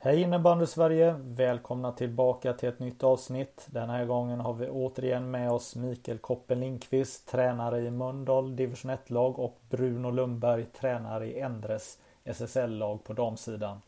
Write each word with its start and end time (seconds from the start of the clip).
Hej 0.00 0.22
innebandy 0.22 0.66
Sverige! 0.66 1.16
Välkomna 1.20 1.92
tillbaka 1.92 2.52
till 2.52 2.68
ett 2.68 2.78
nytt 2.78 3.02
avsnitt. 3.02 3.66
Den 3.70 3.90
här 3.90 4.04
gången 4.04 4.40
har 4.40 4.54
vi 4.54 4.68
återigen 4.68 5.30
med 5.30 5.50
oss 5.50 5.76
Mikael 5.76 6.18
Koppen 6.18 6.60
Lindqvist, 6.60 7.28
tränare 7.28 7.80
i 7.80 7.90
Mölndal 7.90 8.56
division 8.56 8.90
1-lag 8.90 9.38
och 9.38 9.60
Bruno 9.70 10.10
Lundberg, 10.10 10.64
tränare 10.64 11.26
i 11.26 11.40
Ändres 11.40 11.98
SSL-lag 12.24 13.04
på 13.04 13.12
damsidan. 13.12 13.80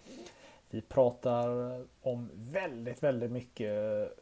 Vi 0.70 0.80
pratar 0.80 1.48
om 2.02 2.30
väldigt, 2.34 3.02
väldigt 3.02 3.30
mycket 3.30 3.72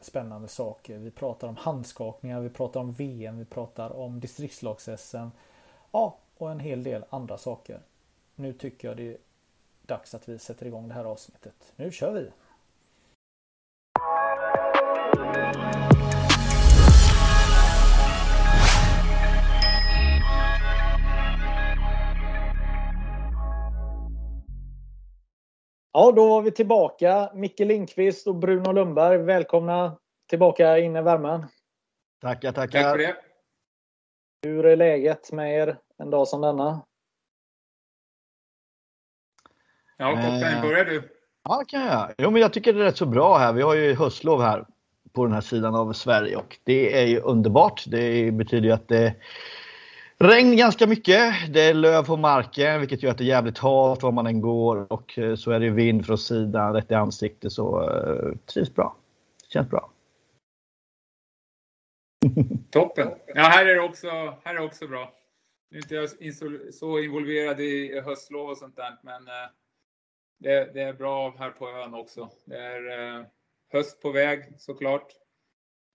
spännande 0.01 0.47
saker. 0.47 0.97
Vi 0.97 1.11
pratar 1.11 1.47
om 1.47 1.55
handskakningar, 1.55 2.41
vi 2.41 2.49
pratar 2.49 2.79
om 2.79 2.91
VM, 2.91 3.39
vi 3.39 3.45
pratar 3.45 3.95
om 3.95 4.19
distriktslags-SM. 4.19 5.27
Ja, 5.91 6.17
och 6.37 6.51
en 6.51 6.59
hel 6.59 6.83
del 6.83 7.05
andra 7.09 7.37
saker. 7.37 7.79
Nu 8.35 8.53
tycker 8.53 8.87
jag 8.87 8.97
det 8.97 9.07
är 9.07 9.17
dags 9.89 10.15
att 10.15 10.29
vi 10.29 10.39
sätter 10.39 10.65
igång 10.65 10.87
det 10.87 10.93
här 10.93 11.05
avsnittet. 11.05 11.73
Nu 11.75 11.91
kör 11.91 12.11
vi! 12.11 12.31
Ja, 25.91 26.11
då 26.11 26.29
var 26.29 26.41
vi 26.41 26.51
tillbaka. 26.51 27.31
Micke 27.33 27.59
Lindqvist 27.59 28.27
och 28.27 28.35
Bruno 28.35 28.71
Lundberg. 28.71 29.17
Välkomna 29.17 29.97
tillbaka 30.29 30.77
in 30.77 30.95
i 30.95 31.01
värmen. 31.01 31.45
Tackar, 32.21 32.51
tackar. 32.51 32.81
Tack 32.81 32.91
för 32.91 32.97
det. 32.97 33.15
Hur 34.43 34.65
är 34.65 34.75
läget 34.75 35.31
med 35.31 35.53
er 35.53 35.77
en 35.97 36.09
dag 36.09 36.27
som 36.27 36.41
denna? 36.41 36.81
Ja, 40.01 40.15
Koppen, 40.15 40.43
Eh. 40.43 40.61
börjar 40.61 40.85
du? 40.85 41.03
Ja, 41.43 41.63
kan 41.67 41.81
jag. 41.81 42.13
Jo, 42.17 42.31
men 42.31 42.41
jag 42.41 42.53
tycker 42.53 42.73
det 42.73 42.79
är 42.79 42.83
rätt 42.83 42.97
så 42.97 43.05
bra 43.05 43.37
här. 43.37 43.53
Vi 43.53 43.61
har 43.61 43.75
ju 43.75 43.95
höstlov 43.95 44.41
här 44.41 44.65
på 45.13 45.25
den 45.25 45.33
här 45.33 45.41
sidan 45.41 45.75
av 45.75 45.93
Sverige 45.93 46.35
och 46.35 46.57
det 46.63 47.01
är 47.01 47.05
ju 47.05 47.19
underbart. 47.19 47.83
Det 47.87 48.31
betyder 48.31 48.67
ju 48.67 48.71
att 48.73 48.87
det 48.87 49.15
regn 50.17 50.57
ganska 50.57 50.87
mycket. 50.87 51.53
Det 51.53 51.61
är 51.61 51.73
löv 51.73 52.05
på 52.05 52.17
marken 52.17 52.79
vilket 52.79 53.03
gör 53.03 53.11
att 53.11 53.17
det 53.17 53.23
är 53.23 53.27
jävligt 53.27 53.57
halt 53.57 54.03
var 54.03 54.11
man 54.11 54.27
än 54.27 54.41
går 54.41 54.93
och 54.93 55.19
eh, 55.19 55.35
så 55.35 55.51
är 55.51 55.59
det 55.59 55.69
vind 55.69 56.05
från 56.05 56.17
sidan 56.17 56.73
rätt 56.73 56.91
i 56.91 56.93
ansiktet 56.93 57.51
så 57.51 57.89
uh, 57.89 58.35
trivs 58.53 58.75
bra. 58.75 58.95
Känns 59.47 59.69
bra. 59.69 59.91
Toppen. 62.71 63.07
Ja, 63.35 63.41
här 63.41 63.65
är 63.65 63.75
det 63.75 63.81
också, 63.81 64.07
här 64.43 64.55
är 64.55 64.59
det 64.59 64.65
också 64.65 64.87
bra. 64.87 65.13
Nu 65.71 65.77
är 65.77 65.81
inte 65.81 65.95
jag 65.95 66.09
så 66.73 66.99
involverad 66.99 67.59
i 67.59 68.01
höstlov 68.01 68.49
och 68.49 68.57
sånt 68.57 68.75
där, 68.75 68.97
men 69.03 69.27
eh, 69.27 69.49
det, 70.39 70.73
det 70.73 70.81
är 70.81 70.93
bra 70.93 71.35
här 71.39 71.51
på 71.51 71.69
ön 71.69 71.93
också. 71.93 72.29
Det 72.45 72.57
är 72.57 73.17
eh, 73.17 73.23
höst 73.71 74.01
på 74.01 74.11
väg 74.11 74.53
såklart. 74.57 75.13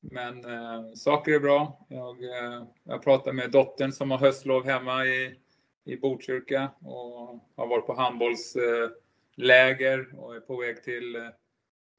Men 0.00 0.44
eh, 0.44 0.92
saker 0.94 1.32
är 1.32 1.40
bra. 1.40 1.86
Jag, 1.88 2.24
eh, 2.24 2.64
jag 2.82 3.02
pratar 3.02 3.32
med 3.32 3.50
dottern 3.50 3.92
som 3.92 4.10
har 4.10 4.18
höstlov 4.18 4.64
hemma 4.64 5.06
i, 5.06 5.38
i 5.84 5.96
Botkyrka 5.96 6.70
och 6.80 7.40
har 7.56 7.66
varit 7.66 7.86
på 7.86 7.94
handbollsläger 7.94 10.08
eh, 10.12 10.18
och 10.18 10.36
är 10.36 10.40
på 10.40 10.56
väg 10.56 10.82
till 10.82 11.16
eh, 11.16 11.28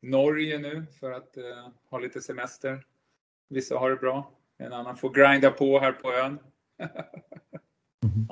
Norge 0.01 0.57
nu 0.57 0.85
för 0.99 1.11
att 1.11 1.37
eh, 1.37 1.67
ha 1.89 1.99
lite 1.99 2.21
semester. 2.21 2.85
Vissa 3.47 3.77
har 3.77 3.89
det 3.89 3.95
bra. 3.95 4.31
En 4.57 4.73
annan 4.73 4.97
får 4.97 5.09
grinda 5.09 5.51
på 5.51 5.79
här 5.79 5.91
på 5.91 6.13
ön. 6.13 6.39
Mm-hmm. 8.05 8.27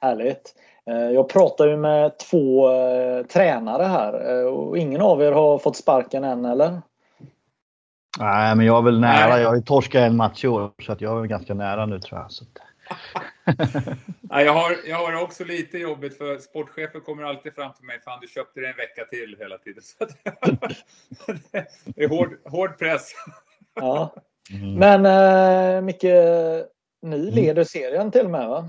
Härligt. 0.00 0.54
Eh, 0.90 1.10
Jag 1.10 1.28
pratar 1.28 1.66
ju 1.66 1.76
med 1.76 2.18
två 2.18 2.72
eh, 2.72 3.26
tränare 3.26 3.82
här 3.82 4.40
eh, 4.40 4.46
och 4.46 4.78
ingen 4.78 5.00
av 5.00 5.22
er 5.22 5.32
har 5.32 5.58
fått 5.58 5.76
sparken 5.76 6.24
än 6.24 6.44
eller? 6.44 6.82
Nej, 8.18 8.56
men 8.56 8.66
jag 8.66 8.78
är 8.78 8.82
väl 8.82 9.00
nära. 9.00 9.28
Nej. 9.28 9.42
Jag 9.42 9.48
har 9.48 9.56
ju 9.56 9.62
torskat 9.62 10.00
en 10.02 10.16
match 10.16 10.44
i 10.44 10.48
år 10.48 10.70
så 10.82 10.92
att 10.92 11.00
jag 11.00 11.16
är 11.16 11.20
väl 11.20 11.28
ganska 11.28 11.54
nära 11.54 11.86
nu 11.86 12.00
tror 12.00 12.20
jag. 12.20 12.32
Så 12.32 12.44
att... 12.44 12.50
Ja, 14.30 14.42
jag, 14.42 14.52
har, 14.52 14.76
jag 14.86 14.96
har 14.96 15.22
också 15.22 15.44
lite 15.44 15.78
jobbigt 15.78 16.18
för 16.18 16.38
sportchefen 16.38 17.00
kommer 17.00 17.22
alltid 17.22 17.54
fram 17.54 17.72
till 17.72 17.84
mig. 17.84 18.00
Fan, 18.04 18.18
du 18.22 18.28
köpte 18.28 18.60
det 18.60 18.68
en 18.68 18.76
vecka 18.76 19.04
till 19.04 19.36
hela 19.38 19.58
tiden. 19.58 19.82
Så 19.98 20.04
att, 20.04 20.10
det 21.94 22.04
är 22.04 22.08
hård, 22.08 22.38
hård 22.44 22.78
press. 22.78 23.12
Ja. 23.74 24.14
Mm. 24.50 24.74
Men 24.74 25.06
eh, 25.76 25.82
Micke, 25.82 26.04
ni 27.02 27.30
leder 27.30 27.64
serien 27.64 28.10
till 28.10 28.24
och 28.24 28.30
med 28.30 28.48
va? 28.48 28.68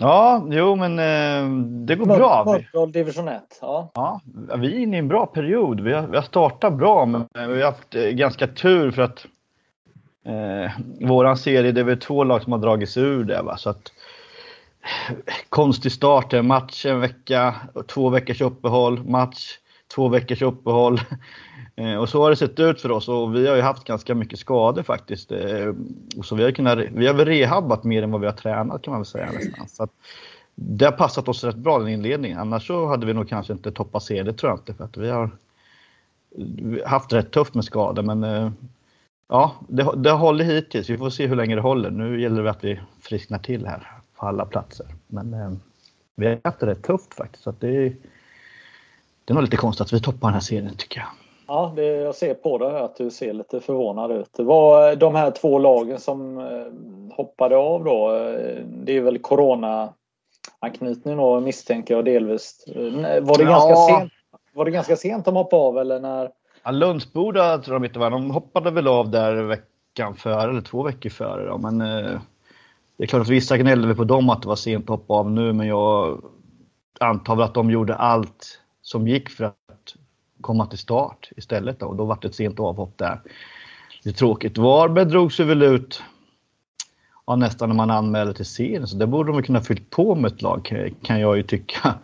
Ja, 0.00 0.46
jo 0.50 0.76
men 0.76 0.98
eh, 0.98 1.66
det 1.86 1.96
går 1.96 2.06
bra. 2.06 2.44
Mölndal 2.46 2.92
division 2.92 3.28
1. 3.28 3.58
Ja. 3.60 3.90
Ja, 3.94 4.20
vi 4.56 4.74
är 4.74 4.78
inne 4.78 4.96
i 4.96 4.98
en 4.98 5.08
bra 5.08 5.26
period. 5.26 5.80
Vi 5.80 5.92
har, 5.92 6.06
vi 6.06 6.16
har 6.16 6.22
startat 6.22 6.74
bra, 6.74 7.06
men 7.06 7.26
vi 7.34 7.62
har 7.62 7.70
haft 7.70 7.94
eh, 7.94 8.02
ganska 8.02 8.46
tur 8.46 8.90
för 8.90 9.02
att 9.02 9.26
eh, 10.26 10.72
våran 11.08 11.36
serie, 11.36 11.72
det 11.72 11.80
är 11.80 11.84
väl 11.84 12.00
två 12.00 12.24
lag 12.24 12.42
som 12.42 12.52
har 12.52 12.60
dragits 12.60 12.96
ur 12.96 13.24
det. 13.24 13.42
Va? 13.42 13.56
Så 13.56 13.70
att, 13.70 13.92
konstig 15.48 15.92
start, 15.92 16.32
en 16.32 16.46
match 16.46 16.86
en 16.86 17.00
vecka, 17.00 17.54
två 17.86 18.08
veckors 18.08 18.40
uppehåll, 18.40 19.04
match, 19.04 19.58
två 19.94 20.08
veckors 20.08 20.42
uppehåll. 20.42 21.00
Eh, 21.78 21.96
och 21.96 22.08
så 22.08 22.22
har 22.22 22.30
det 22.30 22.36
sett 22.36 22.60
ut 22.60 22.80
för 22.80 22.90
oss 22.90 23.08
och 23.08 23.34
vi 23.34 23.48
har 23.48 23.56
ju 23.56 23.62
haft 23.62 23.84
ganska 23.84 24.14
mycket 24.14 24.38
skador 24.38 24.82
faktiskt. 24.82 25.32
Eh, 25.32 25.74
och 26.16 26.24
så 26.24 26.34
vi 26.34 26.42
har, 26.42 26.50
kunnat, 26.50 26.78
vi 26.78 27.06
har 27.06 27.14
väl 27.14 27.26
rehabbat 27.26 27.84
mer 27.84 28.02
än 28.02 28.10
vad 28.10 28.20
vi 28.20 28.26
har 28.26 28.34
tränat 28.34 28.82
kan 28.82 28.92
man 28.92 29.00
väl 29.00 29.06
säga 29.06 29.30
nästan. 29.32 29.68
Så 29.68 29.82
att, 29.82 29.90
det 30.54 30.84
har 30.84 30.92
passat 30.92 31.28
oss 31.28 31.44
rätt 31.44 31.56
bra 31.56 31.78
den 31.78 31.88
inledningen. 31.88 32.38
Annars 32.38 32.66
så 32.66 32.86
hade 32.86 33.06
vi 33.06 33.14
nog 33.14 33.28
kanske 33.28 33.52
inte 33.52 33.72
toppat 33.72 34.02
serien, 34.02 34.26
det 34.26 34.32
tror 34.32 34.50
jag 34.50 34.58
inte. 34.58 34.74
För 34.74 34.84
att 34.84 34.96
vi 34.96 35.10
har 35.10 35.30
haft 36.86 37.12
rätt 37.12 37.30
tufft 37.30 37.54
med 37.54 37.64
skador. 37.64 38.02
Men 38.02 38.24
eh, 38.24 38.50
ja, 39.28 39.54
det, 39.68 39.92
det 39.96 40.10
har 40.10 40.18
hållit 40.18 40.46
hittills. 40.46 40.90
Vi 40.90 40.98
får 40.98 41.10
se 41.10 41.26
hur 41.26 41.36
länge 41.36 41.54
det 41.54 41.60
håller. 41.60 41.90
Nu 41.90 42.20
gäller 42.20 42.42
det 42.42 42.50
att 42.50 42.64
vi 42.64 42.80
frisknar 43.00 43.38
till 43.38 43.66
här 43.66 43.92
på 44.16 44.26
alla 44.26 44.44
platser. 44.44 44.86
Men 45.06 45.34
eh, 45.34 45.52
vi 46.16 46.26
har 46.26 46.40
haft 46.44 46.60
det 46.60 46.66
rätt 46.66 46.82
tufft 46.82 47.14
faktiskt. 47.14 47.44
Så 47.44 47.50
att 47.50 47.60
det, 47.60 47.88
det 49.24 49.32
är 49.32 49.34
nog 49.34 49.42
lite 49.42 49.56
konstigt 49.56 49.86
att 49.86 49.92
vi 49.92 50.00
toppar 50.00 50.28
den 50.28 50.34
här 50.34 50.40
serien 50.40 50.74
tycker 50.76 51.00
jag. 51.00 51.08
Ja, 51.48 51.72
det, 51.76 51.84
jag 51.86 52.14
ser 52.14 52.34
på 52.34 52.58
dig 52.58 52.80
att 52.80 52.96
du 52.96 53.10
ser 53.10 53.32
lite 53.32 53.60
förvånad 53.60 54.10
ut. 54.12 54.30
Det 54.36 54.42
var 54.42 54.96
de 54.96 55.14
här 55.14 55.30
två 55.30 55.58
lagen 55.58 55.98
som 55.98 56.38
eh, 56.38 57.16
hoppade 57.16 57.56
av 57.56 57.84
då. 57.84 58.14
eh, 58.16 58.64
Det 58.66 58.96
är 58.96 59.00
väl 59.00 59.18
corona 59.18 59.92
anknytning 60.60 61.16
då 61.16 61.40
misstänker 61.40 61.94
jag 61.94 62.04
delvis. 62.04 62.64
Eh, 62.66 63.22
Var 63.24 63.38
det, 63.38 63.44
Ja. 63.44 63.50
ganska 63.50 63.74
sent, 63.76 64.12
var 64.54 64.64
det 64.64 64.70
ganska 64.70 64.96
sent 64.96 65.24
de 65.24 65.36
hoppade 65.36 65.62
av 65.62 65.78
eller 65.78 66.00
när? 66.00 66.30
Ja, 66.64 66.70
Lundsboda 66.70 67.58
tror 67.58 67.74
de 67.74 67.84
inte 67.84 67.98
var. 67.98 68.10
De 68.10 68.30
hoppade 68.30 68.70
väl 68.70 68.88
av 68.88 69.10
där 69.10 69.34
veckan 69.42 70.14
före 70.16 70.50
eller 70.50 70.60
två 70.60 70.82
veckor 70.82 71.10
före. 71.10 71.46
Då. 71.46 71.58
Men 71.58 71.80
eh, 71.80 72.20
det 72.96 73.04
är 73.04 73.06
klart 73.06 73.22
att 73.22 73.28
vissa 73.28 73.56
gnällde 73.58 73.94
på 73.94 74.04
dem 74.04 74.30
att 74.30 74.42
det 74.42 74.48
var 74.48 74.56
sent 74.56 74.84
att 74.84 74.88
hoppa 74.98 75.14
av 75.14 75.30
nu. 75.30 75.52
Men 75.52 75.66
jag 75.66 76.22
antar 77.00 77.36
väl 77.36 77.44
att 77.44 77.54
de 77.54 77.70
gjorde 77.70 77.94
allt 77.94 78.60
som 78.82 79.08
gick 79.08 79.30
för 79.30 79.44
att 79.44 79.54
komma 80.40 80.66
till 80.66 80.78
start 80.78 81.30
istället. 81.36 81.80
Då. 81.80 81.86
Och 81.86 81.96
då 81.96 82.04
var 82.04 82.18
det 82.20 82.28
ett 82.28 82.34
sent 82.34 82.60
avhopp 82.60 82.98
där. 82.98 83.20
Det 84.02 84.10
är 84.10 84.14
tråkigt. 84.14 84.58
Varberg 84.58 85.04
drog 85.04 85.32
sig 85.32 85.46
väl 85.46 85.62
ut 85.62 86.02
ja, 87.26 87.36
nästan 87.36 87.68
när 87.68 87.76
man 87.76 87.90
anmälde 87.90 88.34
till 88.34 88.46
serien. 88.46 88.86
Så 88.86 88.96
där 88.96 89.06
borde 89.06 89.32
de 89.32 89.42
kunna 89.42 89.60
fyllt 89.60 89.90
på 89.90 90.14
med 90.14 90.32
ett 90.32 90.42
lag 90.42 90.72
kan 91.02 91.20
jag 91.20 91.36
ju 91.36 91.42
tycka. 91.42 91.94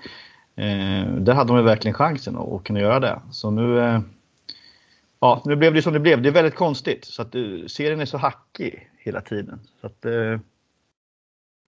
Eh, 0.56 1.06
där 1.06 1.32
hade 1.32 1.52
de 1.52 1.56
ju 1.56 1.62
verkligen 1.62 1.94
chansen 1.94 2.36
att, 2.36 2.52
att 2.52 2.64
kunna 2.64 2.80
göra 2.80 3.00
det. 3.00 3.20
Så 3.30 3.50
nu 3.50 3.80
eh, 3.80 4.00
Ja, 5.24 5.42
nu 5.44 5.56
blev 5.56 5.74
det 5.74 5.82
som 5.82 5.92
det 5.92 6.00
blev. 6.00 6.22
Det 6.22 6.28
är 6.28 6.32
väldigt 6.32 6.54
konstigt. 6.54 7.04
Så 7.04 7.22
att, 7.22 7.34
eh, 7.34 7.42
serien 7.66 8.00
är 8.00 8.04
så 8.04 8.18
hackig 8.18 8.90
hela 8.98 9.20
tiden. 9.20 9.60
Så 9.80 9.86
att, 9.86 10.04
eh, 10.04 10.40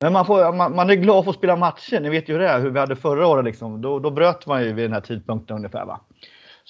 men 0.01 0.13
man, 0.13 0.27
får, 0.27 0.53
man, 0.53 0.77
man 0.77 0.91
är 0.91 0.95
glad 0.95 1.25
för 1.25 1.31
att 1.31 1.37
spela 1.37 1.57
matcher. 1.57 2.01
Ni 2.01 2.11
vet 2.11 2.29
ju 2.29 2.33
hur 2.33 2.41
det 2.41 2.49
är, 2.49 2.61
hur 2.61 2.71
vi 2.71 2.81
hade 2.81 2.97
förra 2.97 3.27
året. 3.27 3.45
Liksom. 3.45 3.83
Då, 3.83 3.99
då 3.99 4.11
bröt 4.11 4.47
man 4.47 4.63
ju 4.65 4.73
vid 4.73 4.85
den 4.85 4.93
här 4.93 5.01
tidpunkten 5.01 5.57
ungefär. 5.57 5.85
Va? 5.85 6.01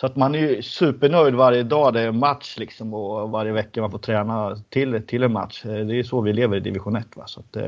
Så 0.00 0.06
att 0.06 0.16
man 0.16 0.34
är 0.34 0.38
ju 0.38 0.62
supernöjd 0.62 1.34
varje 1.34 1.62
dag 1.62 1.94
det 1.94 2.00
är 2.00 2.12
match 2.12 2.56
liksom, 2.58 2.94
och 2.94 3.30
varje 3.30 3.52
vecka 3.52 3.80
man 3.80 3.90
får 3.90 3.98
träna 3.98 4.56
till, 4.68 5.06
till 5.06 5.22
en 5.22 5.32
match. 5.32 5.64
Eh, 5.64 5.86
Det 5.86 5.98
är 5.98 6.02
så 6.02 6.20
vi 6.20 6.32
lever 6.32 6.56
i 6.56 6.60
division 6.60 6.96
1. 6.96 7.16
Va? 7.16 7.26
Så 7.26 7.40
att, 7.40 7.56
eh, 7.56 7.64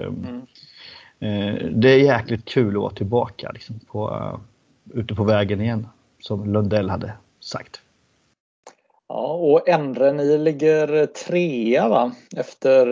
eh, 1.19 1.55
det 1.71 1.89
är 1.89 1.99
jäkligt 1.99 2.45
kul 2.45 2.77
att 2.77 2.83
vara 2.83 2.95
tillbaka 2.95 3.51
liksom, 3.53 3.81
på, 3.81 4.11
uh, 4.11 4.39
ute 4.99 5.15
på 5.15 5.25
vägen 5.25 5.61
igen. 5.61 5.89
Som 6.21 6.53
Lundell 6.53 6.91
hade 6.91 7.13
sagt. 7.41 7.83
Ja, 9.09 9.33
och 9.33 9.69
Endre, 9.69 10.13
ni 10.13 10.39
ligger 10.39 11.07
trea 11.07 11.89
va? 11.89 12.13
Efter 12.37 12.87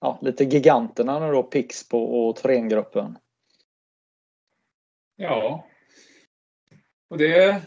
ja, 0.00 0.18
lite 0.22 0.44
giganterna 0.44 1.18
nu 1.18 1.32
då, 1.32 1.42
Pixbo 1.42 1.98
och 1.98 2.36
Thorengruppen. 2.36 3.18
Ja. 5.16 5.64
Och 7.10 7.18
det, 7.18 7.62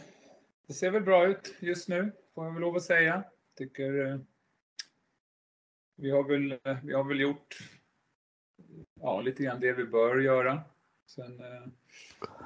det 0.70 0.76
ser 0.76 0.92
väl 0.92 1.04
bra 1.04 1.28
ut 1.28 1.56
just 1.60 1.88
nu, 1.88 2.12
får 2.36 2.46
jag 2.46 2.54
väl 2.54 2.62
lov 2.62 2.76
att 2.76 2.84
säga. 2.84 3.24
Tycker 3.58 4.08
eh, 4.08 4.20
vi 5.96 6.12
har 6.12 6.24
väl, 6.24 6.52
eh, 6.52 6.78
vi 6.84 6.94
har 6.94 7.04
väl 7.04 7.20
gjort 7.20 7.58
ja, 9.02 9.22
lite 9.22 9.44
grann 9.44 9.60
det 9.60 9.74
vi 9.74 9.86
bör 9.86 10.18
göra. 10.18 10.62
Sen, 11.08 11.40
eh, 11.40 11.68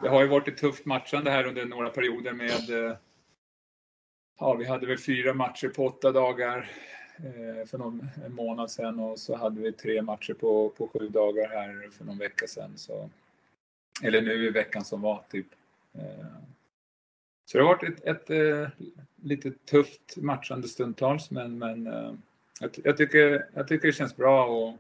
det 0.01 0.09
har 0.09 0.21
ju 0.21 0.27
varit 0.27 0.47
ett 0.47 0.57
tufft 0.57 0.85
matchande 0.85 1.31
här 1.31 1.45
under 1.45 1.65
några 1.65 1.89
perioder 1.89 2.33
med 2.33 2.97
Ja, 4.39 4.53
vi 4.53 4.65
hade 4.65 4.87
väl 4.87 4.97
fyra 4.97 5.33
matcher 5.33 5.67
på 5.67 5.85
åtta 5.85 6.11
dagar 6.11 6.71
för 7.67 7.77
någon 7.77 8.09
en 8.25 8.33
månad 8.33 8.71
sedan 8.71 8.99
och 8.99 9.19
så 9.19 9.35
hade 9.35 9.61
vi 9.61 9.71
tre 9.71 10.01
matcher 10.01 10.33
på, 10.33 10.69
på 10.69 10.87
sju 10.87 11.09
dagar 11.09 11.49
här 11.49 11.89
för 11.91 12.05
någon 12.05 12.17
vecka 12.17 12.47
sedan. 12.47 12.77
Så, 12.77 13.09
eller 14.03 14.21
nu 14.21 14.47
i 14.47 14.49
veckan 14.49 14.85
som 14.85 15.01
var 15.01 15.23
typ. 15.29 15.47
Så 17.53 17.59
det 17.59 17.63
har 17.63 17.75
varit 17.75 17.83
ett, 17.83 18.05
ett, 18.05 18.29
ett 18.29 18.71
lite 19.23 19.51
tufft 19.51 20.17
matchande 20.17 20.67
stundtals 20.67 21.31
men, 21.31 21.57
men 21.57 21.85
jag, 22.59 22.69
jag, 22.83 22.97
tycker, 22.97 23.45
jag 23.53 23.67
tycker 23.67 23.87
det 23.87 23.93
känns 23.93 24.15
bra 24.15 24.45
och, 24.45 24.77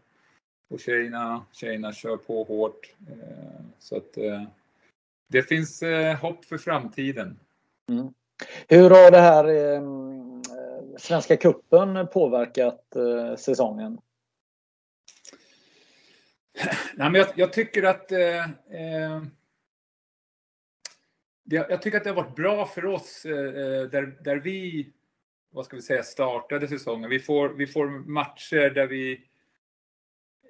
och 0.69 0.79
tjejerna, 0.79 1.45
tjejerna 1.51 1.93
kör 1.93 2.17
på 2.17 2.43
hårt. 2.43 2.93
Eh, 3.07 3.65
så 3.79 3.97
att 3.97 4.17
eh, 4.17 4.43
det 5.27 5.43
finns 5.43 5.83
eh, 5.83 6.15
hopp 6.15 6.45
för 6.45 6.57
framtiden. 6.57 7.39
Mm. 7.89 8.13
Hur 8.67 8.89
har 8.89 9.11
det 9.11 9.21
här 9.21 9.81
Svenska 10.97 11.37
kuppen 11.37 12.07
påverkat 12.07 12.95
säsongen? 13.37 13.97
Nej, 16.95 17.09
men 17.09 17.15
jag, 17.15 17.27
jag 17.35 17.53
tycker 17.53 17.83
att 17.83 18.11
eh, 18.11 18.45
jag 21.43 21.81
tycker 21.81 21.97
att 21.97 22.03
det 22.03 22.09
har 22.09 22.23
varit 22.23 22.35
bra 22.35 22.65
för 22.65 22.85
oss 22.85 23.25
eh, 23.25 23.31
eh, 23.31 23.83
där, 23.83 24.17
där 24.23 24.35
vi 24.35 24.91
vad 25.53 25.65
ska 25.65 25.75
vi 25.75 25.81
säga, 25.81 26.03
startade 26.03 26.67
säsongen. 26.67 27.09
Vi 27.09 27.19
får, 27.19 27.49
vi 27.49 27.67
får 27.67 27.87
matcher 27.87 28.69
där 28.69 28.87
vi, 28.87 29.21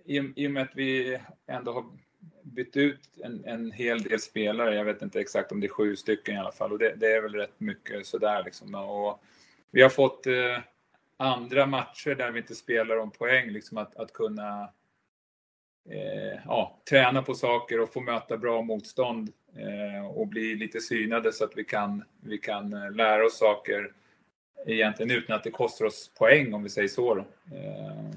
i, 0.06 0.18
i 0.36 0.48
och 0.48 0.52
med 0.52 0.64
att 0.64 0.76
vi 0.76 1.20
ändå 1.48 1.72
har 1.72 1.86
bytt 2.44 2.78
ut 2.78 3.10
en, 3.24 3.46
en 3.46 3.72
hel 3.72 4.04
del 4.04 4.20
spelare, 4.20 4.76
jag 4.76 4.86
vet 4.86 5.02
inte 5.02 5.20
exakt 5.20 5.52
om 5.52 5.60
det 5.60 5.68
är 5.68 5.70
sju 5.70 5.96
stycken 5.96 6.36
i 6.36 6.38
alla 6.38 6.52
fall, 6.52 6.72
och 6.72 6.80
det, 6.80 6.96
det 6.96 7.12
är 7.12 7.22
väl 7.22 7.36
rätt 7.36 7.60
mycket 7.60 8.06
sådär 8.06 8.44
liksom. 8.44 8.76
Och 8.76 9.24
vi 9.72 9.82
har 9.82 9.90
fått 9.90 10.28
eh, 10.28 10.60
andra 11.18 11.66
matcher 11.66 12.16
där 12.16 12.32
vi 12.32 12.40
inte 12.40 12.56
spelar 12.56 12.98
om 12.98 13.12
poäng, 13.12 13.50
liksom 13.50 13.78
att, 13.78 13.96
att 13.96 14.14
kunna 14.14 14.70
Eh, 15.90 16.40
ja, 16.46 16.82
träna 16.90 17.22
på 17.22 17.34
saker 17.34 17.80
och 17.80 17.94
få 17.94 18.02
möta 18.02 18.38
bra 18.38 18.62
motstånd 18.62 19.34
eh, 19.56 20.06
och 20.06 20.28
bli 20.28 20.56
lite 20.56 20.80
synade 20.80 21.34
så 21.34 21.44
att 21.44 21.58
vi 21.58 21.64
kan, 21.64 22.04
vi 22.22 22.38
kan 22.38 22.74
eh, 22.74 22.92
lära 22.92 23.26
oss 23.26 23.38
saker 23.38 23.92
egentligen 24.66 25.12
utan 25.12 25.36
att 25.36 25.44
det 25.44 25.52
kostar 25.52 25.86
oss 25.86 26.12
poäng 26.18 26.54
om 26.54 26.64
vi 26.64 26.70
säger 26.70 26.88
så. 26.88 27.16
Då. 27.16 27.26
Eh, 27.56 28.14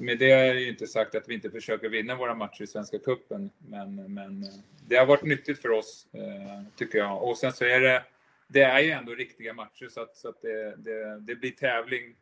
med 0.00 0.18
det 0.18 0.30
är 0.30 0.54
ju 0.54 0.68
inte 0.68 0.86
sagt 0.86 1.14
att 1.14 1.28
vi 1.28 1.34
inte 1.34 1.50
försöker 1.50 1.88
vinna 1.88 2.14
våra 2.14 2.34
matcher 2.34 2.62
i 2.62 2.66
Svenska 2.66 2.98
Cupen, 2.98 3.50
men, 3.58 4.14
men 4.14 4.42
eh, 4.42 4.48
det 4.88 4.96
har 4.96 5.06
varit 5.06 5.24
nyttigt 5.24 5.62
för 5.62 5.70
oss, 5.70 6.06
eh, 6.12 6.62
tycker 6.76 6.98
jag. 6.98 7.22
Och 7.22 7.38
sen 7.38 7.52
så 7.52 7.64
är 7.64 7.80
det, 7.80 8.04
det 8.48 8.62
är 8.62 8.80
ju 8.80 8.90
ändå 8.90 9.14
riktiga 9.14 9.54
matcher 9.54 9.88
så 9.88 10.00
att, 10.00 10.16
så 10.16 10.28
att 10.28 10.42
det, 10.42 10.76
det, 10.76 11.20
det 11.20 11.34
blir 11.34 11.50
tävling 11.50 12.16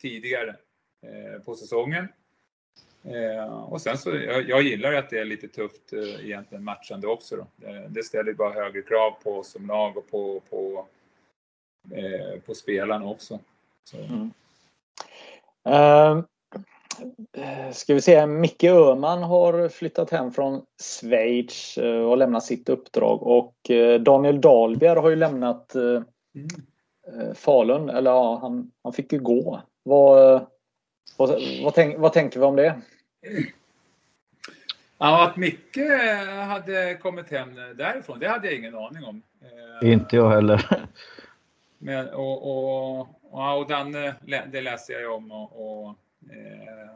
tidigare 0.00 0.56
eh, 1.02 1.42
på 1.42 1.54
säsongen. 1.54 2.08
Och 3.68 3.80
sen 3.80 3.98
så, 3.98 4.10
jag, 4.10 4.48
jag 4.48 4.62
gillar 4.62 4.92
att 4.92 5.10
det 5.10 5.18
är 5.18 5.24
lite 5.24 5.48
tufft 5.48 5.92
egentligen 6.22 6.64
matchande 6.64 7.06
också. 7.06 7.36
Då. 7.36 7.46
Det, 7.56 7.88
det 7.88 8.02
ställer 8.02 8.32
bara 8.32 8.52
högre 8.52 8.82
krav 8.82 9.10
på 9.24 9.38
oss 9.38 9.50
som 9.52 9.66
lag 9.66 9.96
och 9.96 10.10
på, 10.10 10.40
på 10.50 10.86
eh, 11.92 12.40
på 12.46 12.54
spelarna 12.54 13.06
också. 13.06 13.38
Mm. 13.92 14.30
Uh, 15.68 16.24
ska 17.72 17.94
vi 17.94 18.00
se, 18.00 18.26
Micke 18.26 18.64
Öhman 18.64 19.22
har 19.22 19.68
flyttat 19.68 20.10
hem 20.10 20.32
från 20.32 20.62
Schweiz 20.82 21.78
eh, 21.78 22.00
och 22.00 22.16
lämnat 22.16 22.44
sitt 22.44 22.68
uppdrag 22.68 23.22
och 23.22 23.70
eh, 23.70 24.00
Daniel 24.00 24.40
Dahlberg 24.40 24.98
har 24.98 25.10
ju 25.10 25.16
lämnat 25.16 25.74
mm. 25.74 26.04
Falun, 27.34 27.90
eller 27.90 28.10
ja, 28.10 28.38
han, 28.40 28.70
han 28.82 28.92
fick 28.92 29.12
ju 29.12 29.18
gå. 29.18 29.60
Vad, 29.82 30.46
vad, 31.16 31.28
vad, 31.62 31.74
tänk, 31.74 31.98
vad 31.98 32.12
tänker 32.12 32.40
vi 32.40 32.46
om 32.46 32.56
det? 32.56 32.80
Ja, 34.98 35.28
att 35.28 35.36
Micke 35.36 35.78
hade 36.46 36.94
kommit 36.94 37.30
hem 37.30 37.54
därifrån, 37.54 38.18
det 38.18 38.28
hade 38.28 38.46
jag 38.46 38.56
ingen 38.56 38.74
aning 38.74 39.04
om. 39.04 39.22
Inte 39.82 40.16
jag 40.16 40.30
heller. 40.30 40.86
Men, 41.78 42.08
och, 42.08 42.42
och, 42.42 43.00
och, 43.30 43.58
och 43.58 43.68
Danne, 43.68 44.14
det 44.52 44.60
läste 44.60 44.92
jag 44.92 45.00
ju 45.02 45.08
om 45.08 45.32
och, 45.32 45.82
och 45.82 45.88
eh, 46.30 46.90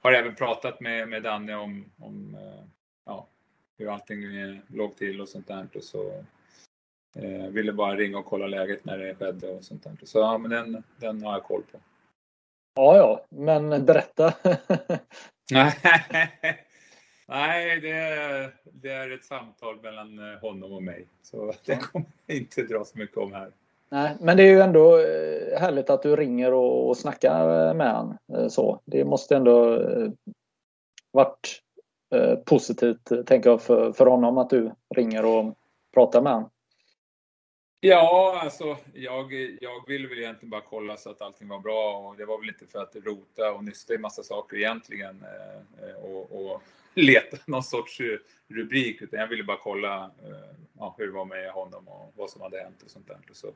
har 0.00 0.12
även 0.12 0.34
pratat 0.34 0.80
med, 0.80 1.08
med 1.08 1.22
Danne 1.22 1.54
om, 1.54 1.84
om 1.98 2.34
eh, 2.34 2.64
ja, 3.04 3.26
hur 3.78 3.92
allting 3.92 4.22
låg 4.66 4.96
till 4.96 5.20
och 5.20 5.28
sånt 5.28 5.48
där. 5.48 5.66
Och 5.74 5.84
så 5.84 6.24
eh, 7.16 7.46
ville 7.46 7.72
bara 7.72 7.96
ringa 7.96 8.18
och 8.18 8.26
kolla 8.26 8.46
läget 8.46 8.84
när 8.84 8.98
det 8.98 9.14
skedde 9.14 9.48
och 9.48 9.64
sånt 9.64 9.84
där. 9.84 9.96
Så 10.02 10.18
ja, 10.18 10.38
men 10.38 10.50
den, 10.50 10.82
den 10.96 11.22
har 11.22 11.32
jag 11.32 11.42
koll 11.42 11.62
på. 11.72 11.78
Ja, 12.74 12.96
ja, 12.96 13.24
men 13.28 13.86
berätta. 13.86 14.34
Nej, 17.28 17.80
det 17.80 17.90
är, 17.90 18.54
det 18.64 18.90
är 18.90 19.10
ett 19.10 19.24
samtal 19.24 19.80
mellan 19.82 20.18
honom 20.40 20.72
och 20.72 20.82
mig. 20.82 21.08
Så 21.22 21.52
det 21.64 21.76
kommer 21.76 22.06
jag 22.26 22.36
inte 22.36 22.62
dra 22.62 22.84
så 22.84 22.98
mycket 22.98 23.16
om 23.16 23.32
här. 23.32 23.50
Nej, 23.92 24.16
men 24.20 24.36
det 24.36 24.42
är 24.42 24.50
ju 24.50 24.60
ändå 24.60 24.98
eh, 24.98 25.60
härligt 25.60 25.90
att 25.90 26.02
du 26.02 26.16
ringer 26.16 26.52
och, 26.52 26.88
och 26.88 26.96
snackar 26.96 27.74
med 27.74 27.92
han. 27.92 28.18
Eh, 28.32 28.48
så. 28.48 28.80
Det 28.84 29.04
måste 29.04 29.36
ändå 29.36 29.74
eh, 29.74 30.10
varit 31.10 31.60
eh, 32.14 32.34
positivt, 32.34 33.26
tänker 33.26 33.50
jag, 33.50 33.62
för, 33.62 33.92
för 33.92 34.06
honom 34.06 34.38
att 34.38 34.50
du 34.50 34.72
ringer 34.94 35.24
och 35.24 35.54
pratar 35.94 36.22
med 36.22 36.32
honom. 36.32 36.50
Ja, 37.84 38.40
alltså 38.42 38.76
jag, 38.94 39.32
jag 39.60 39.86
ville 39.86 40.08
väl 40.08 40.18
egentligen 40.18 40.50
bara 40.50 40.60
kolla 40.60 40.96
så 40.96 41.10
att 41.10 41.22
allting 41.22 41.48
var 41.48 41.58
bra 41.58 41.98
och 41.98 42.16
det 42.16 42.24
var 42.24 42.38
väl 42.38 42.48
inte 42.48 42.66
för 42.66 42.78
att 42.78 42.96
rota 43.04 43.52
och 43.52 43.64
nysta 43.64 43.94
i 43.94 43.98
massa 43.98 44.22
saker 44.22 44.56
egentligen 44.56 45.24
och, 46.02 46.32
och 46.32 46.62
leta 46.94 47.36
någon 47.46 47.62
sorts 47.62 48.00
rubrik 48.48 49.02
utan 49.02 49.20
jag 49.20 49.26
ville 49.26 49.44
bara 49.44 49.56
kolla 49.56 50.10
ja, 50.78 50.94
hur 50.98 51.06
det 51.06 51.12
var 51.12 51.24
med 51.24 51.50
honom 51.50 51.88
och 51.88 52.12
vad 52.16 52.30
som 52.30 52.40
hade 52.40 52.58
hänt 52.58 52.82
och 52.84 52.90
sånt 52.90 53.06
där. 53.06 53.18
Så, 53.32 53.52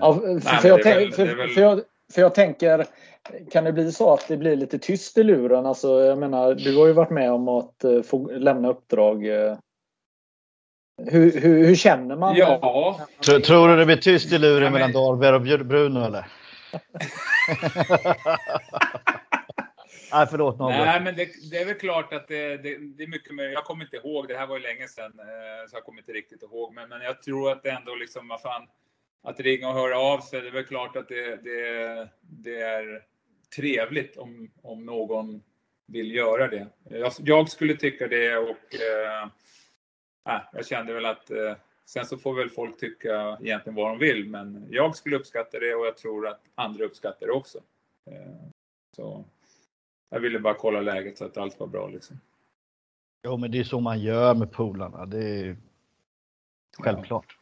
Ja, 0.00 0.14
för, 0.14 0.26
Nej, 0.26 0.40
för, 0.40 0.68
jag 0.68 0.82
för, 1.14 1.36
väl... 1.36 1.56
jag, 1.56 1.82
för 2.12 2.20
jag 2.20 2.34
tänker, 2.34 2.86
kan 3.50 3.64
det 3.64 3.72
bli 3.72 3.92
så 3.92 4.14
att 4.14 4.28
det 4.28 4.36
blir 4.36 4.56
lite 4.56 4.78
tyst 4.78 5.18
i 5.18 5.22
luren? 5.24 5.66
Alltså, 5.66 6.04
jag 6.04 6.18
menar, 6.18 6.54
du 6.54 6.76
har 6.76 6.86
ju 6.86 6.92
varit 6.92 7.10
med 7.10 7.32
om 7.32 7.48
att 7.48 7.84
uh, 7.84 8.02
få 8.02 8.30
lämna 8.30 8.68
uppdrag. 8.68 9.26
Hur, 11.06 11.40
hur, 11.40 11.66
hur, 11.66 11.74
känner 11.74 12.16
man? 12.16 12.36
Ja. 12.36 13.06
Tror, 13.24 13.40
tror 13.40 13.68
du 13.68 13.76
det 13.76 13.86
blir 13.86 13.96
tyst 13.96 14.32
i 14.32 14.38
luren 14.38 14.62
ja, 14.62 14.70
men... 14.70 14.72
mellan 14.72 14.92
Dahlberg 14.92 15.54
och 15.54 15.66
Bruno 15.66 16.04
eller? 16.04 16.26
Nej, 20.12 20.26
förlåt. 20.30 20.58
Någon 20.58 20.72
Nej, 20.72 21.00
men 21.00 21.16
det, 21.16 21.28
det, 21.50 21.58
är 21.58 21.64
väl 21.64 21.74
klart 21.74 22.12
att 22.12 22.28
det, 22.28 22.56
det, 22.56 22.76
det 22.78 23.02
är 23.02 23.06
mycket 23.06 23.34
mer. 23.34 23.44
Jag 23.44 23.64
kommer 23.64 23.84
inte 23.84 23.96
ihåg, 23.96 24.28
det 24.28 24.36
här 24.36 24.46
var 24.46 24.56
ju 24.56 24.62
länge 24.62 24.88
sedan, 24.88 25.12
så 25.70 25.76
jag 25.76 25.84
kommer 25.84 25.98
inte 25.98 26.12
riktigt 26.12 26.42
ihåg. 26.42 26.74
Men, 26.74 26.88
men 26.88 27.00
jag 27.00 27.22
tror 27.22 27.52
att 27.52 27.62
det 27.62 27.70
ändå 27.70 27.94
liksom, 27.94 28.28
vad 28.28 28.40
fan, 28.40 28.66
att 29.22 29.40
ringa 29.40 29.68
och 29.68 29.74
höra 29.74 29.98
av 29.98 30.20
sig. 30.20 30.40
Det 30.40 30.48
är 30.48 30.52
väl 30.52 30.64
klart 30.64 30.96
att 30.96 31.08
det, 31.08 31.36
det, 31.44 32.08
det 32.20 32.60
är 32.60 33.02
trevligt 33.56 34.16
om, 34.16 34.50
om 34.62 34.86
någon 34.86 35.42
vill 35.86 36.14
göra 36.14 36.48
det. 36.48 36.66
Jag, 36.90 37.12
jag 37.18 37.48
skulle 37.48 37.76
tycka 37.76 38.08
det 38.08 38.36
och 38.36 38.74
äh, 40.28 40.40
jag 40.52 40.66
kände 40.66 40.92
väl 40.92 41.06
att 41.06 41.30
äh, 41.30 41.54
sen 41.84 42.06
så 42.06 42.18
får 42.18 42.34
väl 42.34 42.50
folk 42.50 42.78
tycka 42.78 43.38
egentligen 43.40 43.74
vad 43.74 43.90
de 43.90 43.98
vill, 43.98 44.28
men 44.28 44.66
jag 44.70 44.96
skulle 44.96 45.16
uppskatta 45.16 45.58
det 45.58 45.74
och 45.74 45.86
jag 45.86 45.96
tror 45.96 46.28
att 46.28 46.40
andra 46.54 46.84
uppskattar 46.84 47.26
det 47.26 47.32
också. 47.32 47.58
Äh, 48.10 48.48
så 48.96 49.24
jag 50.10 50.20
ville 50.20 50.38
bara 50.38 50.54
kolla 50.54 50.80
läget 50.80 51.18
så 51.18 51.24
att 51.24 51.36
allt 51.36 51.60
var 51.60 51.66
bra 51.66 51.88
liksom. 51.88 52.20
Jo, 53.24 53.36
men 53.36 53.50
det 53.50 53.58
är 53.58 53.64
så 53.64 53.80
man 53.80 54.00
gör 54.00 54.34
med 54.34 54.52
polarna. 54.52 55.06
Det 55.06 55.24
är 55.24 55.56
självklart. 56.78 57.38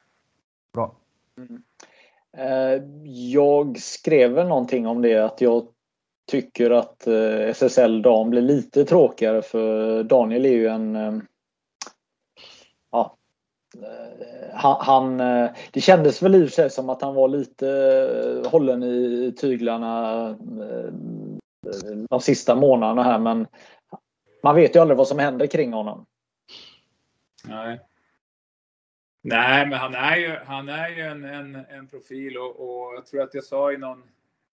Bra. 0.73 0.97
Mm. 1.37 1.63
Eh, 2.33 2.83
jag 3.33 3.79
skrev 3.79 4.31
väl 4.31 4.49
någonting 4.49 4.87
om 4.87 5.03
det 5.03 5.19
att 5.19 5.41
jag 5.41 5.67
tycker 6.31 6.71
att 6.71 7.07
eh, 7.07 7.49
SSL 7.49 8.03
dam 8.03 8.31
blir 8.31 8.43
lite 8.43 8.85
tråkigare 8.85 9.43
för 9.43 10.03
Daniel 10.05 10.47
är 10.47 10.51
ju 10.51 10.67
en 10.67 10.97
eh, 10.97 11.19
han, 14.53 14.77
han, 14.81 15.21
eh, 15.21 15.51
det 15.71 15.81
kändes 15.81 16.23
väl 16.23 16.35
i 16.35 16.49
sig 16.49 16.71
som 16.71 16.91
att 16.91 17.03
han 17.03 17.15
var 17.15 17.29
lite 17.29 17.69
eh, 18.45 18.51
hållen 18.51 18.83
i 18.83 19.35
tyglarna 19.37 20.27
eh, 20.29 20.93
de 22.09 22.21
sista 22.21 22.55
månaderna 22.55 23.03
här 23.03 23.19
men 23.19 23.47
man 24.43 24.55
vet 24.55 24.77
ju 24.77 24.81
aldrig 24.81 24.99
vad 24.99 25.09
som 25.09 25.19
händer 25.19 25.47
kring 25.47 25.73
honom. 25.73 26.07
Nej. 27.45 27.81
Nej, 29.23 29.67
men 29.67 29.79
han 29.79 29.95
är 29.95 30.17
ju, 30.17 30.37
han 30.47 30.69
är 30.69 30.89
ju 30.89 31.03
en, 31.03 31.25
en, 31.25 31.55
en 31.55 31.89
profil 31.89 32.37
och, 32.37 32.61
och 32.61 32.95
jag 32.95 33.07
tror 33.07 33.23
att 33.23 33.35
jag 33.35 33.45
sa 33.45 33.73
i 33.73 33.77
någon 33.77 34.03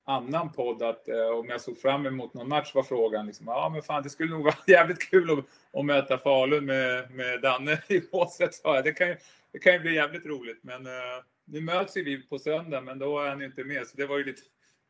annan 0.08 0.52
podd 0.52 0.82
att 0.82 1.08
eh, 1.08 1.28
om 1.28 1.50
jag 1.50 1.62
såg 1.62 1.78
fram 1.78 2.06
emot 2.06 2.34
någon 2.34 2.50
match 2.50 2.76
var 2.76 2.84
frågan 2.84 3.26
liksom, 3.26 3.48
ja 3.48 3.70
men 3.74 3.82
fan 3.82 4.04
det 4.04 4.10
skulle 4.10 4.32
nog 4.32 4.44
vara 4.44 4.56
jävligt 4.68 5.10
kul 5.10 5.32
att, 5.32 5.46
att 5.80 5.86
möta 5.86 6.18
Falun 6.18 6.66
med, 6.66 7.12
med 7.12 7.42
Danne 7.42 7.82
i 7.88 8.02
båset 8.12 8.54
sa 8.54 8.76
jag. 8.76 8.84
Det 8.84 8.94
kan, 8.94 9.08
ju, 9.08 9.18
det 9.52 9.60
kan 9.60 9.74
ju 9.74 9.80
bli 9.80 9.96
jävligt 9.96 10.26
roligt 10.26 10.60
men 10.62 10.86
eh, 10.86 11.24
nu 11.46 11.62
möts 11.62 11.98
ju 11.98 12.04
vi 12.04 12.22
på 12.22 12.40
söndag 12.40 12.82
men 12.82 13.00
då 13.00 13.20
är 13.20 13.30
han 13.30 13.42
inte 13.42 13.64
med 13.64 13.88
så 13.88 13.98
det 13.98 14.06
var 14.06 14.18
ju 14.18 14.24
lite, 14.24 14.42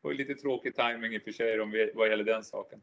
var 0.01 0.11
ju 0.11 0.17
lite 0.17 0.33
tråkig 0.33 0.75
timing 0.75 1.13
i 1.13 1.17
och 1.17 1.23
för 1.23 1.31
sig 1.31 1.61
om 1.61 1.71
vi, 1.71 1.91
vad 1.95 2.09
gäller 2.09 2.23
den 2.23 2.43
saken. 2.43 2.81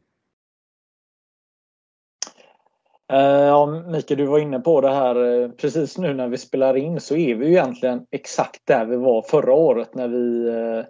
Eh, 3.12 3.18
ja, 3.18 3.66
Mikael, 3.66 4.18
du 4.18 4.26
var 4.26 4.38
inne 4.38 4.60
på 4.60 4.80
det 4.80 4.90
här. 4.90 5.42
Eh, 5.42 5.50
precis 5.50 5.98
nu 5.98 6.14
när 6.14 6.28
vi 6.28 6.38
spelar 6.38 6.76
in 6.76 7.00
så 7.00 7.16
är 7.16 7.34
vi 7.34 7.46
ju 7.46 7.52
egentligen 7.52 8.06
exakt 8.10 8.66
där 8.66 8.84
vi 8.84 8.96
var 8.96 9.22
förra 9.22 9.52
året 9.52 9.94
när 9.94 10.08
vi 10.08 10.48
eh, 10.48 10.84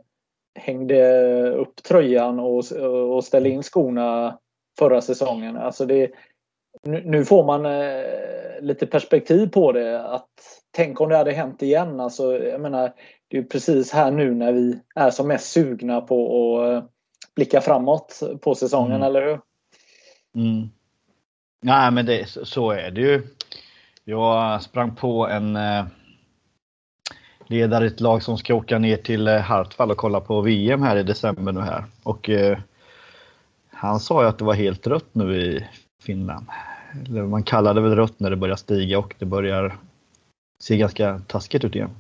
hängde 0.55 1.51
upp 1.51 1.83
tröjan 1.83 2.41
och, 2.41 2.73
och 3.15 3.25
ställde 3.25 3.49
in 3.49 3.63
skorna 3.63 4.39
förra 4.79 5.01
säsongen. 5.01 5.57
Alltså 5.57 5.87
det, 5.87 6.11
nu 6.83 7.25
får 7.25 7.45
man 7.45 7.63
lite 8.61 8.87
perspektiv 8.87 9.47
på 9.47 9.73
det. 9.73 10.03
Att 10.03 10.29
Tänk 10.77 11.01
om 11.01 11.09
det 11.09 11.17
hade 11.17 11.33
hänt 11.33 11.63
igen. 11.63 12.01
Alltså, 12.01 12.39
jag 12.39 12.61
menar, 12.61 12.93
det 13.29 13.39
är 13.39 13.43
precis 13.43 13.93
här 13.93 14.11
nu 14.11 14.35
när 14.35 14.53
vi 14.53 14.81
är 14.95 15.11
som 15.11 15.29
mest 15.29 15.53
sugna 15.53 16.01
på 16.01 16.61
att 16.63 16.91
blicka 17.35 17.61
framåt 17.61 18.23
på 18.41 18.55
säsongen, 18.55 18.93
mm. 18.93 19.03
eller 19.03 19.23
hur? 19.27 19.41
Mm. 20.35 20.69
Nej, 21.63 21.91
men 21.91 22.07
det, 22.07 22.29
så 22.29 22.71
är 22.71 22.91
det 22.91 23.01
ju. 23.01 23.23
Jag 24.05 24.63
sprang 24.63 24.97
på 24.97 25.29
en 25.29 25.59
eh, 27.49 27.51
ledare 27.51 27.85
i 27.85 27.87
ett 27.87 28.01
lag 28.01 28.23
som 28.23 28.39
ska 28.39 28.55
åka 28.55 28.79
ner 28.79 28.97
till 28.97 29.29
eh, 29.29 29.39
Hartwall 29.39 29.91
och 29.91 29.97
kolla 29.97 30.21
på 30.21 30.41
VM 30.41 30.83
här 30.83 30.97
i 30.97 31.03
december 31.03 31.53
nu 31.53 31.61
här. 31.61 31.85
Och 32.03 32.31
eh, 32.31 32.59
han 33.71 34.01
sa 34.01 34.23
ju 34.23 34.29
att 34.29 34.39
det 34.39 34.45
var 34.45 34.55
helt 34.55 34.87
rött 34.87 35.09
nu 35.13 35.37
i 35.37 35.67
Finland. 36.03 36.47
Man 37.31 37.43
kallar 37.43 37.75
det 37.75 37.81
väl 37.81 37.97
rött 37.97 38.21
när 38.21 38.31
det 38.31 38.37
börjar 38.37 38.57
stiga 38.57 38.99
och 38.99 39.15
det 39.19 39.27
börjar 39.27 39.77
se 40.63 40.77
ganska 40.77 41.21
taskigt 41.27 41.65
ut 41.65 41.75
igen. 41.75 41.91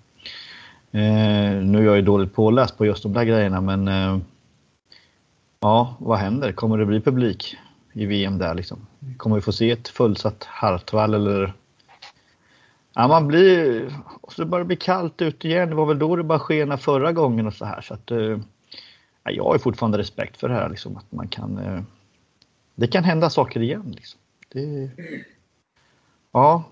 Eh, 0.92 1.62
nu 1.62 1.78
är 1.78 1.84
jag 1.84 1.96
ju 1.96 2.02
dåligt 2.02 2.34
påläst 2.34 2.78
på 2.78 2.86
just 2.86 3.02
de 3.02 3.12
där 3.12 3.24
grejerna 3.24 3.60
men 3.60 3.88
eh, 3.88 4.18
ja, 5.60 5.96
vad 5.98 6.18
händer? 6.18 6.52
Kommer 6.52 6.78
det 6.78 6.86
bli 6.86 7.00
publik? 7.00 7.56
i 7.94 8.06
VM 8.06 8.38
där 8.38 8.54
liksom. 8.54 8.86
Kommer 9.16 9.36
vi 9.36 9.42
få 9.42 9.52
se 9.52 9.70
ett 9.70 9.88
fullsatt 9.88 10.44
Hartwall 10.44 11.14
eller? 11.14 11.52
Ja, 12.94 13.08
man 13.08 13.28
blir... 13.28 13.90
Och 14.20 14.32
så 14.32 14.44
börjar 14.44 14.64
det 14.64 14.68
bli 14.68 14.76
kallt 14.76 15.22
ute 15.22 15.48
igen. 15.48 15.68
Det 15.68 15.74
var 15.74 15.86
väl 15.86 15.98
då 15.98 16.16
det 16.16 16.22
bara 16.22 16.38
skena 16.38 16.76
förra 16.76 17.12
gången 17.12 17.46
och 17.46 17.54
så 17.54 17.64
här 17.64 17.80
så 17.80 17.94
att. 17.94 18.10
Eh, 18.10 18.38
ja, 19.24 19.30
jag 19.30 19.44
har 19.44 19.58
fortfarande 19.58 19.98
respekt 19.98 20.36
för 20.36 20.48
det 20.48 20.54
här 20.54 20.68
liksom 20.68 20.96
att 20.96 21.12
man 21.12 21.28
kan. 21.28 21.58
Eh, 21.58 21.82
det 22.74 22.86
kan 22.86 23.04
hända 23.04 23.30
saker 23.30 23.62
igen 23.62 23.92
liksom. 23.96 24.20
Det, 24.48 24.90
ja, 26.32 26.64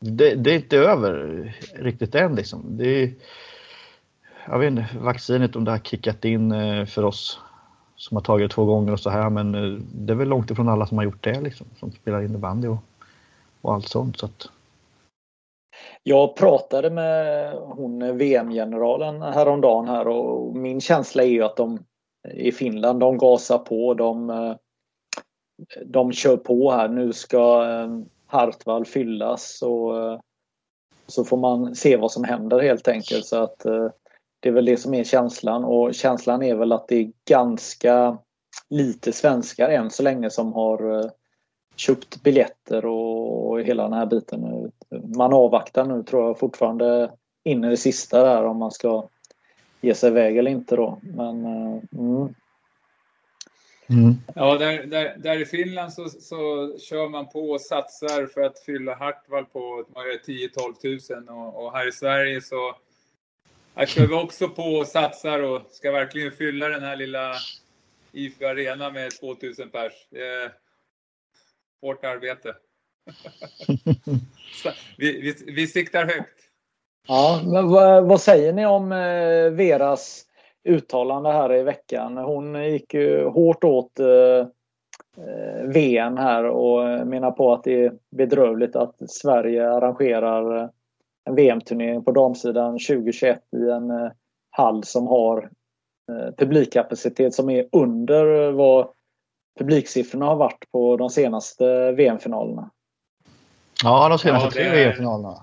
det, 0.00 0.34
det, 0.34 0.50
är 0.50 0.56
inte 0.56 0.76
över 0.76 1.54
riktigt 1.74 2.14
än 2.14 2.34
liksom. 2.34 2.76
Det, 2.76 3.12
jag 4.46 4.58
vet 4.58 4.70
inte, 4.70 4.86
vaccinet 4.98 5.56
om 5.56 5.64
det 5.64 5.70
har 5.70 5.78
kickat 5.78 6.24
in 6.24 6.52
eh, 6.52 6.84
för 6.86 7.04
oss 7.04 7.40
som 7.96 8.16
har 8.16 8.22
tagit 8.22 8.50
två 8.50 8.64
gånger 8.64 8.92
och 8.92 9.00
så 9.00 9.10
här 9.10 9.30
men 9.30 9.52
det 9.92 10.12
är 10.12 10.16
väl 10.16 10.28
långt 10.28 10.50
ifrån 10.50 10.68
alla 10.68 10.86
som 10.86 10.98
har 10.98 11.04
gjort 11.04 11.24
det 11.24 11.40
liksom, 11.40 11.66
som 11.78 11.92
spelar 11.92 12.22
innebandy 12.22 12.68
och, 12.68 12.84
och 13.60 13.74
allt 13.74 13.88
sånt. 13.88 14.18
Så 14.18 14.26
att... 14.26 14.50
Jag 16.08 16.36
pratade 16.36 16.90
med 16.90 17.52
hon 17.52 18.18
VM-generalen 18.18 19.22
häromdagen 19.22 19.88
här 19.88 20.08
och 20.08 20.56
min 20.56 20.80
känsla 20.80 21.22
är 21.22 21.26
ju 21.26 21.42
att 21.42 21.56
de 21.56 21.78
i 22.34 22.52
Finland, 22.52 23.00
de 23.00 23.18
gasar 23.18 23.58
på. 23.58 23.94
De, 23.94 24.30
eh, 24.30 24.54
de 25.86 26.12
kör 26.12 26.36
på 26.36 26.70
här. 26.70 26.88
Nu 26.88 27.12
ska 27.12 27.70
eh, 27.70 27.88
Hartwall 28.26 28.84
fyllas 28.84 29.62
och 29.62 30.02
eh, 30.02 30.20
så 31.06 31.24
får 31.24 31.36
man 31.36 31.74
se 31.74 31.96
vad 31.96 32.12
som 32.12 32.24
händer 32.24 32.60
helt 32.60 32.88
enkelt. 32.88 33.26
Så 33.26 33.36
att 33.42 33.58
det 34.40 34.48
är 34.48 34.52
väl 34.52 34.64
det 34.64 34.76
som 34.76 34.94
är 34.94 35.04
känslan 35.04 35.64
och 35.64 35.94
känslan 35.94 36.42
är 36.42 36.54
väl 36.54 36.72
att 36.72 36.88
det 36.88 36.96
är 36.96 37.12
ganska 37.28 38.18
lite 38.70 39.12
svenskar 39.12 39.68
än 39.68 39.90
så 39.90 40.02
länge 40.02 40.30
som 40.30 40.52
har 40.52 41.10
köpt 41.76 42.22
biljetter 42.22 42.86
och 42.86 43.60
hela 43.62 43.82
den 43.82 43.92
här 43.92 44.06
biten. 44.06 44.72
Man 45.16 45.32
avvaktar 45.32 45.84
nu 45.84 46.02
tror 46.02 46.26
jag 46.26 46.38
fortfarande 46.38 47.10
in 47.44 47.64
i 47.64 47.68
det 47.68 47.76
sista 47.76 48.24
där 48.24 48.44
om 48.44 48.56
man 48.56 48.70
ska 48.70 49.08
ge 49.80 49.94
sig 49.94 50.10
iväg 50.10 50.36
eller 50.36 50.50
inte 50.50 50.76
då. 50.76 51.00
Men, 51.02 51.44
eh, 51.44 51.82
mm. 51.92 52.34
Mm. 53.88 54.14
Ja, 54.34 54.58
där, 54.58 54.86
där, 54.86 55.16
där, 55.18 55.40
i 55.40 55.46
Finland 55.46 55.92
så, 55.92 56.08
så 56.08 56.72
kör 56.78 57.08
man 57.08 57.28
på 57.28 57.50
och 57.50 57.60
satsar 57.60 58.26
för 58.26 58.40
att 58.40 58.58
fylla 58.58 58.94
Hartwall 58.94 59.44
på 59.44 59.84
10-12 60.26 60.74
tusen 60.82 61.28
och, 61.28 61.64
och 61.64 61.72
här 61.72 61.88
i 61.88 61.92
Sverige 61.92 62.40
så 62.40 62.74
här 63.74 63.86
kör 63.86 64.06
vi 64.06 64.14
också 64.14 64.48
på 64.48 64.62
och 64.62 64.86
satsar 64.86 65.42
och 65.42 65.62
ska 65.70 65.92
verkligen 65.92 66.32
fylla 66.32 66.68
den 66.68 66.82
här 66.82 66.96
lilla 66.96 67.34
IFU 68.12 68.44
Arena 68.44 68.90
med 68.90 69.10
2000 69.10 69.70
pers. 69.70 69.92
Det 70.10 70.26
är 70.26 70.52
hårt 71.82 72.04
arbete. 72.04 72.54
vi, 74.98 75.20
vi, 75.20 75.34
vi 75.52 75.66
siktar 75.66 76.04
högt. 76.04 76.40
Ja, 77.08 77.42
men 77.44 77.68
vad, 77.68 78.04
vad 78.04 78.20
säger 78.20 78.52
ni 78.52 78.66
om 78.66 78.92
eh, 78.92 79.50
Veras 79.50 80.24
uttalande 80.64 81.32
här 81.32 81.54
i 81.54 81.62
veckan? 81.62 82.16
Hon 82.16 82.64
gick 82.64 82.94
ju 82.94 83.24
hårt 83.24 83.64
åt 83.64 84.00
eh, 84.00 84.06
eh 84.06 84.46
VM 85.64 86.16
här 86.16 86.44
och 86.44 87.06
menar 87.06 87.30
på 87.30 87.52
att 87.52 87.64
det 87.64 87.84
är 87.84 87.92
bedrövligt 88.10 88.76
att 88.76 89.10
Sverige 89.10 89.70
arrangerar 89.70 90.62
eh, 90.62 90.68
en 91.24 91.34
VM-turnering 91.34 92.04
på 92.04 92.12
damsidan 92.12 92.72
2021 92.72 93.42
i 93.56 93.70
en 93.70 93.90
eh, 93.90 94.10
hall 94.50 94.84
som 94.84 95.06
har 95.06 95.50
eh, 96.12 96.34
publikkapacitet 96.36 97.34
som 97.34 97.50
är 97.50 97.66
under 97.72 98.50
vad 98.50 98.88
publiksiffrorna 99.58 100.26
har 100.26 100.36
varit 100.36 100.70
på 100.72 100.96
de 100.96 101.10
senaste 101.10 101.92
VM-finalerna. 101.92 102.70
Ja, 103.82 104.08
de 104.08 104.18
senaste 104.18 104.46
ja, 104.46 104.50
tre 104.50 104.70
VM-finalerna. 104.70 105.36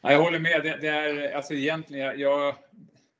Ja, 0.00 0.12
jag 0.12 0.22
håller 0.22 0.38
med. 0.38 0.62
Det, 0.62 0.76
det, 0.80 0.88
är 0.88 1.36
alltså 1.36 1.54
egentligen, 1.54 2.20
jag, 2.20 2.54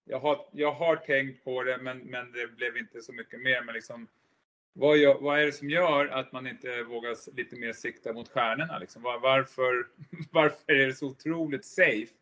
jag, 0.05 0.21
har, 0.21 0.39
jag 0.51 0.73
har 0.73 0.97
tänkt 0.97 1.45
på 1.45 1.63
det, 1.63 1.79
men, 1.79 1.99
men 1.99 2.33
det 2.33 2.57
blev 2.57 2.77
inte 2.77 3.03
så 3.03 3.13
mycket 3.13 3.41
mer. 3.41 3.63
Men 3.63 3.75
liksom, 3.75 4.09
vad, 4.73 4.97
gör, 4.97 5.19
vad, 5.21 5.41
är 5.41 5.47
det 5.47 5.53
som 5.53 5.71
gör 5.71 6.07
att 6.07 6.33
man 6.33 6.47
inte 6.47 6.83
vågar 6.83 7.37
lite 7.37 7.57
mer 7.57 7.73
sikta 7.73 8.13
mot 8.13 8.29
stjärnorna? 8.29 8.79
Liksom? 8.79 9.03
Var, 9.03 9.19
varför, 9.19 9.87
varför 10.33 10.73
är 10.73 10.87
det 10.87 10.95
så 10.95 11.07
otroligt 11.07 11.65
safe 11.65 12.13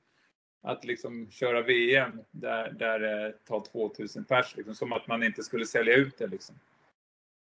att 0.63 0.85
liksom 0.85 1.31
köra 1.31 1.63
VM 1.63 2.21
där, 2.31 2.73
där 2.73 2.99
det 2.99 3.33
tar 3.45 3.61
2000 3.61 4.25
pers? 4.25 4.57
Liksom, 4.57 4.75
som 4.75 4.93
att 4.93 5.07
man 5.07 5.23
inte 5.23 5.43
skulle 5.43 5.67
sälja 5.67 5.95
ut 5.95 6.19
det. 6.19 6.27
Liksom. 6.27 6.55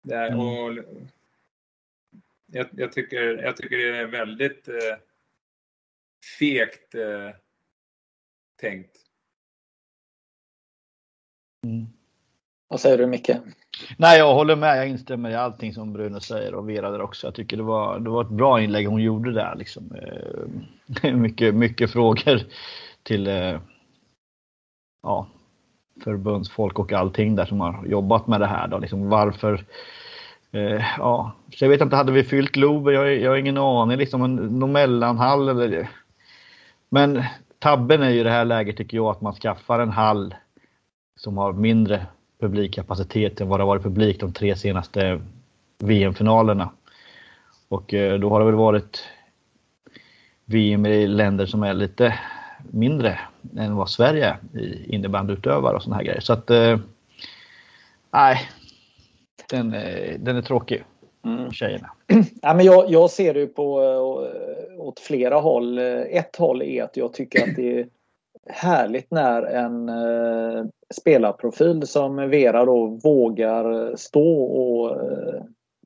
det 0.03 0.15
är, 0.15 0.27
mm. 0.27 0.41
och, 0.41 0.85
jag, 2.47 2.67
jag, 2.73 2.93
tycker, 2.93 3.43
jag 3.43 3.57
tycker 3.57 3.77
det 3.77 3.99
är 3.99 4.07
väldigt 4.07 4.69
eh, 4.69 4.97
fegt 6.39 6.95
eh, 6.95 7.31
tänkt. 8.61 8.97
Mm. 11.67 11.87
Vad 12.69 12.81
säger 12.81 12.99
du 12.99 13.07
Micke? 13.07 13.31
Nej, 13.99 14.19
jag 14.19 14.35
håller 14.35 14.57
med. 14.57 14.79
Jag 14.79 14.89
instämmer 14.89 15.31
i 15.31 15.35
allting 15.35 15.75
som 15.75 15.93
Bruno 15.93 16.21
säger 16.21 16.55
och 16.55 16.69
Vera 16.71 16.91
där 16.91 17.01
också. 17.01 17.27
Jag 17.27 17.35
tycker 17.35 17.57
det 17.57 17.63
var, 17.63 17.99
det 17.99 18.11
var 18.11 18.25
ett 18.25 18.31
bra 18.31 18.61
inlägg 18.61 18.87
hon 18.87 19.03
gjorde 19.03 19.33
där. 19.33 19.55
Liksom. 19.57 19.95
Eh, 19.95 21.13
mycket, 21.13 21.55
mycket 21.55 21.93
frågor 21.93 22.41
till 23.05 23.27
eh, 23.27 23.59
ja, 25.03 25.27
förbundsfolk 26.05 26.79
och 26.79 26.93
allting 26.93 27.37
där 27.37 27.45
som 27.45 27.61
har 27.61 27.87
jobbat 27.87 28.27
med 28.27 28.41
det 28.41 28.47
här. 28.47 28.69
Då. 28.69 28.79
Liksom 28.79 29.09
varför 29.09 29.65
eh, 30.53 30.85
ja, 30.99 31.33
så 31.55 31.65
jag 31.65 31.71
vet 31.71 31.81
inte, 31.81 31.97
hade 31.97 32.13
vi 32.13 32.25
fyllt 32.25 32.53
Globen? 32.53 32.95
Jag, 32.95 33.17
jag 33.17 33.31
har 33.31 33.37
ingen 33.37 33.59
aning. 33.59 33.97
Liksom, 33.97 34.37
någon 34.37 34.73
mellanhall 34.73 35.49
eller... 35.49 35.89
Men 36.89 37.23
tabben 37.59 38.03
är 38.03 38.11
ju 38.11 38.21
i 38.21 38.23
det 38.23 38.31
här 38.31 38.45
läget 38.45 38.77
tycker 38.77 38.97
jag 38.97 39.07
att 39.07 39.21
man 39.21 39.35
skaffar 39.35 39.79
en 39.79 39.91
hall 39.91 40.35
som 41.17 41.39
har 41.39 41.53
mindre 41.53 42.07
publikkapacitet 42.41 43.41
än 43.41 43.49
vad 43.49 43.59
det 43.59 43.63
har 43.63 43.69
varit 43.69 43.83
publik 43.83 44.21
de 44.21 44.33
tre 44.33 44.57
senaste 44.57 45.21
VM-finalerna. 45.79 46.71
Och 47.69 47.95
eh, 47.95 48.19
då 48.19 48.31
har 48.31 48.41
det 48.41 48.47
väl 48.47 48.55
varit 48.55 49.05
VM 50.45 50.87
i 50.87 51.07
länder 51.07 51.47
som 51.47 51.63
är 51.63 51.75
lite 51.75 52.19
mindre 52.71 53.19
än 53.57 53.77
vad 53.77 53.91
Sverige 53.91 54.37
i 54.55 54.95
innebandyutövare 54.95 55.77
och 55.77 55.83
såna 55.83 55.97
här 55.97 56.03
grejer. 56.03 56.21
Så 56.21 56.33
att 56.33 56.51
eh, 56.51 56.79
nej, 58.11 58.39
den, 59.51 59.71
den 60.19 60.37
är 60.37 60.43
tråkig. 60.43 60.85
Mm. 61.25 61.53
Tjejerna. 61.53 61.91
Ja, 62.43 62.55
men 62.55 62.67
jag, 62.67 62.91
jag 62.91 63.11
ser 63.11 63.35
det 63.35 63.47
på 63.47 63.75
åt 64.79 65.01
flera 65.01 65.41
håll. 65.41 65.79
Ett 65.79 66.37
håll 66.37 66.63
är 66.63 66.83
att 66.83 66.97
jag 66.97 67.13
tycker 67.13 67.43
att 67.43 67.57
det 67.57 67.81
är 67.81 67.87
härligt 68.47 69.11
när 69.11 69.43
en 69.43 69.89
eh, 69.89 70.65
spelarprofil 70.95 71.87
som 71.87 72.17
Vera 72.17 72.65
då 72.65 72.87
vågar 72.87 73.97
stå 73.97 74.45
och 74.45 74.91
eh, 74.91 75.43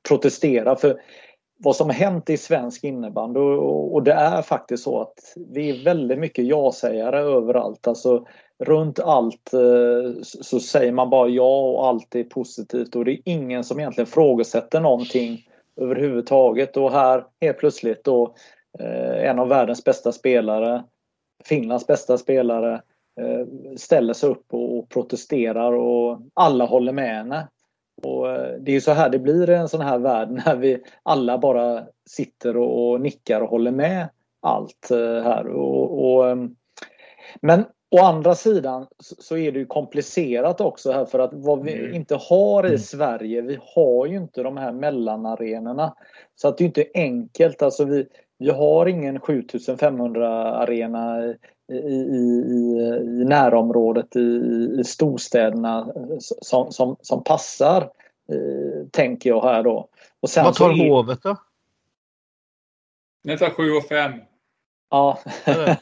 protestera. 0.09 0.75
För 0.75 1.01
vad 1.63 1.75
som 1.75 1.87
har 1.87 1.93
hänt 1.93 2.29
i 2.29 2.37
svensk 2.37 2.83
innebandy 2.83 3.39
och, 3.39 3.93
och 3.93 4.03
det 4.03 4.13
är 4.13 4.41
faktiskt 4.41 4.83
så 4.83 5.01
att 5.01 5.33
vi 5.49 5.69
är 5.69 5.83
väldigt 5.83 6.19
mycket 6.19 6.45
ja-sägare 6.45 7.19
överallt. 7.19 7.87
Alltså 7.87 8.25
runt 8.59 8.99
allt 8.99 9.53
eh, 9.53 10.21
så 10.21 10.59
säger 10.59 10.91
man 10.91 11.09
bara 11.09 11.29
ja 11.29 11.59
och 11.61 11.87
allt 11.87 12.15
är 12.15 12.23
positivt 12.23 12.95
och 12.95 13.05
det 13.05 13.11
är 13.11 13.21
ingen 13.25 13.63
som 13.63 13.79
egentligen 13.79 14.07
frågesätter 14.07 14.79
någonting 14.79 15.47
överhuvudtaget. 15.81 16.77
Och 16.77 16.91
här 16.91 17.25
helt 17.41 17.57
plötsligt 17.57 18.03
då 18.03 18.35
eh, 18.79 19.29
en 19.29 19.39
av 19.39 19.47
världens 19.47 19.83
bästa 19.83 20.11
spelare 20.11 20.83
Finlands 21.43 21.87
bästa 21.87 22.17
spelare 22.17 22.73
eh, 23.21 23.75
ställer 23.77 24.13
sig 24.13 24.29
upp 24.29 24.45
och 24.53 24.89
protesterar 24.89 25.73
och 25.73 26.19
alla 26.33 26.65
håller 26.65 26.91
med 26.91 27.15
henne. 27.15 27.47
Och 28.03 28.31
eh, 28.31 28.55
det 28.59 28.75
är 28.75 28.79
så 28.79 28.91
här 28.91 29.09
det 29.09 29.19
blir 29.19 29.49
i 29.49 29.55
en 29.55 29.69
sån 29.69 29.81
här 29.81 29.99
värld 29.99 30.29
när 30.45 30.55
vi 30.55 30.83
alla 31.03 31.37
bara 31.37 31.83
sitter 32.09 32.57
och 32.57 33.01
nickar 33.01 33.41
och 33.41 33.49
håller 33.49 33.71
med 33.71 34.09
allt 34.41 34.91
eh, 34.91 35.23
här. 35.23 35.47
Och, 35.47 36.05
och, 36.05 36.37
men 37.41 37.65
å 37.91 37.99
andra 37.99 38.35
sidan 38.35 38.87
så 38.99 39.37
är 39.37 39.51
det 39.51 39.59
ju 39.59 39.65
komplicerat 39.65 40.61
också 40.61 40.91
här 40.91 41.05
för 41.05 41.19
att 41.19 41.33
vad 41.33 41.63
vi 41.63 41.73
mm. 41.73 41.93
inte 41.93 42.15
har 42.15 42.63
i 42.63 42.67
mm. 42.67 42.79
Sverige, 42.79 43.41
vi 43.41 43.59
har 43.75 44.05
ju 44.05 44.17
inte 44.17 44.43
de 44.43 44.57
här 44.57 44.71
mellanarenorna. 44.71 45.95
Så 46.35 46.47
att 46.47 46.57
det 46.57 46.63
är 46.63 46.65
inte 46.65 46.85
enkelt. 46.93 47.61
Alltså 47.61 47.85
vi, 47.85 48.07
vi 48.37 48.49
har 48.49 48.85
ingen 48.85 49.19
7500 49.19 50.53
arena 50.55 51.33
i, 51.69 51.75
i, 51.75 52.43
i, 53.21 53.25
närområdet 53.25 54.15
i, 54.15 54.19
i 54.79 54.83
storstäderna 54.83 55.93
som, 56.19 56.71
som, 56.71 56.95
som 57.01 57.23
passar, 57.23 57.81
eh, 58.31 58.87
tänker 58.91 59.29
jag 59.29 59.41
här 59.41 59.63
då. 59.63 59.89
Och 60.19 60.29
sen 60.29 60.43
Vad 60.43 60.55
tar 60.55 60.69
är... 60.69 60.89
Hovet 60.89 61.23
då? 61.23 61.37
Den 63.23 63.37
tar 63.37 63.49
7 63.49 63.71
och 63.71 63.83
5. 63.83 64.11
Ja. 64.89 65.19
Är 65.45 65.57
det? 65.57 65.77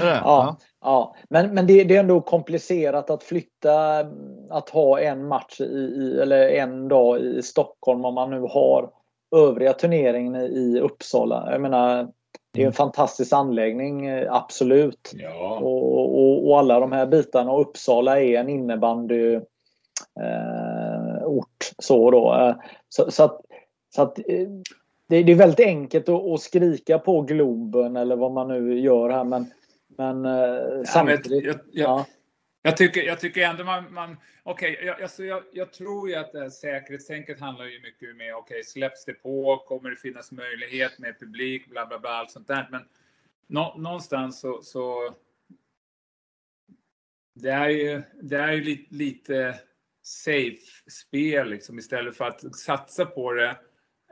Är 0.00 0.04
det? 0.04 0.20
ja. 0.24 0.56
ja. 0.80 1.16
Men, 1.30 1.54
men 1.54 1.66
det, 1.66 1.84
det, 1.84 1.96
är 1.96 2.00
ändå 2.00 2.20
komplicerat 2.20 3.10
att 3.10 3.22
flytta, 3.22 4.06
att 4.50 4.70
ha 4.70 5.00
en 5.00 5.28
match 5.28 5.60
i, 5.60 5.64
i, 5.64 6.20
eller 6.22 6.48
en 6.48 6.88
dag 6.88 7.20
i 7.20 7.42
Stockholm 7.42 8.04
om 8.04 8.14
man 8.14 8.30
nu 8.30 8.40
har 8.40 8.90
övriga 9.36 9.72
turneringen 9.72 10.36
i 10.36 10.80
Uppsala. 10.80 11.48
Jag 11.52 11.60
menar, 11.60 12.08
det 12.52 12.60
är 12.60 12.64
en 12.64 12.66
mm. 12.66 12.72
fantastisk 12.72 13.32
anläggning, 13.32 14.06
eh, 14.06 14.34
absolut. 14.34 15.12
Ja. 15.14 15.58
Och, 15.58 15.98
och, 15.98 16.48
och, 16.48 16.58
alla 16.58 16.80
de 16.80 16.92
här 16.92 17.06
bitarna. 17.06 17.52
Och 17.52 17.60
Uppsala 17.60 18.20
är 18.20 18.40
en 18.40 18.48
innebandy 18.48 19.34
eh, 20.20 21.26
ort. 21.26 21.72
Så, 21.78 22.10
då. 22.10 22.34
Eh, 22.34 22.56
så, 22.88 23.10
så 23.10 23.24
att, 23.24 23.40
så 23.94 24.02
att 24.02 24.18
eh, 24.18 24.48
det, 25.08 25.22
det, 25.22 25.32
är 25.32 25.36
väldigt 25.36 25.66
enkelt 25.66 26.08
att, 26.08 26.26
att, 26.26 26.40
skrika 26.40 26.98
på 26.98 27.20
Globen 27.20 27.96
eller 27.96 28.16
vad 28.16 28.32
man 28.32 28.48
nu 28.48 28.80
gör 28.80 29.10
här 29.10 29.24
men, 29.24 29.46
men 29.96 30.24
ja, 30.24 30.84
samtidigt. 30.86 31.30
Men 31.30 31.40
jag, 31.40 31.54
jag, 31.72 31.88
ja. 31.88 32.04
Jag 32.62 32.76
tycker, 32.76 33.02
jag 33.02 33.20
tycker 33.20 33.40
ändå 33.40 33.64
man... 33.64 33.92
man 33.92 34.16
Okej, 34.42 34.72
okay, 34.72 34.86
jag, 34.86 35.02
alltså 35.02 35.24
jag, 35.24 35.42
jag, 35.52 35.72
tror 35.72 36.08
ju 36.08 36.14
att 36.14 36.32
det 36.32 36.40
här 36.40 36.50
säkerhetstänket 36.50 37.40
handlar 37.40 37.64
ju 37.64 37.80
mycket 37.80 38.16
med, 38.16 38.34
okej, 38.34 38.54
okay, 38.54 38.62
släpps 38.62 39.04
det 39.04 39.12
på? 39.12 39.64
Kommer 39.68 39.90
det 39.90 39.96
finnas 39.96 40.32
möjlighet 40.32 40.98
med 40.98 41.18
publik? 41.18 41.70
Bla, 41.70 41.86
bla, 41.86 41.98
bla, 41.98 42.10
allt 42.10 42.30
sånt 42.30 42.48
där. 42.48 42.68
Men 42.70 42.82
nå, 43.46 43.74
någonstans 43.78 44.40
så, 44.40 44.62
så... 44.62 45.14
det 47.34 47.50
är 47.50 47.68
ju, 47.68 48.02
det 48.22 48.36
är 48.36 48.52
ju 48.52 48.60
lite, 48.64 48.94
lite 48.94 49.60
safe-spel 50.02 51.50
liksom, 51.50 51.78
istället 51.78 52.16
för 52.16 52.24
att 52.24 52.56
satsa 52.56 53.06
på 53.06 53.32
det 53.32 53.56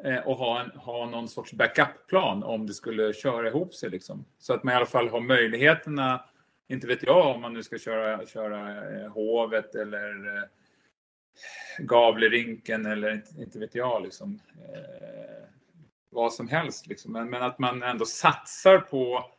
eh, 0.05 0.19
och 0.19 0.37
ha, 0.37 0.61
en, 0.61 0.71
ha 0.71 1.07
någon 1.07 1.29
sorts 1.29 1.53
backup-plan 1.53 2.43
om 2.43 2.67
det 2.67 2.75
skulle 2.75 3.13
köra 3.13 3.49
ihop 3.49 3.75
sig. 3.75 3.91
Liksom. 3.91 4.25
Så 4.39 4.55
att 4.55 4.65
man 4.65 4.73
i 4.73 4.77
alla 4.77 4.87
fall 4.87 5.09
har 5.09 5.21
möjligheterna 5.21 6.25
inte 6.69 6.87
vet 6.87 7.03
jag 7.03 7.35
om 7.35 7.41
man 7.41 7.53
nu 7.53 7.63
ska 7.63 7.79
köra, 7.79 8.27
köra 8.27 8.91
eh, 8.91 9.09
Hovet 9.09 9.75
eller 9.75 10.37
eh, 10.37 10.43
Gavlerinken 11.79 12.87
eller 12.87 13.15
inte, 13.15 13.43
inte 13.43 13.59
vet 13.59 13.75
jag 13.75 14.03
liksom. 14.03 14.41
Eh, 14.75 15.49
vad 16.11 16.33
som 16.33 16.49
helst 16.49 16.87
liksom. 16.87 17.13
Men, 17.13 17.31
men, 17.31 17.43
att 17.43 17.59
man 17.59 17.83
ändå 17.83 18.05
satsar 18.05 18.79
på 18.79 19.31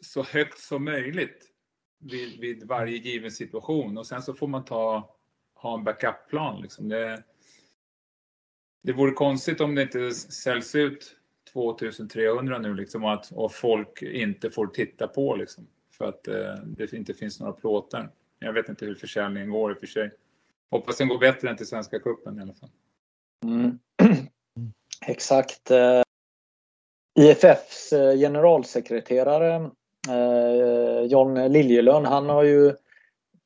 så 0.00 0.22
högt 0.22 0.58
som 0.58 0.84
möjligt 0.84 1.46
vid, 1.98 2.40
vid 2.40 2.66
varje 2.66 2.96
given 2.96 3.30
situation 3.30 3.98
och 3.98 4.06
sen 4.06 4.22
så 4.22 4.34
får 4.34 4.46
man 4.46 4.64
ta 4.64 5.16
ha 5.54 5.78
en 5.78 5.84
backup-plan 5.84 6.62
liksom. 6.62 6.88
Det, 6.88 7.22
det 8.82 8.92
vore 8.92 9.12
konstigt 9.12 9.60
om 9.60 9.74
det 9.74 9.82
inte 9.82 10.10
säljs 10.12 10.74
ut 10.74 11.16
2300 11.52 12.58
nu 12.58 12.74
liksom 12.74 13.04
och 13.04 13.12
att 13.12 13.32
och 13.32 13.52
folk 13.52 14.02
inte 14.02 14.50
får 14.50 14.66
titta 14.66 15.08
på 15.08 15.36
liksom 15.36 15.66
för 16.00 16.08
att 16.08 16.28
eh, 16.28 16.64
det 16.64 16.92
inte 16.92 17.14
finns 17.14 17.40
några 17.40 17.52
plåtar. 17.52 18.10
Jag 18.38 18.52
vet 18.52 18.68
inte 18.68 18.86
hur 18.86 18.94
försäljningen 18.94 19.50
går 19.50 19.70
i 19.70 19.74
och 19.74 19.78
för 19.78 19.86
sig. 19.86 20.10
Hoppas 20.70 20.96
den 20.96 21.08
går 21.08 21.18
bättre 21.18 21.50
än 21.50 21.56
till 21.56 21.66
Svenska 21.66 21.98
Cupen 21.98 22.38
i 22.38 22.42
alla 22.42 22.54
fall. 22.54 22.70
Mm. 23.44 23.78
Exakt. 25.06 25.70
Eh, 25.70 26.02
IFFs 27.18 27.92
eh, 27.92 28.16
generalsekreterare 28.18 29.70
eh, 30.08 31.02
John 31.04 31.52
Liljelön, 31.52 32.04
han 32.04 32.28
har 32.28 32.42
ju 32.42 32.72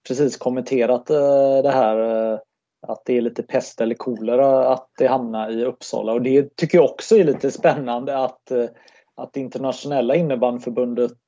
precis 0.08 0.36
kommenterat 0.36 1.10
eh, 1.10 1.62
det 1.62 1.70
här 1.70 1.98
eh, 2.32 2.38
att 2.86 3.02
det 3.04 3.16
är 3.16 3.20
lite 3.20 3.42
pest 3.42 3.80
eller 3.80 3.94
kolera 3.94 4.68
att 4.68 4.90
det 4.98 5.06
hamnar 5.06 5.50
i 5.50 5.64
Uppsala 5.64 6.12
och 6.12 6.22
det 6.22 6.56
tycker 6.56 6.78
jag 6.78 6.90
också 6.90 7.16
är 7.16 7.24
lite 7.24 7.50
spännande 7.50 8.18
att, 8.18 8.50
eh, 8.50 8.68
att 9.14 9.36
internationella 9.36 10.14
innebandyförbundet 10.14 11.18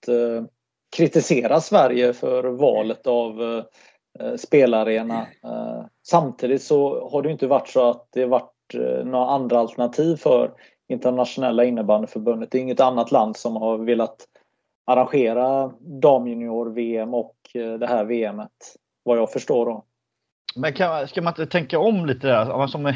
kritisera 0.96 1.60
Sverige 1.60 2.12
för 2.12 2.44
valet 2.44 3.06
av 3.06 3.42
eh, 4.20 4.34
spelarena. 4.36 5.26
Eh, 5.44 5.84
samtidigt 6.02 6.62
så 6.62 7.08
har 7.08 7.22
det 7.22 7.30
inte 7.30 7.46
varit 7.46 7.68
så 7.68 7.90
att 7.90 8.08
det 8.12 8.26
varit 8.26 8.74
eh, 8.74 9.04
några 9.04 9.26
andra 9.26 9.58
alternativ 9.58 10.16
för 10.16 10.50
internationella 10.88 11.64
innebandyförbundet. 11.64 12.50
Det 12.50 12.58
är 12.58 12.62
inget 12.62 12.80
annat 12.80 13.12
land 13.12 13.36
som 13.36 13.56
har 13.56 13.78
velat 13.78 14.16
arrangera 14.86 15.72
damjunior-VM 15.80 17.14
och 17.14 17.36
eh, 17.54 17.74
det 17.74 17.86
här 17.86 18.04
VMet. 18.04 18.50
Vad 19.02 19.18
jag 19.18 19.32
förstår 19.32 19.66
då. 19.66 19.84
Men 20.56 20.72
kan, 20.72 21.08
ska 21.08 21.22
man 21.22 21.30
inte 21.30 21.46
tänka 21.46 21.78
om 21.78 22.06
lite 22.06 22.26
där? 22.26 22.66
Som, 22.66 22.92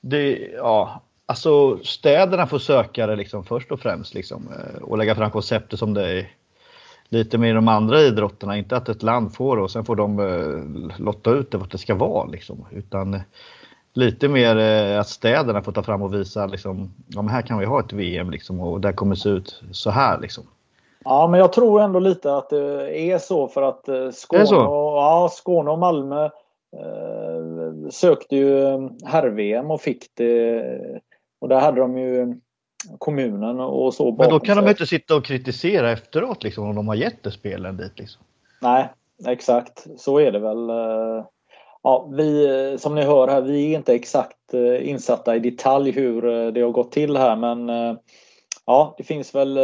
det, 0.00 0.50
ja, 0.56 1.02
alltså 1.26 1.78
städerna 1.78 2.46
får 2.46 2.58
söka 2.58 3.06
det 3.06 3.16
liksom 3.16 3.44
först 3.44 3.72
och 3.72 3.80
främst 3.80 4.14
liksom, 4.14 4.48
eh, 4.48 4.82
och 4.82 4.98
lägga 4.98 5.14
fram 5.14 5.30
konceptet 5.30 5.78
som 5.78 5.94
det 5.94 6.18
är 6.18 6.30
lite 7.10 7.38
mer 7.38 7.54
de 7.54 7.68
andra 7.68 8.00
idrotterna. 8.00 8.58
Inte 8.58 8.76
att 8.76 8.88
ett 8.88 9.02
land 9.02 9.34
får 9.34 9.56
det 9.56 9.62
och 9.62 9.70
sen 9.70 9.84
får 9.84 9.96
de 9.96 10.18
eh, 10.18 11.00
lotta 11.00 11.30
ut 11.30 11.50
det 11.50 11.58
vart 11.58 11.72
det 11.72 11.78
ska 11.78 11.94
vara. 11.94 12.24
Liksom. 12.24 12.66
Utan 12.70 13.20
lite 13.94 14.28
mer 14.28 14.56
eh, 14.56 15.00
att 15.00 15.08
städerna 15.08 15.62
får 15.62 15.72
ta 15.72 15.82
fram 15.82 16.02
och 16.02 16.14
visa 16.14 16.46
liksom, 16.46 16.90
ja, 17.06 17.22
här 17.22 17.42
kan 17.42 17.58
vi 17.58 17.64
ha 17.66 17.80
ett 17.80 17.92
VM 17.92 18.30
liksom, 18.30 18.60
och 18.60 18.80
det 18.80 18.92
kommer 18.92 19.14
se 19.14 19.28
ut 19.28 19.62
så 19.70 19.90
här. 19.90 20.20
Liksom. 20.20 20.44
Ja, 21.04 21.26
men 21.26 21.40
jag 21.40 21.52
tror 21.52 21.80
ändå 21.80 21.98
lite 21.98 22.36
att 22.36 22.50
det 22.50 22.98
är 22.98 23.18
så 23.18 23.48
för 23.48 23.62
att 23.62 23.88
eh, 23.88 24.10
Skåne, 24.10 24.42
och, 24.42 24.96
ja, 24.96 25.28
Skåne 25.32 25.70
och 25.70 25.78
Malmö 25.78 26.24
eh, 26.24 27.90
sökte 27.90 28.36
ju 28.36 28.54
herr-VM 29.04 29.70
och 29.70 29.80
fick 29.80 30.10
det. 30.14 30.64
Och 31.40 31.48
där 31.48 31.60
hade 31.60 31.80
de 31.80 31.98
ju 31.98 32.40
kommunen 32.98 33.60
och 33.60 33.94
så. 33.94 34.12
Men 34.12 34.30
då 34.30 34.40
kan 34.40 34.54
sig. 34.54 34.64
de 34.64 34.70
inte 34.70 34.86
sitta 34.86 35.16
och 35.16 35.24
kritisera 35.24 35.92
efteråt 35.92 36.42
liksom 36.42 36.68
om 36.68 36.74
de 36.74 36.88
har 36.88 36.94
gett 36.94 37.22
det 37.22 37.30
spelen 37.30 37.76
dit. 37.76 37.98
Liksom. 37.98 38.22
Nej, 38.60 38.88
exakt. 39.26 39.86
Så 39.96 40.20
är 40.20 40.32
det 40.32 40.38
väl. 40.38 40.70
Eh, 40.70 41.24
ja, 41.82 42.08
vi, 42.12 42.76
som 42.78 42.94
ni 42.94 43.02
hör 43.02 43.28
här, 43.28 43.40
vi 43.40 43.72
är 43.72 43.76
inte 43.76 43.94
exakt 43.94 44.54
eh, 44.54 44.88
insatta 44.88 45.36
i 45.36 45.38
detalj 45.38 45.90
hur 45.90 46.28
eh, 46.28 46.52
det 46.52 46.60
har 46.60 46.70
gått 46.70 46.92
till 46.92 47.16
här 47.16 47.36
men 47.36 47.68
ja, 48.66 48.94
det 48.98 49.04
finns 49.04 49.34
väl 49.34 49.58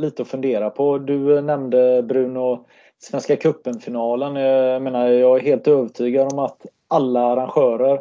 lite 0.00 0.22
att 0.22 0.28
fundera 0.28 0.70
på. 0.70 0.98
Du 0.98 1.40
nämnde 1.40 2.02
Bruno 2.02 2.66
Svenska 2.98 3.36
cupen-finalen. 3.36 4.36
Jag 4.36 4.82
menar, 4.82 5.08
jag 5.08 5.36
är 5.36 5.42
helt 5.42 5.68
övertygad 5.68 6.32
om 6.32 6.38
att 6.38 6.66
alla 6.88 7.20
arrangörer 7.20 8.00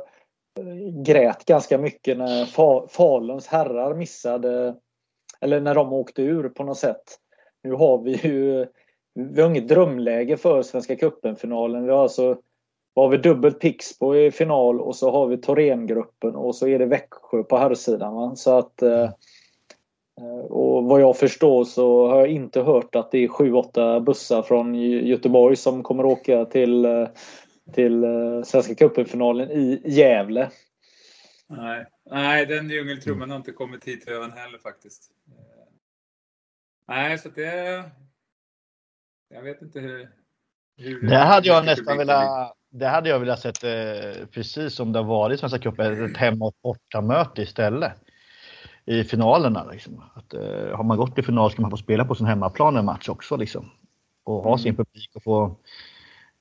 grät 1.05 1.45
ganska 1.45 1.77
mycket 1.77 2.17
när 2.17 2.45
Faluns 2.87 3.47
herrar 3.47 3.95
missade 3.95 4.75
eller 5.41 5.61
när 5.61 5.75
de 5.75 5.93
åkte 5.93 6.21
ur 6.21 6.49
på 6.49 6.63
något 6.63 6.77
sätt. 6.77 7.03
Nu 7.63 7.71
har 7.71 8.03
vi 8.03 8.11
ju 8.11 8.65
vi 9.13 9.41
har 9.41 9.49
inget 9.49 9.67
drömläge 9.67 10.37
för 10.37 10.61
Svenska 10.61 10.95
cupen-finalen. 10.95 11.85
Vi 11.85 11.91
har 11.91 12.03
alltså 12.03 12.37
har 12.95 13.09
vi 13.09 13.17
dubbelt 13.17 13.59
Pixbo 13.59 14.15
i 14.15 14.31
final 14.31 14.81
och 14.81 14.95
så 14.95 15.11
har 15.11 15.27
vi 15.27 15.37
Thorengruppen 15.37 16.35
och 16.35 16.55
så 16.55 16.67
är 16.67 16.79
det 16.79 16.85
Växjö 16.85 17.43
på 17.43 17.57
herrsidan. 17.57 18.37
Så 18.37 18.57
att 18.57 18.81
eh, 18.81 19.09
och 20.49 20.83
vad 20.83 21.01
jag 21.01 21.17
förstår 21.17 21.63
så 21.63 22.07
har 22.07 22.19
jag 22.19 22.27
inte 22.27 22.61
hört 22.61 22.95
att 22.95 23.11
det 23.11 23.23
är 23.23 23.27
7-8 23.27 23.99
bussar 23.99 24.41
från 24.41 24.75
Göteborg 24.75 25.55
som 25.55 25.83
kommer 25.83 26.05
åka 26.05 26.45
till, 26.45 26.85
eh, 26.85 27.07
till 27.73 28.03
eh, 28.03 28.43
Svenska 28.43 28.75
cupen-finalen 28.75 29.51
i 29.51 29.81
Gävle. 29.85 30.51
Nej, 31.47 31.85
Nej 32.11 32.45
den 32.45 32.69
djungeltrumman 32.69 33.29
har 33.29 33.37
inte 33.37 33.51
kommit 33.51 33.85
hit 33.85 34.05
till 34.05 34.13
ön 34.13 34.31
heller 34.31 34.57
faktiskt. 34.57 35.11
Nej, 36.87 37.17
så 37.17 37.29
det... 37.29 37.83
Jag 39.29 39.41
vet 39.41 39.61
inte 39.61 39.79
hur... 39.79 40.09
hur 40.77 41.09
det 41.09 41.17
hade 41.17 41.47
jag 41.47 41.65
nästan 41.65 41.97
velat... 41.97 42.53
Det 42.71 42.87
hade 42.87 43.09
jag 43.09 43.19
velat 43.19 43.39
sett 43.39 43.63
eh, 43.63 44.25
precis 44.31 44.73
som 44.73 44.91
det 44.93 44.99
har 44.99 45.05
varit 45.05 45.35
i 45.35 45.37
Svenska 45.37 45.59
cupen, 45.59 46.05
ett 46.05 46.17
hemma 46.17 46.45
och 46.45 46.55
bortamöte 46.63 47.41
istället 47.41 47.91
i 48.85 49.03
finalerna. 49.03 49.65
Liksom. 49.71 50.03
Att, 50.13 50.33
eh, 50.33 50.75
har 50.75 50.83
man 50.83 50.97
gått 50.97 51.15
till 51.15 51.25
final 51.25 51.51
ska 51.51 51.61
man 51.61 51.71
få 51.71 51.77
spela 51.77 52.05
på 52.05 52.15
sin 52.15 52.25
hemmaplan 52.25 52.77
en 52.77 52.85
match 52.85 53.09
också. 53.09 53.37
Liksom. 53.37 53.71
Och 54.23 54.43
ha 54.43 54.57
sin 54.57 54.69
mm. 54.69 54.75
publik 54.75 55.11
och 55.15 55.23
få... 55.23 55.55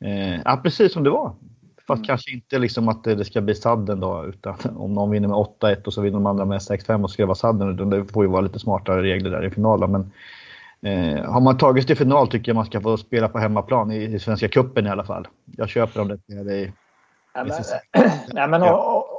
Eh, 0.05 0.41
ja, 0.45 0.61
precis 0.63 0.93
som 0.93 1.05
det 1.05 1.11
var. 1.11 1.35
Fast 1.87 1.99
mm. 1.99 2.07
kanske 2.07 2.31
inte 2.31 2.59
liksom 2.59 2.89
att 2.89 3.05
det 3.05 3.25
ska 3.25 3.41
bli 3.41 3.55
sadden 3.55 4.01
då, 4.01 4.25
utan 4.29 4.55
om 4.77 4.95
någon 4.95 5.11
vinner 5.11 5.29
med 5.29 5.37
8-1 5.37 5.85
och 5.87 5.93
så 5.93 6.01
vinner 6.01 6.19
de 6.19 6.27
andra 6.27 6.45
med 6.45 6.59
6-5 6.59 7.03
och 7.03 7.11
ska 7.11 7.23
det 7.23 7.27
vara 7.27 7.35
sadden. 7.35 7.75
Utan 7.75 7.91
det 7.91 8.05
får 8.05 8.25
ju 8.25 8.31
vara 8.31 8.41
lite 8.41 8.59
smartare 8.59 9.03
regler 9.03 9.31
där 9.31 9.45
i 9.45 9.51
finalen. 9.51 9.91
Men 9.91 10.13
eh, 10.83 11.25
har 11.25 11.41
man 11.41 11.59
tagit 11.59 11.83
sig 11.83 11.87
till 11.87 12.05
final 12.05 12.29
tycker 12.29 12.49
jag 12.49 12.57
man 12.57 12.67
ska 12.67 12.81
få 12.81 12.97
spela 12.97 13.29
på 13.29 13.39
hemmaplan 13.39 13.91
i, 13.91 14.05
i 14.05 14.19
Svenska 14.19 14.49
Cupen 14.49 14.87
i 14.87 14.91
alla 14.91 15.05
fall. 15.05 15.29
Jag 15.57 15.69
köper 15.69 16.01
om 16.01 16.09
det 16.09 16.35
är 16.35 16.53
i 16.53 16.73
Nej, 18.33 18.49
men, 18.49 18.63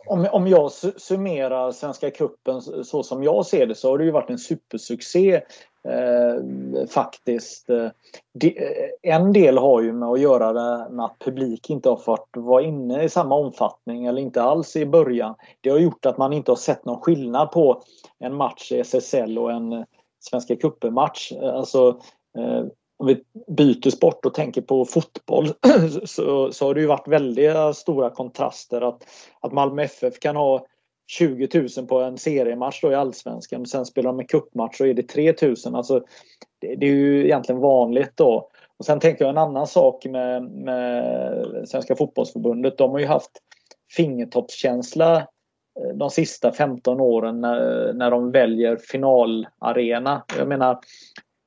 om, 0.05 0.27
om 0.31 0.47
jag 0.47 0.71
summerar 0.97 1.71
Svenska 1.71 2.11
Cupen 2.11 2.61
så 2.61 3.03
som 3.03 3.23
jag 3.23 3.45
ser 3.45 3.67
det 3.67 3.75
så 3.75 3.89
har 3.89 3.97
det 3.97 4.03
ju 4.03 4.11
varit 4.11 4.29
en 4.29 4.37
supersuccé 4.37 5.41
eh, 5.87 6.87
faktiskt. 6.87 7.69
Eh, 7.69 7.87
De, 8.33 8.47
eh, 8.47 9.15
en 9.15 9.33
del 9.33 9.57
har 9.57 9.81
ju 9.81 9.93
med 9.93 10.09
att 10.09 10.19
göra 10.19 10.53
det 10.53 10.89
med 10.89 11.05
att 11.05 11.19
publik 11.19 11.69
inte 11.69 11.89
har 11.89 11.97
fått 11.97 12.29
vara 12.33 12.61
inne 12.63 13.03
i 13.03 13.09
samma 13.09 13.35
omfattning 13.35 14.05
eller 14.05 14.21
inte 14.21 14.41
alls 14.41 14.75
i 14.75 14.85
början. 14.85 15.35
Det 15.61 15.69
har 15.69 15.77
gjort 15.77 16.05
att 16.05 16.17
man 16.17 16.33
inte 16.33 16.51
har 16.51 16.55
sett 16.55 16.85
någon 16.85 17.01
skillnad 17.01 17.51
på 17.51 17.81
en 18.19 18.35
match 18.35 18.71
i 18.71 18.79
SSL 18.79 19.37
och 19.37 19.51
en 19.51 19.73
eh, 19.73 19.83
Svenska 20.19 20.55
Cupen-match. 20.55 21.33
Alltså, 21.41 21.99
eh, 22.37 22.65
om 22.97 23.07
vi 23.07 23.23
byter 23.47 23.89
sport 23.89 24.25
och 24.25 24.33
tänker 24.33 24.61
på 24.61 24.85
fotboll 24.85 25.47
så, 26.05 26.51
så 26.51 26.65
har 26.65 26.73
det 26.73 26.81
ju 26.81 26.87
varit 26.87 27.07
väldigt 27.07 27.75
stora 27.75 28.09
kontraster 28.09 28.81
att, 28.81 29.03
att 29.39 29.53
Malmö 29.53 29.83
FF 29.83 30.19
kan 30.19 30.35
ha 30.35 30.65
20 31.09 31.67
000 31.77 31.87
på 31.87 31.99
en 31.99 32.17
seriematch 32.17 32.81
då 32.81 32.91
i 32.91 32.95
Allsvenskan. 32.95 33.65
Sen 33.65 33.85
spelar 33.85 34.09
de 34.09 34.19
en 34.19 34.27
cupmatch 34.27 34.77
så 34.77 34.85
är 34.85 34.93
det 34.93 35.03
3 35.03 35.33
000. 35.41 35.55
Alltså, 35.73 35.99
det, 36.59 36.75
det, 36.75 36.85
är 36.85 36.91
ju 36.91 37.25
egentligen 37.25 37.61
vanligt 37.61 38.11
då. 38.15 38.49
Och 38.77 38.85
sen 38.85 38.99
tänker 38.99 39.25
jag 39.25 39.29
en 39.29 39.37
annan 39.37 39.67
sak 39.67 40.05
med, 40.05 40.43
med 40.43 41.69
Svenska 41.69 41.95
fotbollsförbundet. 41.95 42.77
De 42.77 42.91
har 42.91 42.99
ju 42.99 43.05
haft 43.05 43.31
fingertoppskänsla 43.95 45.15
eh, 45.15 45.95
de 45.95 46.09
sista 46.09 46.51
15 46.51 46.99
åren 46.99 47.41
när, 47.41 47.93
när 47.93 48.11
de 48.11 48.31
väljer 48.31 48.77
finalarena. 48.77 50.23
Jag 50.37 50.47
menar, 50.47 50.79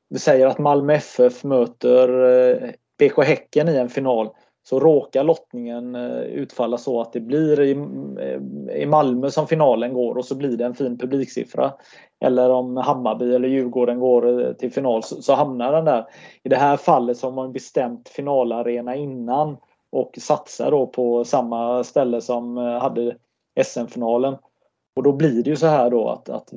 vi 0.08 0.18
säger 0.18 0.46
att 0.46 0.58
Malmö 0.58 0.94
FF 0.94 1.44
möter 1.44 2.24
eh, 2.24 2.70
BK 2.98 3.24
Häcken 3.24 3.68
i 3.68 3.76
en 3.76 3.88
final 3.88 4.30
så 4.64 4.80
råkar 4.80 5.24
lottningen 5.24 5.94
eh, 5.94 6.20
utfalla 6.20 6.78
så 6.78 7.00
att 7.00 7.12
det 7.12 7.20
blir 7.20 7.60
i, 7.60 7.70
eh, 8.20 8.76
i 8.82 8.86
Malmö 8.86 9.30
som 9.30 9.46
finalen 9.46 9.94
går 9.94 10.14
och 10.14 10.24
så 10.24 10.34
blir 10.34 10.56
det 10.56 10.64
en 10.64 10.74
fin 10.74 10.98
publiksiffra. 10.98 11.72
Eller 12.24 12.50
om 12.50 12.76
Hammarby 12.76 13.34
eller 13.34 13.48
Djurgården 13.48 14.00
går 14.00 14.46
eh, 14.46 14.52
till 14.52 14.72
final 14.72 15.02
så, 15.02 15.22
så 15.22 15.34
hamnar 15.34 15.72
den 15.72 15.84
där. 15.84 16.06
I 16.42 16.48
det 16.48 16.56
här 16.56 16.76
fallet 16.76 17.16
så 17.16 17.26
har 17.26 17.32
man 17.32 17.52
bestämt 17.52 18.08
finalarena 18.08 18.96
innan 18.96 19.56
och 19.90 20.18
satsar 20.20 20.70
då 20.70 20.86
på 20.86 21.24
samma 21.24 21.84
ställe 21.84 22.20
som 22.20 22.56
hade 22.56 23.16
SM-finalen. 23.64 24.36
Och 24.96 25.02
då 25.02 25.12
blir 25.12 25.42
det 25.42 25.50
ju 25.50 25.56
så 25.56 25.66
här 25.66 25.90
då 25.90 26.08
att, 26.08 26.28
att 26.28 26.52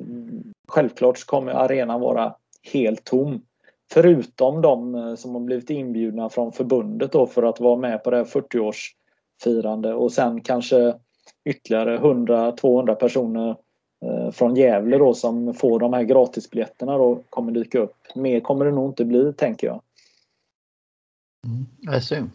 självklart 0.68 1.26
kommer 1.26 1.52
arenan 1.52 2.00
vara 2.00 2.34
helt 2.72 3.04
tom. 3.04 3.42
Förutom 3.92 4.62
de 4.62 4.94
eh, 4.94 5.14
som 5.14 5.34
har 5.34 5.40
blivit 5.40 5.70
inbjudna 5.70 6.28
från 6.28 6.52
förbundet 6.52 7.12
då 7.12 7.26
för 7.26 7.42
att 7.42 7.60
vara 7.60 7.76
med 7.76 8.04
på 8.04 8.10
det 8.10 8.16
här 8.16 8.24
40-årsfirande 8.24 9.92
och 9.92 10.12
sen 10.12 10.40
kanske 10.40 10.94
ytterligare 11.44 11.98
100-200 11.98 12.94
personer 12.94 13.56
eh, 14.04 14.30
från 14.30 14.56
Gävle 14.56 14.98
då 14.98 15.14
som 15.14 15.54
får 15.54 15.78
de 15.78 15.92
här 15.92 16.02
gratisbiljetterna 16.02 16.98
då 16.98 17.22
kommer 17.30 17.52
dyka 17.52 17.78
upp. 17.78 17.96
Mer 18.14 18.40
kommer 18.40 18.64
det 18.64 18.70
nog 18.70 18.90
inte 18.90 19.04
bli 19.04 19.32
tänker 19.32 19.66
jag. 19.66 19.82
Mm, 21.46 21.66
det 21.78 21.96
är 21.96 22.00
synd. 22.00 22.30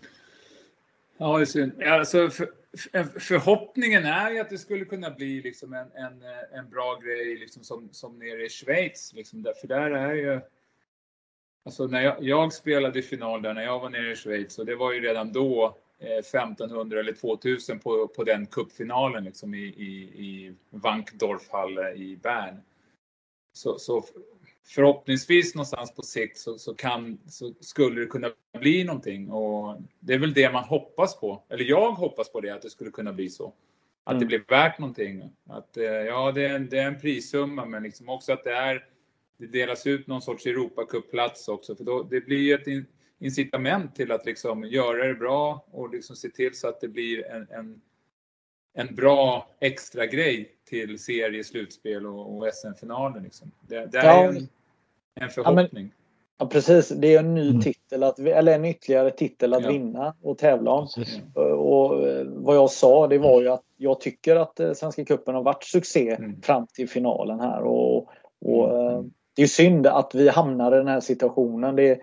Ja, 1.17 1.37
det 1.37 1.43
är 1.43 1.45
synd. 1.45 1.83
Alltså, 1.83 2.29
för, 2.29 2.49
för, 2.77 3.19
förhoppningen 3.19 4.05
är 4.05 4.31
ju 4.31 4.39
att 4.39 4.49
det 4.49 4.57
skulle 4.57 4.85
kunna 4.85 5.11
bli 5.11 5.41
liksom 5.41 5.73
en, 5.73 5.91
en, 5.91 6.23
en 6.53 6.69
bra 6.69 6.99
grej 7.03 7.37
liksom 7.37 7.63
som, 7.63 7.89
som 7.91 8.19
nere 8.19 8.45
i 8.45 8.49
Schweiz. 8.49 9.13
Liksom, 9.13 9.45
för 9.61 9.67
där 9.67 9.91
är 9.91 10.13
ju 10.13 10.41
Alltså 11.65 11.87
när 11.87 12.01
jag, 12.01 12.15
jag, 12.19 12.53
spelade 12.53 12.99
i 12.99 13.01
final 13.01 13.41
där 13.41 13.53
när 13.53 13.63
jag 13.63 13.79
var 13.79 13.89
nere 13.89 14.11
i 14.11 14.15
Schweiz 14.15 14.59
och 14.59 14.65
det 14.65 14.75
var 14.75 14.93
ju 14.93 14.99
redan 14.99 15.31
då 15.31 15.77
eh, 15.99 16.17
1500 16.17 16.99
eller 16.99 17.13
2000 17.13 17.79
på, 17.79 18.07
på 18.07 18.23
den 18.23 18.45
cupfinalen 18.45 19.23
liksom 19.23 19.53
i, 19.53 19.63
i, 19.63 19.91
i 20.25 20.55
Wankdorfhall 20.69 21.79
i 21.95 22.19
Bern. 22.23 22.61
Så, 23.53 23.79
så, 23.79 24.03
förhoppningsvis 24.67 25.55
någonstans 25.55 25.95
på 25.95 26.01
sikt 26.01 26.37
så, 26.37 26.57
så, 26.57 26.73
kan, 26.73 27.19
så 27.27 27.53
skulle 27.59 28.01
det 28.01 28.07
kunna 28.07 28.31
bli 28.59 28.83
någonting 28.83 29.31
och 29.31 29.77
det 29.99 30.13
är 30.13 30.19
väl 30.19 30.33
det 30.33 30.51
man 30.51 30.63
hoppas 30.63 31.19
på. 31.19 31.43
Eller 31.49 31.63
jag 31.63 31.91
hoppas 31.91 32.31
på 32.31 32.41
det, 32.41 32.49
att 32.49 32.61
det 32.61 32.69
skulle 32.69 32.91
kunna 32.91 33.13
bli 33.13 33.29
så. 33.29 33.53
Att 34.03 34.11
mm. 34.11 34.19
det 34.19 34.25
blir 34.25 34.43
värt 34.47 34.79
någonting. 34.79 35.29
Att, 35.49 35.77
eh, 35.77 35.83
ja, 35.83 36.31
det 36.31 36.45
är, 36.45 36.55
en, 36.55 36.69
det 36.69 36.79
är 36.79 36.87
en 36.87 36.99
prissumma 36.99 37.65
men 37.65 37.83
liksom 37.83 38.09
också 38.09 38.33
att 38.33 38.43
det 38.43 38.53
är 38.53 38.85
det 39.41 39.47
delas 39.47 39.87
ut 39.87 40.07
någon 40.07 40.21
sorts 40.21 40.45
Europacup-plats 40.45 41.47
också, 41.47 41.75
för 41.75 41.83
då, 41.83 42.03
det 42.03 42.21
blir 42.21 42.55
ett 42.55 42.85
incitament 43.19 43.95
till 43.95 44.11
att 44.11 44.25
liksom 44.25 44.63
göra 44.63 45.07
det 45.07 45.13
bra 45.13 45.65
och 45.71 45.89
liksom 45.89 46.15
se 46.15 46.29
till 46.29 46.55
så 46.55 46.67
att 46.67 46.81
det 46.81 46.87
blir 46.87 47.25
en, 47.25 47.47
en, 47.49 47.81
en 48.73 48.95
bra 48.95 49.49
extra 49.59 50.05
grej 50.05 50.55
till 50.65 50.99
serie, 50.99 51.43
slutspel 51.43 52.05
och, 52.05 52.37
och 52.37 52.53
SM-finalen. 52.53 53.23
Liksom. 53.23 53.51
Det, 53.67 53.85
det 53.85 53.97
är 53.97 54.27
en, 54.27 54.47
en 55.15 55.29
förhoppning. 55.29 55.93
Ja, 55.95 56.01
Ja 56.41 56.47
precis, 56.47 56.89
det 56.89 57.15
är 57.15 57.19
en 57.19 57.33
ny 57.33 57.49
mm. 57.49 57.61
titel, 57.61 58.03
att, 58.03 58.19
eller 58.19 58.55
en 58.55 58.65
ytterligare 58.65 59.11
titel 59.11 59.53
att 59.53 59.63
ja. 59.63 59.69
vinna 59.69 60.15
och 60.21 60.37
tävla 60.37 60.71
om. 60.71 60.87
Och 61.57 62.07
eh, 62.07 62.25
vad 62.25 62.55
jag 62.55 62.71
sa 62.71 63.07
det 63.07 63.17
var 63.17 63.41
ju 63.41 63.47
att 63.47 63.63
jag 63.77 64.01
tycker 64.01 64.35
att 64.35 64.59
eh, 64.59 64.73
Svenska 64.73 65.05
cupen 65.05 65.35
har 65.35 65.43
varit 65.43 65.63
succé 65.63 66.09
mm. 66.09 66.41
fram 66.41 66.67
till 66.67 66.89
finalen 66.89 67.39
här. 67.39 67.61
Och, 67.61 68.09
och 68.45 68.69
mm. 68.69 68.87
Eh, 68.87 68.90
det 69.35 69.41
är 69.41 69.47
synd 69.47 69.87
att 69.87 70.15
vi 70.15 70.29
hamnar 70.29 70.73
i 70.73 70.77
den 70.77 70.87
här 70.87 70.99
situationen. 70.99 71.75
Det, 71.75 72.01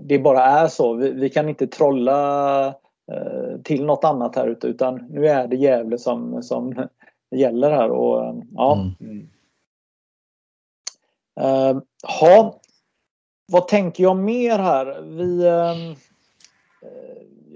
det 0.00 0.18
bara 0.18 0.44
är 0.44 0.68
så. 0.68 0.94
Vi, 0.94 1.10
vi 1.10 1.30
kan 1.30 1.48
inte 1.48 1.66
trolla 1.66 2.66
eh, 3.12 3.60
till 3.64 3.84
något 3.84 4.04
annat 4.04 4.36
här 4.36 4.48
ute 4.48 4.66
utan 4.66 5.06
nu 5.10 5.28
är 5.28 5.46
det 5.46 5.56
Gävle 5.56 5.98
som, 5.98 6.42
som 6.42 6.88
gäller 7.36 7.70
här. 7.70 7.90
Och, 7.90 8.44
ja. 8.54 8.90
Mm. 9.00 9.28
Uh, 11.40 11.82
ha, 12.20 12.60
vad 13.52 13.68
tänker 13.68 14.02
jag 14.02 14.16
mer 14.16 14.58
här? 14.58 15.00
Vi, 15.02 15.46
uh, 15.46 15.96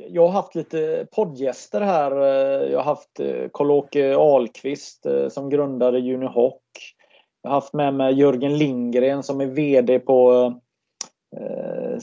jag 0.09 0.23
har 0.23 0.33
haft 0.33 0.55
lite 0.55 1.07
poddgäster 1.13 1.81
här. 1.81 2.13
Jag 2.71 2.79
har 2.79 2.85
haft 2.85 3.21
Karl-Åke 3.53 4.17
Ahlqvist 4.17 5.07
som 5.31 5.51
grundade 5.51 5.99
Unihoc. 5.99 6.63
Jag 7.43 7.51
har 7.51 7.55
haft 7.55 7.73
med 7.73 7.95
mig 7.95 8.15
Jörgen 8.15 8.59
Lindgren 8.59 9.23
som 9.23 9.41
är 9.41 9.47
VD 9.47 9.99
på 9.99 10.53
eh, 11.37 11.97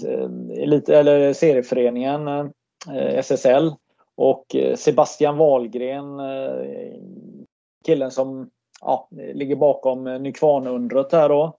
elit, 0.63 0.89
eller 0.89 1.33
serieföreningen 1.33 2.27
eh, 2.27 3.17
SSL. 3.17 3.71
Och 4.15 4.55
eh, 4.55 4.75
Sebastian 4.75 5.37
Wahlgren, 5.37 6.19
eh, 6.19 6.93
killen 7.85 8.11
som 8.11 8.49
ja, 8.81 9.07
ligger 9.11 9.55
bakom 9.55 10.07
eh, 10.07 10.19
Nykvarnundret 10.19 11.11
här 11.11 11.29
då. 11.29 11.57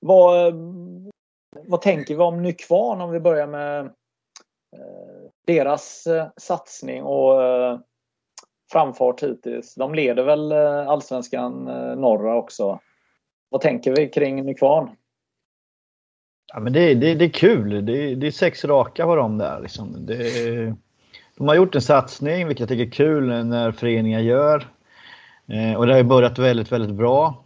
Vad, 0.00 0.46
eh, 0.46 0.54
vad 1.66 1.80
tänker 1.80 2.14
vi 2.14 2.22
om 2.22 2.42
Nykvarn 2.42 3.00
om 3.00 3.10
vi 3.10 3.20
börjar 3.20 3.46
med 3.46 3.80
eh, 3.80 3.90
deras 5.46 6.06
eh, 6.06 6.26
satsning 6.36 7.02
och 7.02 7.40
framfart 8.72 9.22
hittills? 9.22 9.74
De 9.74 9.94
leder 9.94 10.24
väl 10.24 10.52
allsvenskan 10.88 11.64
norra 12.00 12.36
också? 12.36 12.80
Vad 13.54 13.60
tänker 13.60 13.96
vi 13.96 14.08
kring 14.08 14.44
Nykvarn? 14.44 14.90
Ja, 16.52 16.60
men 16.60 16.72
det, 16.72 16.94
det, 16.94 17.14
det 17.14 17.24
är 17.24 17.28
kul. 17.28 17.86
Det, 17.86 18.14
det 18.14 18.26
är 18.26 18.30
sex 18.30 18.64
raka 18.64 19.04
på 19.04 19.16
dem 19.16 19.38
där. 19.38 19.60
Liksom. 19.60 20.06
Det, 20.06 20.74
de 21.36 21.48
har 21.48 21.54
gjort 21.54 21.74
en 21.74 21.82
satsning, 21.82 22.46
vilket 22.46 22.60
jag 22.60 22.68
tycker 22.68 22.86
är 22.86 22.90
kul 22.90 23.46
när 23.46 23.72
föreningar 23.72 24.20
gör. 24.20 24.66
Eh, 25.46 25.74
och 25.74 25.86
det 25.86 25.92
har 25.92 25.98
ju 25.98 26.04
börjat 26.04 26.38
väldigt, 26.38 26.72
väldigt 26.72 26.96
bra. 26.96 27.44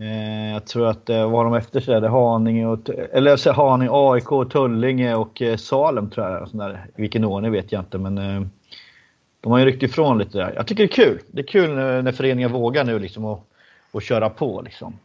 Eh, 0.00 0.52
jag 0.52 0.66
tror 0.66 0.86
att 0.86 1.10
eh, 1.10 1.30
vad 1.30 1.46
de 1.46 1.54
efter 1.54 1.80
sig, 1.80 2.08
Haninge, 2.08 2.66
och, 2.66 2.90
eller 3.12 3.52
Haninge, 3.52 3.90
AIK, 3.92 4.52
Tullinge 4.52 5.14
och 5.14 5.42
eh, 5.42 5.56
Salem 5.56 6.10
tror 6.10 6.26
jag. 6.26 6.48
Sån 6.48 6.58
där. 6.58 6.86
I 6.96 7.00
vilken 7.00 7.24
ordning 7.24 7.52
vet 7.52 7.72
jag 7.72 7.80
inte, 7.80 7.98
men 7.98 8.18
eh, 8.18 8.42
de 9.40 9.52
har 9.52 9.58
ju 9.58 9.64
ryckt 9.64 9.82
ifrån 9.82 10.18
lite 10.18 10.38
där. 10.38 10.52
Jag 10.56 10.66
tycker 10.66 10.82
det 10.82 10.92
är 10.92 11.04
kul. 11.04 11.20
Det 11.26 11.40
är 11.40 11.46
kul 11.46 11.74
när, 11.74 12.02
när 12.02 12.12
föreningar 12.12 12.48
vågar 12.48 12.84
nu 12.84 12.98
liksom 12.98 13.24
och, 13.24 13.49
och 13.90 14.02
köra 14.02 14.30
på. 14.30 14.60
Liksom. 14.62 14.98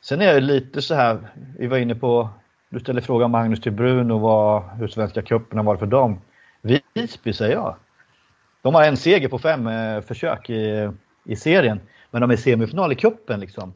Sen 0.00 0.20
är 0.20 0.24
jag 0.26 0.42
lite 0.42 0.82
så 0.82 0.94
här, 0.94 1.18
vi 1.58 1.66
var 1.66 1.78
inne 1.78 1.94
på, 1.94 2.28
du 2.68 2.80
ställde 2.80 3.02
frågan 3.02 3.30
Magnus 3.30 3.60
till 3.60 3.72
Bruno 3.72 4.18
vad, 4.18 4.62
hur 4.62 4.88
Svenska 4.88 5.22
cupen 5.22 5.58
har 5.58 5.64
varit 5.64 5.80
för 5.80 5.86
dem. 5.86 6.20
Visby 6.94 7.32
säger 7.32 7.54
jag. 7.54 7.76
De 8.62 8.74
har 8.74 8.84
en 8.84 8.96
seger 8.96 9.28
på 9.28 9.38
fem 9.38 9.66
eh, 9.66 10.00
försök 10.00 10.50
i, 10.50 10.90
i 11.24 11.36
serien, 11.36 11.80
men 12.10 12.20
de 12.20 12.30
är 12.30 12.36
semifinal 12.36 12.92
i 12.92 12.94
cupen 12.94 13.40
liksom. 13.40 13.74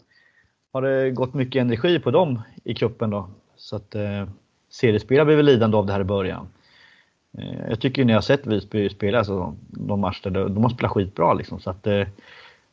Har 0.73 0.83
det 0.83 1.11
gått 1.11 1.35
mycket 1.35 1.61
energi 1.61 1.99
på 1.99 2.11
dem 2.11 2.43
i 2.65 2.75
cupen 2.75 3.11
då? 3.11 3.31
Så 3.57 3.77
att 3.77 3.95
eh, 3.95 4.29
seriespelare 4.71 5.25
blir 5.25 5.37
väl 5.37 5.47
lidande 5.47 5.77
av 5.77 5.87
det 5.87 5.93
här 5.93 6.01
i 6.01 6.05
början. 6.05 6.49
Eh, 7.39 7.69
jag 7.69 7.81
tycker 7.81 8.05
när 8.05 8.15
har 8.15 8.21
sett 8.21 8.47
Visby 8.47 8.89
spela 8.89 9.19
alltså, 9.19 9.57
de 9.69 10.01
matcher, 10.01 10.31
de 10.31 10.63
har 10.63 10.71
spelat 10.71 10.93
skitbra 10.93 11.35
liksom. 11.35 11.61
Så 11.61 11.71
att 11.71 11.87
eh, 11.87 12.07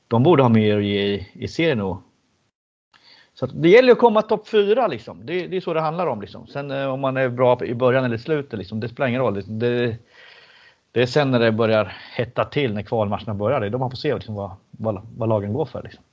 de 0.09 0.23
borde 0.23 0.43
ha 0.43 0.49
mer 0.49 0.77
att 0.77 0.83
ge 0.83 1.01
i, 1.01 1.27
i 1.33 1.47
serien 1.47 1.81
Och, 1.81 2.01
Så 3.33 3.45
det 3.45 3.69
gäller 3.69 3.91
att 3.91 3.99
komma 3.99 4.21
topp 4.21 4.47
fyra 4.47 4.87
liksom. 4.87 5.25
Det, 5.25 5.47
det, 5.47 5.57
är 5.57 5.61
så 5.61 5.73
det 5.73 5.81
handlar 5.81 6.07
om 6.07 6.21
liksom. 6.21 6.47
Sen 6.47 6.71
eh, 6.71 6.85
om 6.85 6.99
man 6.99 7.17
är 7.17 7.29
bra 7.29 7.65
i 7.65 7.73
början 7.73 8.05
eller 8.05 8.17
slutet 8.17 8.59
liksom, 8.59 8.79
det 8.79 8.89
spelar 8.89 9.07
ingen 9.07 9.21
roll. 9.21 9.43
Det, 9.59 9.97
det 10.91 11.01
är 11.01 11.05
sen 11.05 11.31
när 11.31 11.39
det 11.39 11.51
börjar 11.51 11.85
hetta 12.15 12.45
till 12.45 12.73
när 12.73 12.81
kvalmatcherna 12.81 13.33
börjar. 13.33 13.59
Det 13.59 13.65
är 13.65 13.69
då 13.69 13.77
man 13.77 13.91
får 13.91 13.97
se 13.97 14.13
liksom, 14.15 14.35
vad, 14.35 14.51
vad, 14.71 15.07
vad 15.17 15.29
lagen 15.29 15.53
går 15.53 15.65
för. 15.65 15.83
Liksom. 15.83 16.03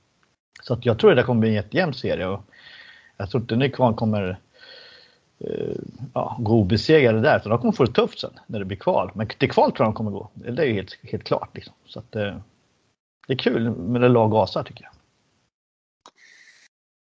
Så 0.62 0.74
att 0.74 0.86
jag 0.86 0.98
tror 0.98 1.14
det 1.14 1.22
kommer 1.22 1.40
bli 1.40 1.48
en 1.48 1.54
jättejämn 1.54 1.94
serie. 1.94 2.26
Och 2.26 2.40
jag 3.16 3.30
tror 3.30 3.40
inte 3.40 3.56
Nykvarn 3.56 3.94
kommer 3.94 4.38
eh, 5.38 5.76
ja, 6.14 6.36
gå 6.40 6.52
obesegrade 6.52 7.20
där. 7.20 7.36
utan 7.36 7.50
de 7.50 7.58
kommer 7.58 7.72
få 7.72 7.84
det 7.84 7.92
tufft 7.92 8.20
sen 8.20 8.38
när 8.46 8.58
det 8.58 8.64
blir 8.64 8.78
kval. 8.78 9.10
Men 9.14 9.26
till 9.26 9.50
kval 9.50 9.72
tror 9.72 9.84
jag 9.84 9.92
de 9.92 9.96
kommer 9.96 10.10
gå. 10.10 10.28
Det 10.34 10.62
är 10.62 10.72
helt, 10.72 10.98
helt 11.02 11.24
klart. 11.24 11.50
Liksom. 11.54 11.74
Så 11.86 11.98
att, 11.98 12.16
eh, 12.16 12.36
det 13.26 13.32
är 13.32 13.38
kul 13.38 13.70
med 13.70 14.00
det 14.00 14.08
lag 14.08 14.30
gasar 14.30 14.62
tycker 14.62 14.84
jag. 14.84 14.92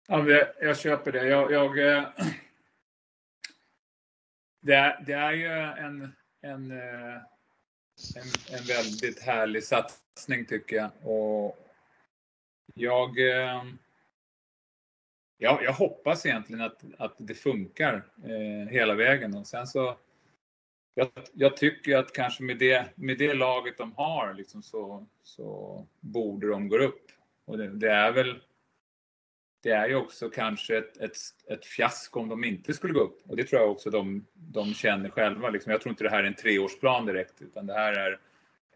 Ja, 0.08 0.45
jag 0.62 0.80
köper 0.80 1.12
det. 1.12 1.27
Jag, 1.27 1.51
jag 1.51 1.80
eh, 1.80 2.03
det, 4.62 4.73
är, 4.73 5.03
det 5.06 5.13
är 5.13 5.32
ju 5.32 5.47
en, 5.86 6.13
en, 6.41 6.71
eh, 6.71 7.15
en, 8.15 8.58
en 8.58 8.63
väldigt 8.67 9.21
härlig 9.21 9.63
satsning 9.63 10.45
tycker 10.45 10.75
jag. 10.75 10.91
Och 11.03 11.58
jag, 12.73 13.19
eh, 13.19 13.63
jag, 15.38 15.63
jag 15.63 15.73
hoppas 15.73 16.25
egentligen 16.25 16.62
att, 16.62 16.84
att 16.97 17.15
det 17.17 17.34
funkar 17.34 18.06
eh, 18.23 18.69
hela 18.69 18.93
vägen. 18.93 19.36
Och 19.36 19.47
sen 19.47 19.67
så, 19.67 19.97
jag, 20.98 21.10
jag, 21.34 21.58
tycker 21.58 21.98
att 21.98 22.14
kanske 22.14 22.44
med 22.44 22.58
det, 22.58 22.86
med 22.96 23.18
det 23.18 23.34
laget 23.34 23.78
de 23.78 23.94
har 23.94 24.34
liksom 24.34 24.64
så, 24.64 25.06
så 25.24 25.86
borde 26.00 26.48
de 26.48 26.68
gå 26.68 26.78
upp. 26.78 27.12
Och 27.46 27.58
det, 27.58 27.68
det 27.68 27.92
är 27.92 28.12
väl 28.12 28.40
det 29.64 29.72
är 29.72 29.88
ju 29.88 29.96
också 29.96 30.30
kanske 30.30 30.78
ett, 30.78 30.98
ett, 30.98 31.18
ett 31.50 31.66
fiasko 31.66 32.20
om 32.20 32.30
de 32.30 32.44
inte 32.44 32.74
skulle 32.74 32.94
gå 32.94 33.00
upp. 33.00 33.22
Och 33.28 33.36
det 33.36 33.44
tror 33.44 33.62
jag 33.62 33.72
också 33.72 33.90
de, 33.90 34.26
de 34.34 34.74
känner 34.74 35.10
själva. 35.10 35.50
Liksom. 35.50 35.72
Jag 35.72 35.82
tror 35.82 35.92
inte 35.92 36.04
det 36.04 36.10
här 36.10 36.24
är 36.24 36.28
en 36.28 36.34
treårsplan 36.34 37.06
direkt, 37.06 37.42
utan 37.42 37.66
det 37.66 37.74
här 37.74 37.94
är 37.94 38.20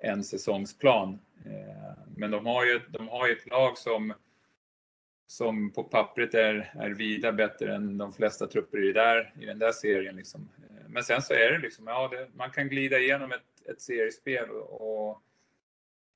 en 0.01 0.23
säsongsplan. 0.23 1.19
Eh, 1.45 2.03
men 2.15 2.31
de 2.31 2.45
har 2.45 2.65
ju, 2.65 2.81
de 2.89 3.07
har 3.07 3.27
ju 3.27 3.33
ett 3.33 3.49
lag 3.49 3.77
som, 3.77 4.13
som 5.27 5.71
på 5.71 5.83
pappret 5.83 6.33
är, 6.33 6.73
är 6.79 6.89
vida 6.89 7.31
bättre 7.31 7.75
än 7.75 7.97
de 7.97 8.13
flesta 8.13 8.47
trupper 8.47 8.89
i, 8.89 8.93
där, 8.93 9.33
i 9.39 9.45
den 9.45 9.59
där 9.59 9.71
serien. 9.71 10.15
Liksom. 10.15 10.49
Men 10.91 11.03
sen 11.03 11.21
så 11.21 11.33
är 11.33 11.51
det 11.51 11.57
liksom, 11.57 11.87
ja, 11.87 12.07
det, 12.07 12.27
man 12.33 12.51
kan 12.51 12.69
glida 12.69 12.99
igenom 12.99 13.31
ett, 13.31 13.69
ett 13.69 13.81
seriespel 13.81 14.49
och, 14.49 15.09
och 15.09 15.21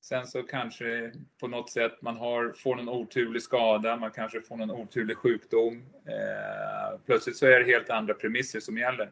Sen 0.06 0.28
så 0.28 0.44
kanske 0.44 1.12
på 1.40 1.48
något 1.48 1.70
sätt 1.70 2.02
man 2.02 2.18
har, 2.18 2.54
får 2.54 2.76
någon 2.76 2.90
oturlig 2.90 3.42
skada, 3.42 3.96
man 3.96 4.12
kanske 4.12 4.42
får 4.42 4.58
någon 4.58 4.72
oturlig 4.72 5.18
sjukdom. 5.18 5.84
Eh, 6.06 7.00
plötsligt 7.06 7.38
så 7.38 7.46
är 7.46 7.60
det 7.60 7.66
helt 7.66 7.90
andra 7.90 8.14
premisser 8.14 8.60
som 8.60 8.78
gäller. 8.78 9.12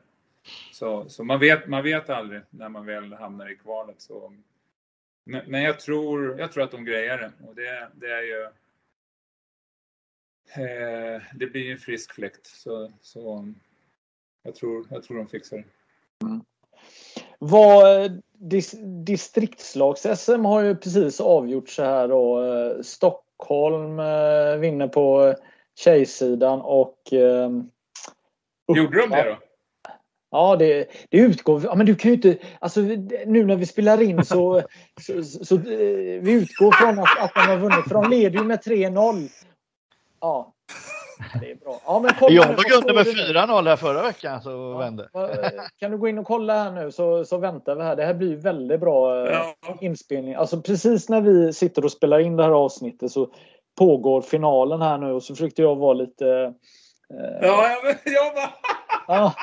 Så, 0.71 1.09
så 1.09 1.23
man, 1.23 1.39
vet, 1.39 1.67
man 1.67 1.83
vet 1.83 2.09
aldrig 2.09 2.41
när 2.49 2.69
man 2.69 2.85
väl 2.85 3.13
hamnar 3.13 3.51
i 3.51 3.55
kvalet. 3.55 4.01
Så. 4.01 4.35
Men, 5.23 5.51
men 5.51 5.61
jag, 5.61 5.79
tror, 5.79 6.39
jag 6.39 6.51
tror 6.51 6.63
att 6.63 6.71
de 6.71 6.85
grejar 6.85 7.17
det. 7.17 7.47
Och 7.47 7.55
det, 7.55 7.89
det 7.93 8.11
är 8.11 8.23
ju... 8.23 8.43
Eh, 10.63 11.21
det 11.33 11.47
blir 11.47 11.71
en 11.71 11.77
frisk 11.77 12.13
fläkt. 12.13 12.45
Så, 12.45 12.93
så 13.01 13.53
jag, 14.43 14.55
tror, 14.55 14.87
jag 14.89 15.03
tror 15.03 15.17
de 15.17 15.27
fixar 15.27 15.57
det. 15.57 15.63
Mm. 16.25 16.41
Vad, 17.39 18.21
dis, 18.33 18.75
distriktslags-SM 19.05 20.45
har 20.45 20.61
ju 20.61 20.75
precis 20.75 21.21
avgjorts 21.21 21.75
så 21.75 21.83
här 21.83 22.07
då. 22.07 22.43
Eh, 22.43 22.81
Stockholm 22.81 23.99
eh, 23.99 24.55
vinner 24.59 24.87
på 24.87 25.35
tjejsidan 25.75 26.61
och... 26.61 27.13
Eh, 27.13 27.49
Gjorde 28.67 29.01
de 29.01 29.09
det 29.09 29.23
då? 29.23 29.37
Ja, 30.31 30.55
det, 30.55 30.87
det 31.09 31.17
utgår... 31.17 31.61
Ja, 31.63 31.75
men 31.75 31.85
du 31.85 31.95
kan 31.95 32.11
ju 32.11 32.15
inte... 32.15 32.37
Alltså, 32.59 32.81
nu 33.25 33.45
när 33.45 33.55
vi 33.55 33.65
spelar 33.65 34.01
in 34.01 34.25
så... 34.25 34.61
så, 35.01 35.23
så, 35.23 35.45
så 35.45 35.57
vi 35.57 36.31
utgår 36.31 36.71
från 36.71 36.99
att, 36.99 37.19
att 37.19 37.33
de 37.33 37.39
har 37.39 37.57
vunnit, 37.57 37.87
för 37.87 37.93
de 37.93 38.09
leder 38.09 38.39
ju 38.39 38.45
med 38.45 38.59
3-0. 38.59 39.29
Ja, 40.19 40.53
det 41.41 41.51
är 41.51 41.55
bra. 41.55 41.81
Ja, 41.85 41.99
men 41.99 42.11
kolla 42.19 42.35
jag 42.35 42.47
låg 42.47 42.71
under 42.71 42.93
med 42.93 43.05
4-0 43.05 43.69
här 43.69 43.75
förra 43.75 44.01
veckan 44.01 44.41
så 44.41 44.49
ja, 44.49 44.77
vände. 44.77 45.09
Kan 45.79 45.91
du 45.91 45.97
gå 45.97 46.07
in 46.07 46.17
och 46.17 46.25
kolla 46.25 46.63
här 46.63 46.71
nu 46.71 46.91
så, 46.91 47.25
så 47.25 47.37
väntar 47.37 47.75
vi 47.75 47.83
här. 47.83 47.95
Det 47.95 48.05
här 48.05 48.13
blir 48.13 48.35
väldigt 48.35 48.79
bra 48.79 49.27
eh, 49.27 49.33
ja. 49.33 49.77
inspelning. 49.81 50.35
Alltså 50.35 50.61
precis 50.61 51.09
när 51.09 51.21
vi 51.21 51.53
sitter 51.53 51.85
och 51.85 51.91
spelar 51.91 52.19
in 52.19 52.35
det 52.37 52.43
här 52.43 52.51
avsnittet 52.51 53.11
så 53.11 53.29
pågår 53.77 54.21
finalen 54.21 54.81
här 54.81 54.97
nu 54.97 55.11
och 55.11 55.23
så 55.23 55.35
försökte 55.35 55.61
jag 55.61 55.75
vara 55.75 55.93
lite... 55.93 56.27
Eh, 57.13 57.47
ja, 57.47 57.69
jag, 57.69 57.95
jag 58.05 58.35
bara... 58.35 58.53
ja. 59.07 59.33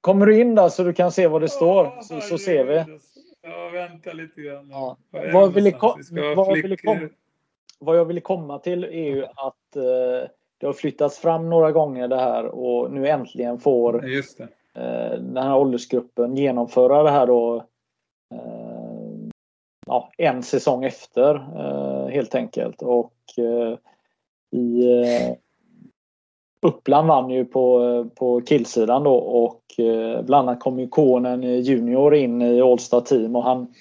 Kommer 0.00 0.26
du 0.26 0.40
in 0.40 0.54
där 0.54 0.68
så 0.68 0.82
du 0.82 0.92
kan 0.92 1.12
se 1.12 1.26
vad 1.26 1.40
det 1.40 1.48
står 1.48 2.02
så, 2.02 2.20
så 2.20 2.38
ser 2.38 2.64
vi. 2.64 2.84
Ja, 3.42 3.68
vänta 3.72 4.12
lite 4.12 4.40
grann. 4.40 4.70
Ja. 4.70 4.96
Vad, 5.10 5.26
jag 5.42 5.48
ville 5.48 5.76
vad, 6.36 6.52
ville 6.52 6.76
vad 7.80 7.98
jag 7.98 8.04
ville 8.04 8.20
komma 8.20 8.58
till 8.58 8.84
är 8.84 9.14
ju 9.14 9.24
att 9.24 9.76
eh, 9.76 10.30
det 10.60 10.66
har 10.66 10.72
flyttats 10.72 11.18
fram 11.18 11.50
några 11.50 11.72
gånger 11.72 12.08
det 12.08 12.20
här 12.20 12.44
och 12.44 12.92
nu 12.92 13.08
äntligen 13.08 13.58
får. 13.58 14.04
Eh, 14.74 15.18
den 15.18 15.36
här 15.36 15.56
åldersgruppen 15.56 16.36
genomföra 16.36 17.02
det 17.02 17.10
här 17.10 17.26
då 17.26 17.56
eh, 18.34 19.28
ja, 19.86 20.10
en 20.18 20.42
säsong 20.42 20.84
efter 20.84 21.34
eh, 21.34 22.08
helt 22.08 22.34
enkelt. 22.34 22.82
Och 22.82 23.14
i 24.52 24.84
Uppland 26.66 27.08
vann 27.08 27.30
ju 27.30 27.44
på, 27.44 28.06
på 28.14 28.40
killsidan 28.40 29.04
då 29.04 29.14
och 29.14 29.62
bland 30.24 30.48
annat 30.48 30.60
kom 30.60 30.80
ju 30.80 30.88
Konen 30.88 31.42
Junior 31.42 32.14
in 32.14 32.42
i 32.42 32.60
Allstar 32.60 33.00
Team 33.00 33.36
och 33.36 33.42
han 33.44 33.74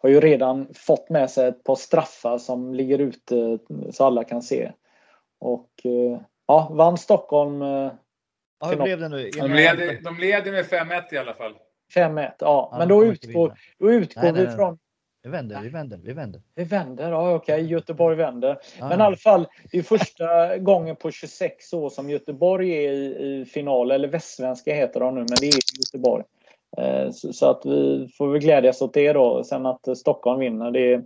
har 0.00 0.08
ju 0.08 0.20
redan 0.20 0.66
fått 0.74 1.10
med 1.10 1.30
sig 1.30 1.48
ett 1.48 1.64
par 1.64 1.74
straffar 1.74 2.38
som 2.38 2.74
ligger 2.74 2.98
ute 2.98 3.58
så 3.90 4.04
alla 4.04 4.24
kan 4.24 4.42
se. 4.42 4.72
Och 5.40 5.70
eh, 5.84 6.20
ja, 6.46 6.68
vann 6.72 6.98
Stockholm. 6.98 7.62
Eh, 7.62 7.92
ja, 8.60 8.66
hur 8.66 8.76
blev 8.76 9.00
det 9.00 9.08
nu? 9.08 9.30
De 9.30 9.48
leder, 9.48 10.00
de 10.04 10.18
leder 10.18 10.52
med 10.52 10.64
5-1 10.64 11.14
i 11.14 11.18
alla 11.18 11.34
fall. 11.34 11.54
5-1, 11.94 12.20
ja. 12.22 12.34
ja. 12.40 12.74
Men 12.78 12.88
då 12.88 13.04
utgår, 13.04 13.58
då 13.78 13.92
utgår 13.92 14.22
nej, 14.22 14.32
nej, 14.32 14.46
vi 14.46 14.52
från... 14.52 14.78
Vi 15.22 15.30
vänder, 15.30 15.60
vi 15.62 15.68
vänder, 15.68 15.98
vi 16.04 16.12
vänder. 16.12 16.42
Vi 16.54 16.64
vänder, 16.64 17.10
ja 17.10 17.34
okej. 17.34 17.54
Okay. 17.54 17.66
Göteborg 17.66 18.16
vänder. 18.16 18.58
Ja. 18.78 18.88
Men 18.88 19.00
i 19.00 19.02
alla 19.02 19.16
fall, 19.16 19.46
det 19.70 19.78
är 19.78 19.82
första 19.82 20.58
gången 20.58 20.96
på 20.96 21.10
26 21.10 21.72
år 21.72 21.90
som 21.90 22.10
Göteborg 22.10 22.70
är 22.70 22.92
i, 22.92 23.40
i 23.40 23.44
final. 23.44 23.90
Eller 23.90 24.08
Västsvenska 24.08 24.74
heter 24.74 25.00
de 25.00 25.14
nu, 25.14 25.20
men 25.20 25.36
det 25.40 25.46
är 25.46 25.54
Göteborg. 25.78 26.24
Eh, 26.76 27.10
så, 27.10 27.32
så, 27.32 27.50
att 27.50 27.66
vi 27.66 28.08
får 28.18 28.28
väl 28.28 28.40
glädjas 28.40 28.82
åt 28.82 28.94
det 28.94 29.12
då. 29.12 29.44
Sen 29.44 29.66
att 29.66 29.98
Stockholm 29.98 30.40
vinner, 30.40 30.70
det, 30.70 30.96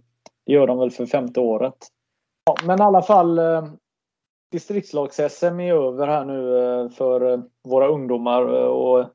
det 0.47 0.53
gör 0.53 0.67
de 0.67 0.79
väl 0.79 0.91
för 0.91 1.07
femte 1.07 1.41
året. 1.41 1.77
Ja, 2.45 2.57
men 2.65 2.81
i 2.81 2.83
alla 2.83 3.03
fall, 3.03 3.39
eh, 3.39 3.65
distriktslags-SM 4.53 5.61
är 5.61 5.75
över 5.75 6.07
här 6.07 6.25
nu 6.25 6.59
eh, 6.59 6.89
för 6.91 7.33
eh, 7.33 7.41
våra 7.65 7.87
ungdomar. 7.87 8.43
Eh, 8.43 8.67
och 8.67 9.09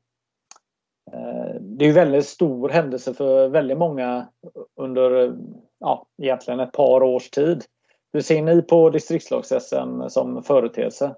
det 1.60 1.84
är 1.84 1.88
en 1.88 1.94
väldigt 1.94 2.26
stor 2.26 2.68
händelse 2.68 3.14
för 3.14 3.48
väldigt 3.48 3.78
många 3.78 4.28
under 4.76 5.36
ja, 5.78 6.06
egentligen 6.22 6.60
ett 6.60 6.72
par 6.72 7.02
års 7.02 7.30
tid. 7.30 7.64
hur 8.12 8.20
ser 8.20 8.42
ni 8.42 8.62
på 8.62 8.90
distriktslags-SM 8.90 10.08
som 10.08 10.42
företeelse? 10.42 11.16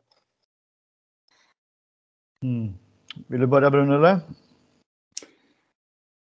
Mm. 2.42 2.72
Vill 3.28 3.40
du 3.40 3.46
börja 3.46 3.70
Bruno 3.70 3.94
eller? 3.94 4.20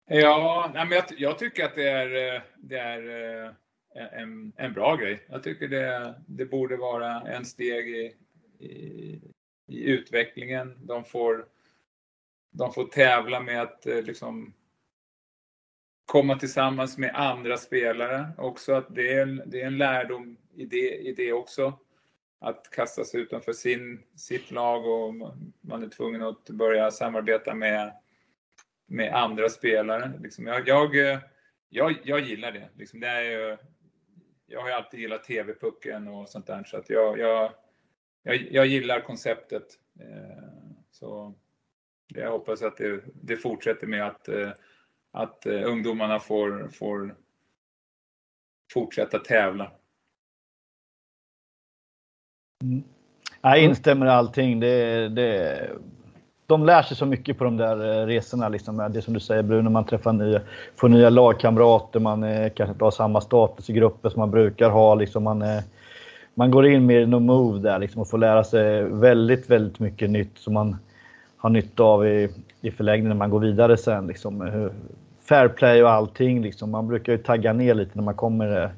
Ja, 0.09 0.71
nej, 0.75 0.87
men 0.87 0.97
jag, 0.97 1.05
jag, 1.19 1.39
tycker 1.39 1.65
att 1.65 1.75
det 1.75 1.89
är, 1.89 2.43
det 2.57 2.79
är 2.79 3.55
en, 3.97 4.53
en 4.57 4.73
bra 4.73 4.97
grej. 4.97 5.27
Jag 5.29 5.43
tycker 5.43 5.69
det, 5.69 6.15
det 6.27 6.45
borde 6.45 6.77
vara 6.77 7.21
en 7.21 7.45
steg 7.45 7.89
i, 7.89 8.17
i, 8.59 9.21
i 9.67 9.85
utvecklingen. 9.85 10.87
De 10.87 11.05
får, 11.05 11.47
de 12.51 12.73
får 12.73 12.85
tävla 12.85 13.41
med 13.41 13.63
att 13.63 13.87
eh, 13.87 14.03
liksom 14.03 14.55
komma 16.07 16.39
tillsammans 16.39 16.99
med 16.99 17.15
andra 17.15 17.57
spelare 17.57 18.27
också. 18.39 18.73
Att 18.73 18.95
det, 18.95 19.13
är, 19.13 19.27
det 19.47 19.61
är 19.61 19.67
en 19.67 19.79
lärdom 19.79 20.37
i 20.55 20.65
det, 20.65 20.97
i 20.97 21.13
det 21.13 21.33
också. 21.33 21.79
Att 22.39 22.71
kasta 22.71 23.05
sig 23.05 23.21
utanför 23.21 23.53
sin, 23.53 24.03
sitt 24.17 24.51
lag 24.51 24.87
och 24.87 25.15
man 25.61 25.83
är 25.83 25.89
tvungen 25.89 26.23
att 26.23 26.51
börja 26.51 26.91
samarbeta 26.91 27.55
med, 27.55 27.93
med 28.87 29.15
andra 29.15 29.49
spelare. 29.49 30.13
Liksom 30.23 30.47
jag, 30.47 30.69
jag, 30.69 31.11
eh, 31.11 31.19
jag, 31.69 31.95
jag 32.05 32.21
gillar 32.21 32.53
det. 32.53 32.69
Liksom 32.77 33.01
det 33.01 33.09
är 33.09 33.23
ju, 33.23 33.57
jag 34.47 34.61
har 34.61 34.69
ju 34.69 34.75
alltid 34.75 35.01
gillat 35.01 35.25
TV-pucken 35.25 36.09
och 36.09 36.29
sånt 36.29 36.47
där 36.47 36.65
så 36.65 36.77
att 36.77 36.91
jag, 36.91 37.19
jag, 37.19 37.53
jag, 38.23 38.37
jag 38.37 38.67
gillar 38.67 39.01
konceptet. 39.01 39.67
Eh, 40.01 40.45
så 40.91 41.35
jag 42.15 42.31
hoppas 42.31 42.63
att 42.63 42.77
det, 42.77 43.05
det 43.15 43.37
fortsätter 43.37 43.87
med 43.87 44.07
att, 44.07 44.29
eh, 44.29 44.51
att 45.13 45.47
eh, 45.47 45.63
ungdomarna 45.67 46.21
får, 46.21 46.69
får 46.69 47.17
fortsätta 48.73 49.19
tävla. 49.19 49.73
Mm. 52.65 52.85
Jag 53.41 53.63
instämmer 53.63 54.07
i 54.07 54.09
allting. 54.09 54.61
Det, 54.61 55.09
det, 55.09 55.71
de 56.47 56.65
lär 56.65 56.83
sig 56.83 56.97
så 56.97 57.07
mycket 57.07 57.39
på 57.39 57.45
de 57.45 57.57
där 57.57 58.03
eh, 58.03 58.07
resorna. 58.07 58.49
Liksom. 58.49 58.89
Det 58.91 59.03
som 59.03 59.15
du 59.15 59.21
säger 59.21 59.43
Bruno, 59.43 59.71
man 59.71 59.85
träffar 59.85 60.13
nya, 60.13 60.41
får 60.77 60.89
nya 60.89 61.11
lagkamrater, 61.11 62.01
man 62.01 62.25
eh, 62.25 62.51
kanske 62.51 62.73
inte 62.73 62.85
har 62.85 62.91
samma 62.91 63.21
status 63.21 63.71
i 63.71 63.73
gruppen 63.73 64.11
som 64.11 64.21
man 64.21 64.31
brukar 64.31 64.71
ha. 64.71 64.95
Liksom. 64.95 65.25
Man, 65.25 65.43
eh, 65.43 65.61
man 66.35 66.51
går 66.51 66.67
in 66.67 66.87
mer 66.87 67.01
i 67.01 67.07
no 67.07 67.19
move 67.19 67.59
där 67.59 67.79
liksom, 67.79 68.01
och 68.01 68.09
får 68.09 68.19
lära 68.19 68.45
sig 68.45 68.83
väldigt, 68.83 69.51
väldigt 69.51 69.79
mycket 69.79 70.11
nytt 70.11 70.39
som 70.39 70.55
man 70.55 70.77
har 71.37 71.51
nytta 71.51 71.83
av 71.83 72.07
i, 72.07 72.29
i 72.61 72.71
förlängningen 72.71 73.09
när 73.09 73.17
man 73.17 73.31
går 73.31 73.41
vidare 73.41 73.77
sen. 73.77 74.07
Liksom. 74.07 74.71
Fair 75.29 75.49
play 75.49 75.83
och 75.83 75.91
allting. 75.91 76.43
Liksom. 76.43 76.71
Man 76.71 76.89
brukar 76.89 77.13
ju 77.13 77.19
tagga 77.19 77.53
ner 77.53 77.75
lite 77.75 77.91
när 77.95 78.03
man 78.03 78.15
kommer 78.15 78.63
eh, 78.63 78.71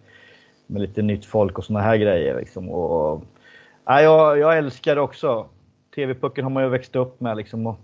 med 0.66 0.83
lite 0.83 1.02
nytt 1.02 1.24
folk 1.24 1.59
och 1.59 1.64
såna 1.64 1.81
här 1.81 1.96
grejer. 1.96 2.37
Liksom. 2.37 2.70
Och, 2.70 3.14
eh, 3.14 3.22
ja, 3.85 4.02
jag, 4.02 4.38
jag 4.38 4.59
älskar 4.59 4.94
det 4.94 5.00
också. 5.00 5.46
TV-pucken 5.98 6.44
har 6.44 6.50
man 6.50 6.62
ju 6.62 6.68
växt 6.68 6.96
upp 6.96 7.20
med. 7.20 7.37
Liksom, 7.37 7.66
och, 7.66 7.76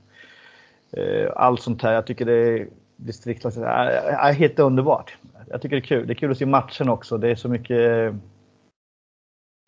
eh, 0.98 1.32
allt 1.36 1.62
sånt 1.62 1.82
här. 1.82 1.92
Jag 1.92 2.06
tycker 2.06 2.24
det 2.24 2.32
är 2.32 2.68
distriktslaget 2.96 3.58
är, 3.58 3.64
är 3.66 4.32
helt 4.32 4.58
underbart. 4.58 5.18
Jag 5.50 5.62
tycker 5.62 5.76
det 5.76 5.80
är 5.80 5.86
kul. 5.86 6.06
Det 6.06 6.12
är 6.12 6.14
kul 6.14 6.30
att 6.30 6.38
se 6.38 6.46
matchen 6.46 6.88
också. 6.88 7.18
Det 7.18 7.30
är 7.30 7.34
så 7.34 7.48
mycket 7.48 7.80
eh, 7.80 8.14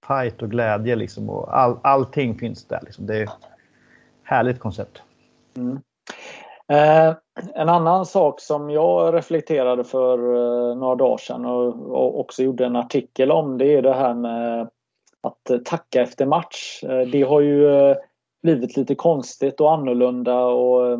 fight 0.06 0.42
och 0.42 0.50
glädje 0.50 0.96
liksom. 0.96 1.30
Och 1.30 1.58
all, 1.58 1.76
allting 1.82 2.38
finns 2.38 2.64
där. 2.64 2.80
Liksom. 2.82 3.06
Det 3.06 3.16
är 3.16 3.22
ett 3.22 3.30
härligt 4.22 4.58
koncept. 4.58 5.02
Mm. 5.56 5.80
Eh, 6.68 7.14
en 7.54 7.68
annan 7.68 8.06
sak 8.06 8.40
som 8.40 8.70
jag 8.70 9.14
reflekterade 9.14 9.84
för 9.84 10.18
eh, 10.18 10.76
några 10.76 10.94
dagar 10.94 11.16
sedan 11.16 11.46
och, 11.46 11.90
och, 11.90 12.20
också 12.20 12.42
gjorde 12.42 12.66
en 12.66 12.76
artikel 12.76 13.30
om 13.30 13.58
det 13.58 13.74
är 13.74 13.82
det 13.82 13.94
här 13.94 14.14
med 14.14 14.68
att 15.26 15.50
eh, 15.50 15.58
tacka 15.58 16.02
efter 16.02 16.26
match. 16.26 16.84
Eh, 16.84 17.00
det 17.00 17.22
har 17.22 17.40
ju 17.40 17.68
eh, 17.68 17.96
blivit 18.46 18.76
lite 18.76 18.94
konstigt 18.94 19.60
och 19.60 19.72
annorlunda 19.72 20.44
och 20.44 20.92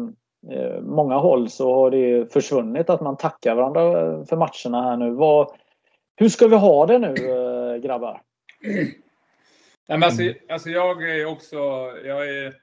eh, 0.53 0.81
många 0.81 1.15
håll 1.15 1.51
så 1.51 1.75
har 1.75 1.91
det 1.91 2.33
försvunnit 2.33 2.91
att 2.91 3.01
man 3.01 3.17
tackar 3.17 3.55
varandra 3.55 3.83
eh, 3.83 4.25
för 4.25 4.37
matcherna 4.37 4.83
här 4.83 4.97
nu. 4.97 5.11
Vad, 5.11 5.57
hur 6.17 6.29
ska 6.29 6.49
vi 6.49 6.57
ha 6.57 6.87
det 6.87 6.99
nu 6.99 7.07
eh, 7.07 7.77
grabbar? 7.77 8.23
Nej, 9.89 9.99
men 9.99 10.03
alltså, 10.03 10.23
alltså 10.49 10.71
jag 10.71 11.11
är 11.11 11.27
också, 11.27 11.57
jag 12.05 12.29
är 12.29 12.55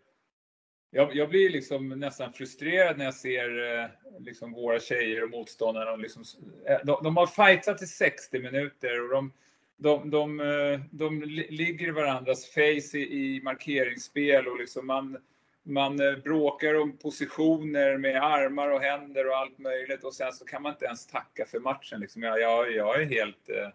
jag, 0.95 1.15
jag, 1.15 1.29
blir 1.29 1.49
liksom 1.49 1.89
nästan 1.89 2.33
frustrerad 2.33 2.97
när 2.97 3.05
jag 3.05 3.13
ser 3.13 3.79
eh, 3.79 3.89
liksom 4.19 4.53
våra 4.53 4.79
tjejer 4.79 5.23
och 5.23 5.29
motståndarna. 5.29 5.95
Liksom, 5.95 6.23
eh, 6.67 6.77
de, 6.83 7.03
de 7.03 7.17
har 7.17 7.27
fightat 7.27 7.81
i 7.81 7.85
60 7.85 8.39
minuter 8.39 9.03
och 9.03 9.09
de, 9.09 9.31
de, 9.77 10.09
de, 10.09 10.39
eh, 10.39 10.79
de 10.91 11.21
ligger 11.49 11.87
i 11.87 11.91
varandras 11.91 12.45
face 12.45 12.97
i, 12.97 13.35
i 13.35 13.41
markeringsspel 13.43 14.47
och 14.47 14.59
liksom 14.59 14.87
man, 14.87 15.17
man 15.63 15.99
eh, 15.99 16.17
bråkar 16.17 16.81
om 16.81 16.97
positioner 16.97 17.97
med 17.97 18.23
armar 18.23 18.69
och 18.69 18.81
händer 18.81 19.27
och 19.27 19.37
allt 19.37 19.57
möjligt 19.57 20.03
och 20.03 20.13
sen 20.13 20.33
så 20.33 20.45
kan 20.45 20.61
man 20.61 20.71
inte 20.71 20.85
ens 20.85 21.07
tacka 21.07 21.45
för 21.45 21.59
matchen. 21.59 21.99
Liksom. 21.99 22.23
Jag, 22.23 22.41
jag, 22.41 22.71
jag 22.71 23.01
är 23.01 23.05
helt... 23.05 23.49
Eh, 23.49 23.69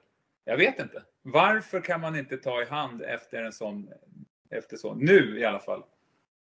jag 0.44 0.56
vet 0.56 0.78
inte. 0.78 1.02
Varför 1.22 1.80
kan 1.80 2.00
man 2.00 2.16
inte 2.16 2.36
ta 2.36 2.62
i 2.62 2.64
hand 2.64 3.02
efter 3.02 3.42
en 3.42 3.52
sån... 3.52 3.90
Efter 4.50 4.76
så? 4.76 4.94
Nu 4.94 5.38
i 5.38 5.44
alla 5.44 5.60
fall. 5.60 5.82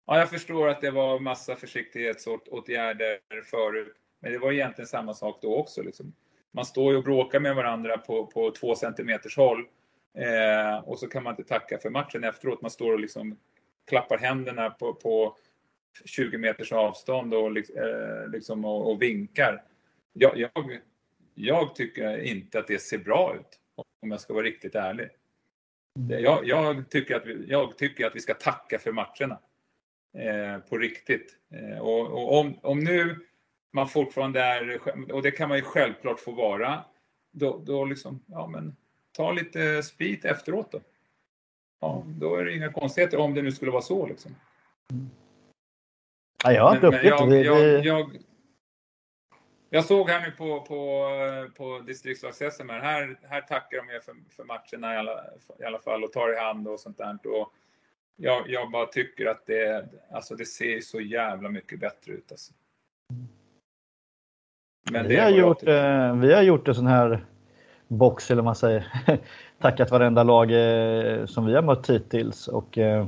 Ja, 0.06 0.20
jag 0.20 0.30
förstår 0.30 0.68
att 0.68 0.82
det 0.82 0.92
var 0.92 1.20
massa 1.20 1.56
försiktighetsåtgärder 1.56 3.20
förut, 3.44 3.96
men 4.20 4.32
det 4.32 4.38
var 4.38 4.52
egentligen 4.52 4.88
samma 4.88 5.14
sak 5.14 5.40
då 5.42 5.56
också. 5.56 5.82
Liksom 5.82 6.14
man 6.54 6.66
står 6.66 6.92
ju 6.92 6.98
och 6.98 7.04
bråkar 7.04 7.40
med 7.40 7.56
varandra 7.56 7.98
på, 7.98 8.26
på 8.26 8.52
två 8.52 8.76
centimeters 8.76 9.38
håll. 9.38 9.66
Eh, 10.18 10.78
och 10.84 11.00
så 11.00 11.08
kan 11.08 11.24
man 11.24 11.32
inte 11.32 11.44
tacka 11.44 11.78
för 11.78 11.90
matchen 11.90 12.24
efteråt. 12.24 12.62
Man 12.62 12.72
står 12.72 12.94
och 12.94 13.00
liksom 13.00 13.38
klappar 13.88 14.18
händerna 14.18 14.70
på, 14.70 14.94
på 14.94 15.38
20 16.06 16.38
meters 16.38 16.72
avstånd 16.72 17.34
och, 17.34 17.58
eh, 17.58 18.28
liksom, 18.28 18.66
och, 18.66 18.92
och 18.92 19.02
vinkar. 19.02 19.64
Jag, 20.14 20.38
jag, 20.38 20.80
jag, 21.34 21.76
tycker 21.76 22.24
inte 22.24 22.60
att 22.60 22.68
det 22.68 22.80
ser 22.80 22.98
bra 22.98 23.36
ut, 23.36 23.60
om 24.02 24.12
jag 24.12 24.22
ska 24.22 24.34
vara 24.34 24.46
riktigt 24.46 24.76
ärlig. 24.76 25.10
Jag, 26.10 26.48
jag, 26.48 26.90
tycker, 26.90 27.16
att 27.16 27.26
vi, 27.26 27.46
jag 27.48 27.78
tycker 27.78 28.06
att 28.06 28.16
vi 28.16 28.20
ska 28.20 28.34
tacka 28.34 28.80
för 28.80 28.92
matcherna. 28.92 29.40
Eh, 30.18 30.60
på 30.70 30.78
riktigt. 30.78 31.38
Eh, 31.52 31.78
och, 31.78 32.12
och 32.12 32.40
om, 32.40 32.60
om 32.62 32.80
nu 32.80 33.16
man 33.74 33.88
fortfarande 33.88 34.42
är, 34.42 34.80
och 35.14 35.22
det 35.22 35.32
kan 35.32 35.50
man 35.50 35.58
ju 35.58 35.64
självklart 35.64 36.20
få 36.20 36.32
vara, 36.32 36.84
då, 37.32 37.58
då 37.58 37.86
liksom, 37.86 38.24
ja 38.28 38.48
men 38.48 38.76
ta 39.12 39.32
lite 39.32 39.84
sprit 39.84 40.26
efteråt 40.26 40.72
då. 40.72 40.82
Ja, 41.82 42.04
då 42.08 42.36
är 42.36 42.46
det 42.46 42.56
inga 42.56 42.72
konstigheter 42.72 43.18
om 43.18 43.34
det 43.34 43.42
nu 43.42 43.52
skulle 43.52 43.72
vara 43.72 43.82
så 43.82 44.08
liksom. 44.08 44.36
Ja, 46.44 46.52
jag 46.52 46.64
har 46.64 46.76
inte 46.76 46.88
upplevt 46.88 47.06
jag, 47.06 47.46
jag, 47.46 47.86
jag, 47.86 48.18
jag, 49.70 49.86
såg 49.86 50.10
här 50.10 50.22
nu 50.22 50.32
på, 50.32 50.62
på, 50.62 51.10
på 51.58 51.80
distriktslags-SM 51.80 52.70
här, 52.70 53.20
här, 53.24 53.42
tackar 53.42 53.78
de 53.78 53.90
er 53.90 54.00
för, 54.00 54.16
för 54.30 54.44
matcherna 54.44 54.94
i 54.94 54.98
alla, 54.98 55.24
i 55.60 55.64
alla 55.64 55.80
fall 55.80 56.04
och 56.04 56.14
tar 56.14 56.34
i 56.34 56.38
hand 56.38 56.68
och 56.68 56.80
sånt 56.80 56.98
där. 56.98 57.28
Och 57.28 57.54
jag, 58.16 58.50
jag 58.50 58.72
bara 58.72 58.86
tycker 58.86 59.26
att 59.26 59.46
det, 59.46 59.90
alltså 60.12 60.36
det 60.36 60.46
ser 60.46 60.82
så 60.82 61.02
jävla 61.02 61.50
mycket 61.50 61.80
bättre 61.80 62.14
ut. 62.14 62.32
Alltså. 62.32 62.54
Men 64.92 65.08
vi, 65.08 65.20
har 65.20 65.30
gjort, 65.30 65.64
eh, 65.68 66.16
vi 66.16 66.34
har 66.34 66.42
gjort 66.42 66.68
en 66.68 66.76
sån 66.76 66.88
här 66.88 67.26
box, 67.88 68.32
eller 68.32 68.42
vad 68.42 68.46
man 68.46 68.56
säger. 68.56 68.88
Tackat 69.62 69.92
varenda 69.92 70.24
lag 70.24 70.52
eh, 70.52 71.26
som 71.26 71.46
vi 71.46 71.56
har 71.56 71.62
mött 71.62 71.90
hittills. 71.90 72.48
Och, 72.48 72.78
eh, 72.78 73.08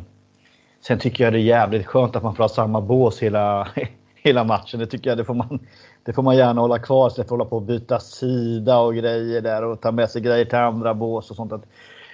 sen 0.88 1.00
tycker 1.00 1.24
jag 1.24 1.34
det 1.34 1.40
är 1.40 1.44
jävligt 1.44 1.86
skönt 1.86 2.16
att 2.16 2.24
man 2.24 2.36
får 2.36 2.44
ha 2.44 2.50
samma 2.50 2.82
bås 2.82 3.20
hela, 3.20 3.68
hela 4.16 4.44
matchen. 4.44 4.80
Det 4.80 4.86
tycker 4.86 5.10
jag 5.10 5.18
det 5.18 5.26
får 5.26 5.34
man, 5.34 5.60
det 6.04 6.14
får 6.14 6.24
man 6.24 6.38
gärna 6.38 6.62
hålla 6.62 6.80
kvar 6.80 7.10
för 7.10 7.22
att 7.22 7.30
hålla 7.30 7.46
på 7.46 7.56
och 7.56 7.62
byta 7.62 8.00
sida 8.00 8.80
och 8.80 8.96
grejer 8.96 9.42
där 9.42 9.64
och 9.64 9.82
ta 9.82 9.92
med 9.92 10.10
sig 10.10 10.22
grejer 10.22 10.46
till 10.46 10.58
andra 10.58 10.94
bås 10.94 11.30
och 11.30 11.36
sånt. 11.36 11.54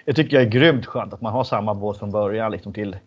Det 0.05 0.13
tycker 0.13 0.37
jag 0.37 0.45
är 0.45 0.49
grymt 0.49 0.85
skönt 0.85 1.13
att 1.13 1.21
man 1.21 1.33
har 1.33 1.43
samma 1.43 1.73
bås 1.73 1.99
från 1.99 2.11
början 2.11 2.51
liksom 2.51 2.73
till, 2.73 2.97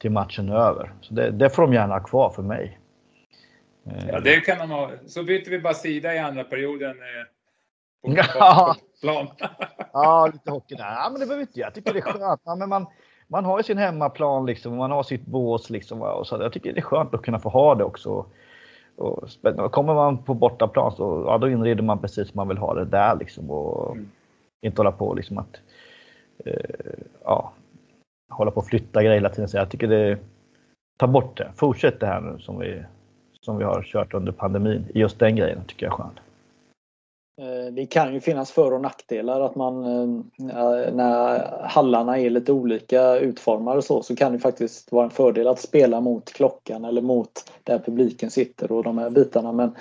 till 0.00 0.10
matchen 0.10 0.48
över. 0.48 0.92
Så 1.00 1.14
det, 1.14 1.30
det 1.30 1.50
får 1.50 1.62
de 1.62 1.72
gärna 1.72 1.94
ha 1.94 2.00
kvar 2.00 2.30
för 2.30 2.42
mig. 2.42 2.78
Ja, 3.84 4.20
det 4.20 4.40
kan 4.40 4.58
de 4.58 4.70
ha. 4.70 4.90
Så 5.06 5.22
byter 5.22 5.50
vi 5.50 5.58
bara 5.58 5.74
sida 5.74 6.14
i 6.14 6.18
andra 6.18 6.44
perioden. 6.44 6.90
Eh, 6.90 7.26
på, 8.04 8.14
ja. 8.16 8.76
plan. 9.00 9.26
ja, 9.92 10.30
lite 10.32 10.50
hockey 10.50 10.74
där. 10.74 10.84
Ja, 10.84 11.08
men 11.10 11.20
det 11.20 11.26
behöver 11.26 11.42
inte 11.42 11.60
jag. 11.60 11.74
tycker 11.74 11.92
det 11.92 11.98
är 11.98 12.02
skönt. 12.02 12.40
Ja, 12.44 12.54
men 12.56 12.68
man, 12.68 12.86
man 13.28 13.44
har 13.44 13.58
ju 13.58 13.62
sin 13.62 13.78
hemmaplan 13.78 14.46
liksom. 14.46 14.76
Man 14.76 14.90
har 14.90 15.02
sitt 15.02 15.26
bås 15.26 15.70
liksom. 15.70 16.02
Och 16.02 16.26
så 16.26 16.42
jag 16.42 16.52
tycker 16.52 16.72
det 16.72 16.80
är 16.80 16.82
skönt 16.82 17.14
att 17.14 17.22
kunna 17.22 17.38
få 17.38 17.48
ha 17.48 17.74
det 17.74 17.84
också. 17.84 18.26
Och, 18.96 19.28
och 19.42 19.72
kommer 19.72 19.94
man 19.94 20.24
på 20.24 20.34
bortaplan 20.34 20.92
så 20.92 21.24
ja, 21.26 21.38
då 21.38 21.48
inreder 21.48 21.82
man 21.82 21.98
precis 21.98 22.28
som 22.28 22.36
man 22.36 22.48
vill 22.48 22.58
ha 22.58 22.74
det 22.74 22.84
där 22.84 23.16
liksom. 23.16 23.50
Och 23.50 23.92
mm. 23.92 24.10
inte 24.62 24.80
hålla 24.80 24.92
på 24.92 25.14
liksom 25.14 25.38
att 25.38 25.60
eh, 26.44 26.98
ja, 27.24 27.52
hålla 28.30 28.50
på 28.50 28.60
och 28.60 28.66
flytta 28.66 29.02
grejer 29.02 29.14
hela 29.14 29.28
tiden. 29.28 29.48
Så 29.48 29.56
jag 29.56 29.70
tycker 29.70 29.88
det 29.88 30.18
ta 30.96 31.06
bort 31.06 31.36
det. 31.36 31.52
Fortsätt 31.56 32.00
det 32.00 32.06
här 32.06 32.20
nu 32.20 32.38
som 32.38 32.58
vi 32.58 32.84
som 33.44 33.58
vi 33.58 33.64
har 33.64 33.82
kört 33.82 34.14
under 34.14 34.32
pandemin. 34.32 34.84
Just 34.94 35.18
den 35.18 35.36
grejen 35.36 35.64
tycker 35.66 35.86
jag 35.86 35.92
är 35.92 35.96
skön. 35.96 36.20
Eh, 37.40 37.72
det 37.72 37.86
kan 37.86 38.14
ju 38.14 38.20
finnas 38.20 38.52
för 38.52 38.72
och 38.72 38.80
nackdelar 38.80 39.40
att 39.40 39.54
man 39.54 39.84
eh, 39.84 40.56
eh, 40.56 40.94
när 40.94 41.40
hallarna 41.62 42.18
är 42.18 42.30
lite 42.30 42.52
olika 42.52 43.16
utformade 43.16 43.82
så, 43.82 44.02
så 44.02 44.16
kan 44.16 44.32
det 44.32 44.38
faktiskt 44.38 44.92
vara 44.92 45.04
en 45.04 45.10
fördel 45.10 45.48
att 45.48 45.60
spela 45.60 46.00
mot 46.00 46.32
klockan 46.32 46.84
eller 46.84 47.02
mot 47.02 47.52
där 47.64 47.78
publiken 47.78 48.30
sitter 48.30 48.72
och 48.72 48.82
de 48.82 48.98
här 48.98 49.10
bitarna. 49.10 49.52
Men 49.52 49.74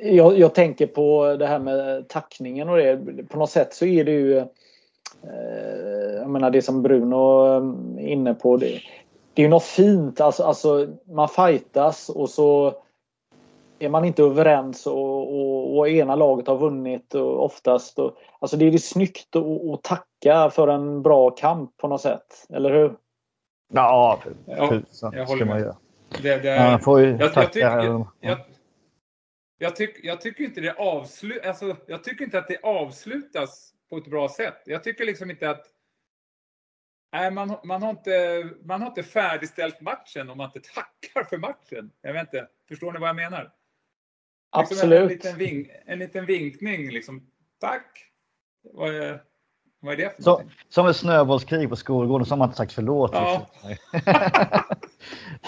jag, 0.00 0.38
jag, 0.38 0.54
tänker 0.54 0.86
på 0.86 1.36
det 1.38 1.46
här 1.46 1.58
med 1.58 2.08
tackningen 2.08 2.68
och 2.68 2.76
det. 2.76 2.98
På 3.28 3.38
något 3.38 3.50
sätt 3.50 3.74
så 3.74 3.86
är 3.86 4.04
det 4.04 4.12
ju 4.12 4.44
jag 6.20 6.30
menar 6.30 6.50
det 6.50 6.62
som 6.62 6.82
Bruno 6.82 7.42
är 7.98 8.06
inne 8.06 8.34
på. 8.34 8.56
Det, 8.56 8.80
det 9.36 9.42
är 9.42 9.44
ju 9.44 9.50
något 9.50 9.64
fint. 9.64 10.20
Alltså, 10.20 10.42
alltså 10.42 10.96
man 11.04 11.28
fightas 11.28 12.08
och 12.08 12.30
så 12.30 12.74
är 13.78 13.88
man 13.88 14.04
inte 14.04 14.22
överens 14.22 14.86
och, 14.86 15.34
och, 15.34 15.78
och 15.78 15.88
ena 15.88 16.14
laget 16.14 16.46
har 16.46 16.56
vunnit 16.56 17.14
och 17.14 17.44
oftast. 17.44 17.98
Och, 17.98 18.16
alltså 18.38 18.56
det 18.56 18.66
är 18.66 18.70
det 18.70 18.78
snyggt 18.78 19.36
att, 19.36 19.82
tacka 19.82 20.50
för 20.50 20.68
en 20.68 21.02
bra 21.02 21.30
kamp 21.30 21.76
på 21.76 21.88
något 21.88 22.00
sätt, 22.00 22.46
eller 22.48 22.70
hur? 22.70 22.96
Ja, 23.72 24.18
ja 24.46 24.68
tusan 24.68 25.12
jag 25.16 25.26
håller 25.26 25.44
med. 25.44 25.74
Det, 26.22 26.38
det 26.38 26.50
är, 26.50 26.78
får 26.78 27.00
ju 27.00 27.16
jag, 27.16 27.32
tacka. 27.32 27.58
Jag, 27.58 28.06
jag, 28.20 28.38
jag, 29.58 29.76
tyck, 29.76 30.00
jag 30.02 30.20
tycker 30.20 30.44
inte 30.44 30.60
det 30.60 30.72
avslut, 30.72 31.46
alltså, 31.46 31.76
jag 31.86 32.04
tycker 32.04 32.24
inte 32.24 32.38
att 32.38 32.48
det 32.48 32.58
avslutas 32.62 33.72
på 33.90 33.96
ett 33.96 34.10
bra 34.10 34.28
sätt. 34.28 34.62
Jag 34.64 34.84
tycker 34.84 35.04
liksom 35.04 35.30
inte 35.30 35.50
att 35.50 35.75
Nej, 37.12 37.30
man, 37.30 37.56
man, 37.64 37.82
har 37.82 37.90
inte, 37.90 38.44
man 38.64 38.80
har 38.80 38.88
inte 38.88 39.02
färdigställt 39.02 39.80
matchen 39.80 40.30
om 40.30 40.38
man 40.38 40.50
inte 40.54 40.68
tackar 40.74 41.24
för 41.24 41.38
matchen. 41.38 41.90
Jag 42.02 42.12
vet 42.12 42.22
inte, 42.22 42.48
förstår 42.68 42.92
ni 42.92 42.98
vad 42.98 43.08
jag 43.08 43.16
menar? 43.16 43.52
Absolut. 44.50 45.02
En, 45.02 45.08
liten, 45.08 45.38
vink, 45.38 45.68
en 45.86 45.98
liten 45.98 46.26
vinkning 46.26 46.90
liksom. 46.90 47.26
Tack! 47.60 48.12
Vad 48.72 48.94
är, 48.94 49.22
vad 49.80 49.92
är 49.92 49.96
det 49.96 50.16
för 50.16 50.22
så, 50.22 50.42
Som 50.68 50.86
ett 50.86 50.96
snöbollskrig 50.96 51.68
på 51.68 51.76
skolgården 51.76 52.26
så 52.26 52.32
har 52.32 52.38
man 52.38 52.48
inte 52.48 52.56
sagt 52.56 52.72
förlåt. 52.72 53.10
Ja. 53.14 53.46
Liksom. 53.64 54.12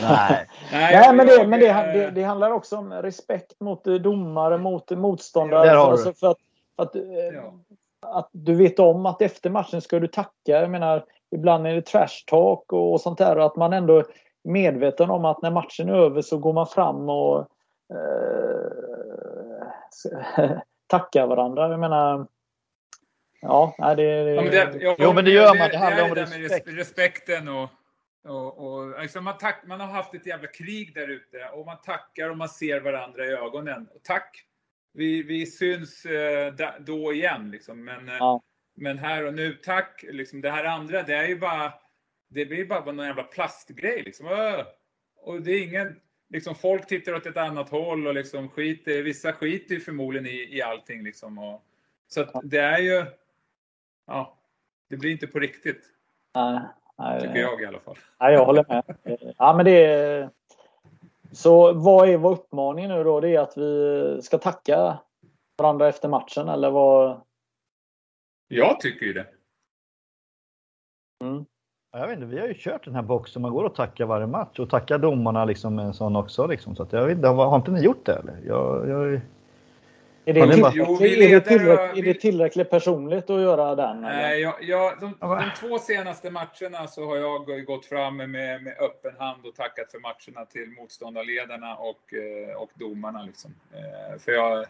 Nej. 0.01 0.49
Nej, 0.73 1.15
men, 1.15 1.27
det, 1.27 1.47
men 1.47 1.61
det, 1.61 1.73
det, 1.73 2.11
det, 2.11 2.23
handlar 2.23 2.51
också 2.51 2.77
om 2.77 2.93
respekt 2.93 3.61
mot 3.61 3.85
domare, 3.85 4.59
mot 4.59 4.91
motståndare. 4.91 5.79
Alltså 5.79 6.13
för 6.13 6.31
att, 6.31 6.39
för 6.77 6.83
att, 6.83 6.91
ja. 7.35 7.55
att 8.01 8.29
du 8.33 8.55
vet 8.55 8.79
om 8.79 9.07
att 9.07 9.23
efter 9.23 9.51
matchen 9.51 9.81
ska 9.81 10.01
du 10.01 10.07
tacka. 10.07 10.33
Jag 10.53 10.71
menar, 10.71 11.05
ibland 11.31 11.67
är 11.67 11.75
det 11.75 11.83
trash 11.83 12.25
talk 12.27 12.73
och 12.73 13.01
sånt 13.01 13.19
där. 13.19 13.39
Och 13.39 13.47
att 13.47 13.57
man 13.57 13.73
ändå 13.73 13.99
är 13.99 14.07
medveten 14.45 15.11
om 15.11 15.25
att 15.25 15.43
när 15.43 15.51
matchen 15.51 15.89
är 15.89 15.95
över 15.95 16.23
så 16.23 16.39
går 16.39 16.53
man 16.53 16.67
fram 16.67 17.09
och 17.09 17.39
eh, 17.95 18.59
tacka 20.87 21.27
varandra. 21.27 21.69
Jag 21.69 21.81
menar, 21.81 22.27
ja, 23.41 23.75
det, 23.79 24.25
det, 24.25 24.35
ja, 24.35 24.43
men 24.43 24.51
det, 24.51 24.79
jag, 24.81 24.97
jo, 24.99 25.13
men 25.13 25.25
det 25.25 25.31
gör 25.31 25.59
man. 25.59 25.69
Det 25.71 25.79
handlar 25.79 26.05
om 26.05 26.15
respekt. 26.15 26.69
respekten 26.69 27.49
och, 27.49 27.69
och, 28.25 28.67
och 28.67 29.01
liksom 29.03 29.25
man, 29.25 29.39
tack, 29.39 29.65
man 29.67 29.81
har 29.81 29.87
haft 29.87 30.15
ett 30.15 30.27
jävla 30.27 30.49
krig 30.49 30.95
där 30.95 31.09
ute 31.09 31.49
och 31.55 31.67
man 31.67 31.77
tackar 31.85 32.31
och 32.31 32.37
man 32.37 32.49
ser 32.49 32.81
varandra 32.81 33.25
i 33.25 33.29
ögonen. 33.29 33.89
Tack! 34.03 34.45
Vi, 34.95 35.23
vi 35.23 35.47
syns 35.47 36.05
eh, 36.05 36.55
då 36.81 37.13
igen 37.13 37.51
liksom. 37.51 37.85
Men, 37.85 38.09
eh, 38.09 38.15
ja. 38.19 38.41
Men 38.79 38.99
här 38.99 39.27
och 39.27 39.35
nu, 39.35 39.53
tack! 39.55 40.05
Liksom, 40.09 40.41
det 40.41 40.51
här 40.51 40.65
andra, 40.65 41.03
det 41.03 41.15
är 41.15 41.27
ju 41.27 41.39
bara 41.39 41.73
det 42.29 42.47
blir 42.47 42.65
bara 42.65 42.85
någon 42.85 43.07
jävla 43.07 43.23
plastgrej 43.23 44.03
liksom. 44.03 44.27
Och 45.23 45.43
det 45.43 45.51
är 45.51 45.63
ingen, 45.63 46.01
liksom 46.29 46.55
folk 46.55 46.87
tittar 46.87 47.15
åt 47.15 47.27
ett 47.27 47.37
annat 47.37 47.71
håll 47.71 48.07
och 48.07 48.15
liksom 48.15 48.49
skiter, 48.49 49.03
vissa 49.03 49.33
skiter 49.33 49.75
ju 49.75 49.81
förmodligen 49.81 50.27
i, 50.27 50.57
i 50.57 50.63
allting 50.63 51.05
liksom. 51.05 51.39
Och, 51.39 51.63
så 52.09 52.21
att 52.21 52.31
det 52.43 52.59
är 52.59 52.79
ju, 52.79 53.05
ja, 54.07 54.37
det 54.89 54.97
blir 54.97 55.11
inte 55.11 55.27
på 55.27 55.39
riktigt. 55.39 55.85
Nej, 56.35 56.61
nej, 56.99 57.21
tycker 57.21 57.39
jag 57.39 57.63
i 57.63 57.67
alla 57.67 57.81
fall. 57.81 57.99
Nej, 58.21 58.33
jag 58.33 58.45
håller 58.45 58.65
med. 58.69 58.85
Ja, 59.39 59.55
men 59.57 59.65
det 59.65 59.85
är, 59.85 60.31
så 61.33 61.73
vad 61.73 62.09
är 62.09 62.17
vår 62.17 62.33
uppmaning 62.33 62.89
nu 62.89 63.05
då? 63.05 63.21
Det 63.21 63.29
är 63.29 63.41
att 63.41 63.57
vi 63.57 64.23
ska 64.23 64.39
tacka 64.39 64.99
varandra 65.57 65.89
efter 65.89 66.09
matchen 66.09 66.49
eller 66.49 66.71
vad? 66.71 67.21
Jag 68.49 68.81
tycker 68.81 69.07
ju 69.07 69.13
det. 69.13 69.27
Mm. 71.25 71.45
Jag 71.93 72.07
vet 72.07 72.17
inte, 72.17 72.27
vi 72.27 72.41
har 72.41 72.49
ju 72.49 72.55
kört 72.55 72.85
den 72.85 72.95
här 72.95 73.03
boxen, 73.03 73.43
man 73.43 73.51
går 73.51 73.65
och 73.65 73.75
tackar 73.75 74.07
varje 74.07 74.27
match 74.27 74.59
och 74.59 74.71
tackar 74.71 74.99
domarna 74.99 75.45
liksom 75.45 75.75
med 75.75 75.85
en 75.85 75.95
sån 75.95 76.17
också. 76.17 76.47
Liksom. 76.47 76.77
Så 76.77 76.83
att 76.83 76.93
jag 76.93 77.07
vet 77.07 77.17
inte, 77.17 77.29
har 77.29 77.57
inte 77.57 77.71
ni 77.71 77.81
gjort 77.81 78.07
det 78.07 78.13
eller? 78.13 78.41
Jag, 78.47 78.89
jag... 78.89 79.21
Är 80.25 80.35
det, 80.35 80.73
jo, 80.75 81.03
är, 81.03 81.29
det 81.31 81.41
tillräckligt, 81.41 81.99
är 81.99 82.03
det 82.03 82.21
tillräckligt 82.21 82.71
personligt 82.71 83.31
att 83.31 83.41
göra 83.41 83.75
den? 83.75 84.01
Nej, 84.01 84.41
jag, 84.41 84.55
jag, 84.61 85.01
de, 85.01 85.15
de, 85.21 85.51
två 85.61 85.79
senaste 85.79 86.31
matcherna 86.31 86.87
så 86.87 87.07
har 87.07 87.17
jag 87.17 87.65
gått 87.65 87.87
fram 87.87 88.17
med, 88.17 88.31
med 88.31 88.77
öppen 88.81 89.15
hand 89.19 89.47
och 89.47 89.55
tackat 89.55 89.91
för 89.91 89.99
matcherna 89.99 90.47
till 90.47 90.69
motståndarledarna 90.79 91.77
och, 91.77 92.15
eh, 92.15 92.57
och 92.57 92.71
domarna. 92.75 93.23
Liksom. 93.23 93.55
Eh, 93.73 94.19
för 94.19 94.33
jag, 94.33 94.67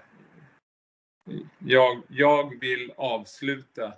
jag, 1.58 2.02
jag 2.08 2.60
vill 2.60 2.92
avsluta 2.96 3.92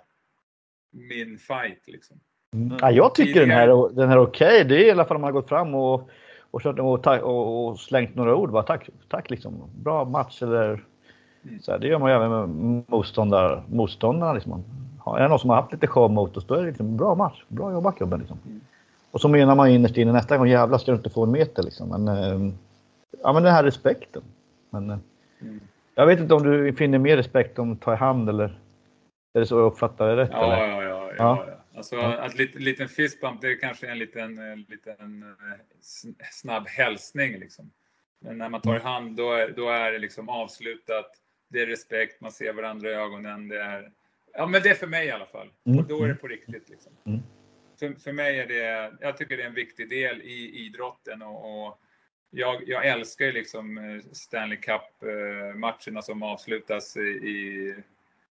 min 0.91 1.37
fight. 1.37 1.87
Liksom. 1.87 2.19
Mm. 2.53 2.77
Ja, 2.81 2.91
jag 2.91 3.15
tycker 3.15 3.39
den 3.39 3.49
här, 3.49 3.95
den 3.95 4.09
här 4.09 4.17
är 4.17 4.21
okej. 4.21 4.47
Okay. 4.47 4.63
Det 4.63 4.83
är 4.83 4.87
i 4.87 4.91
alla 4.91 5.05
fall 5.05 5.15
om 5.15 5.21
man 5.21 5.27
har 5.27 5.41
gått 5.41 5.49
fram 5.49 5.75
och, 5.75 6.09
och, 6.51 6.65
och, 6.65 7.07
och, 7.07 7.67
och 7.67 7.79
slängt 7.79 8.15
några 8.15 8.35
ord. 8.35 8.51
Bara, 8.51 8.63
tack, 8.63 8.89
tack 9.09 9.29
liksom. 9.29 9.69
Bra 9.75 10.05
match 10.05 10.41
eller 10.41 10.83
mm. 11.43 11.59
så 11.61 11.71
här, 11.71 11.79
Det 11.79 11.87
gör 11.87 11.99
man 11.99 12.09
ju 12.09 12.15
även 12.15 12.29
med 12.29 12.83
motståndar, 12.87 13.63
motståndarna. 13.69 14.33
Liksom. 14.33 14.63
Är 15.05 15.21
det 15.21 15.27
någon 15.27 15.39
som 15.39 15.49
har 15.49 15.57
haft 15.57 15.71
lite 15.71 15.87
show 15.87 16.11
mot 16.11 16.37
oss, 16.37 16.47
då 16.47 16.53
är 16.53 16.61
det 16.61 16.67
liksom, 16.67 16.97
bra 16.97 17.15
match. 17.15 17.43
Bra 17.47 17.71
jobbat 17.71 17.99
gubben. 17.99 18.19
Liksom. 18.19 18.39
Mm. 18.45 18.61
Och 19.11 19.21
så 19.21 19.27
menar 19.27 19.55
man 19.55 19.69
innerst 19.69 19.97
inne 19.97 20.11
nästa 20.11 20.37
gång, 20.37 20.47
jävlar 20.47 20.77
ska 20.77 20.91
du 20.91 20.97
inte 20.97 21.09
få 21.09 21.23
en 21.23 21.31
meter. 21.31 21.63
Liksom. 21.63 21.89
Men, 21.89 22.07
äh, 22.07 22.53
ja, 23.23 23.33
men 23.33 23.43
den 23.43 23.53
här 23.53 23.63
respekten. 23.63 24.21
Men, 24.69 24.89
äh, 24.89 24.97
mm. 25.41 25.59
Jag 25.95 26.05
vet 26.05 26.19
inte 26.19 26.33
om 26.33 26.43
du 26.43 26.73
finner 26.73 26.99
mer 26.99 27.17
respekt 27.17 27.59
om 27.59 27.77
ta 27.77 27.93
i 27.93 27.97
hand 27.97 28.29
eller 28.29 28.59
är 29.33 29.39
det 29.39 29.45
så 29.45 29.55
jag 29.55 29.65
uppfattar 29.65 30.07
det 30.07 30.15
rätt? 30.15 30.29
Ja, 30.31 30.53
eller? 30.53 30.67
ja, 30.67 30.83
ja. 30.83 31.13
ja, 31.17 31.45
ja. 31.47 31.61
Alltså 31.75 31.99
att 31.99 32.37
lite, 32.37 32.59
liten 32.59 32.89
fistbump, 32.89 33.41
det 33.41 33.47
är 33.47 33.59
kanske 33.59 33.87
en 33.87 33.99
liten, 33.99 34.37
en 34.37 34.65
liten 34.69 35.23
eh, 35.23 36.17
snabb 36.31 36.67
hälsning 36.67 37.39
liksom. 37.39 37.71
Men 38.19 38.37
när 38.37 38.49
man 38.49 38.61
tar 38.61 38.75
i 38.75 38.79
hand, 38.79 39.15
då 39.15 39.33
är, 39.33 39.49
då 39.49 39.69
är 39.69 39.91
det 39.91 39.99
liksom 39.99 40.29
avslutat. 40.29 41.11
Det 41.47 41.61
är 41.61 41.65
respekt, 41.65 42.21
man 42.21 42.31
ser 42.31 42.53
varandra 42.53 42.89
i 42.89 42.93
ögonen. 42.93 43.47
Det 43.47 43.61
är, 43.61 43.91
ja 44.33 44.45
men 44.45 44.61
det 44.61 44.69
är 44.69 44.73
för 44.75 44.87
mig 44.87 45.07
i 45.07 45.11
alla 45.11 45.25
fall. 45.25 45.49
Mm. 45.65 45.79
Och 45.79 45.85
då 45.85 46.03
är 46.03 46.07
det 46.07 46.15
på 46.15 46.27
riktigt 46.27 46.69
liksom. 46.69 46.91
Mm. 47.05 47.19
För, 47.79 47.93
för 47.99 48.13
mig 48.13 48.39
är 48.39 48.47
det, 48.47 48.93
jag 48.99 49.17
tycker 49.17 49.37
det 49.37 49.43
är 49.43 49.47
en 49.47 49.53
viktig 49.53 49.89
del 49.89 50.21
i 50.21 50.65
idrotten 50.65 51.21
och, 51.21 51.67
och 51.67 51.79
jag, 52.31 52.67
jag, 52.67 52.85
älskar 52.85 53.25
ju 53.25 53.31
liksom 53.31 53.77
eh, 53.77 54.01
Stanley 54.11 54.57
Cup-matcherna 54.57 55.99
eh, 55.99 56.01
som 56.01 56.23
avslutas 56.23 56.97
i, 56.97 57.75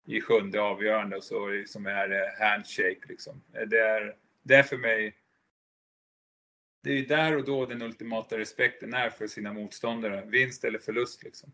i 0.05 0.21
sjunde 0.21 0.61
avgörande 0.61 1.17
och 1.17 1.23
så 1.23 1.63
som 1.67 1.85
är 1.85 2.07
det 2.07 2.35
handshake 2.39 3.01
liksom. 3.07 3.41
Det 3.67 3.79
är, 3.79 4.15
det 4.43 4.55
är 4.55 4.63
för 4.63 4.77
mig 4.77 5.15
det 6.87 6.91
är 6.91 7.05
där 7.05 7.37
och 7.37 7.45
då 7.45 7.65
den 7.65 7.81
ultimata 7.81 8.37
respekten 8.37 8.93
är 8.93 9.09
för 9.09 9.27
sina 9.27 9.53
motståndare. 9.53 10.23
Vinst 10.25 10.63
eller 10.63 10.79
förlust 10.79 11.23
liksom. 11.23 11.51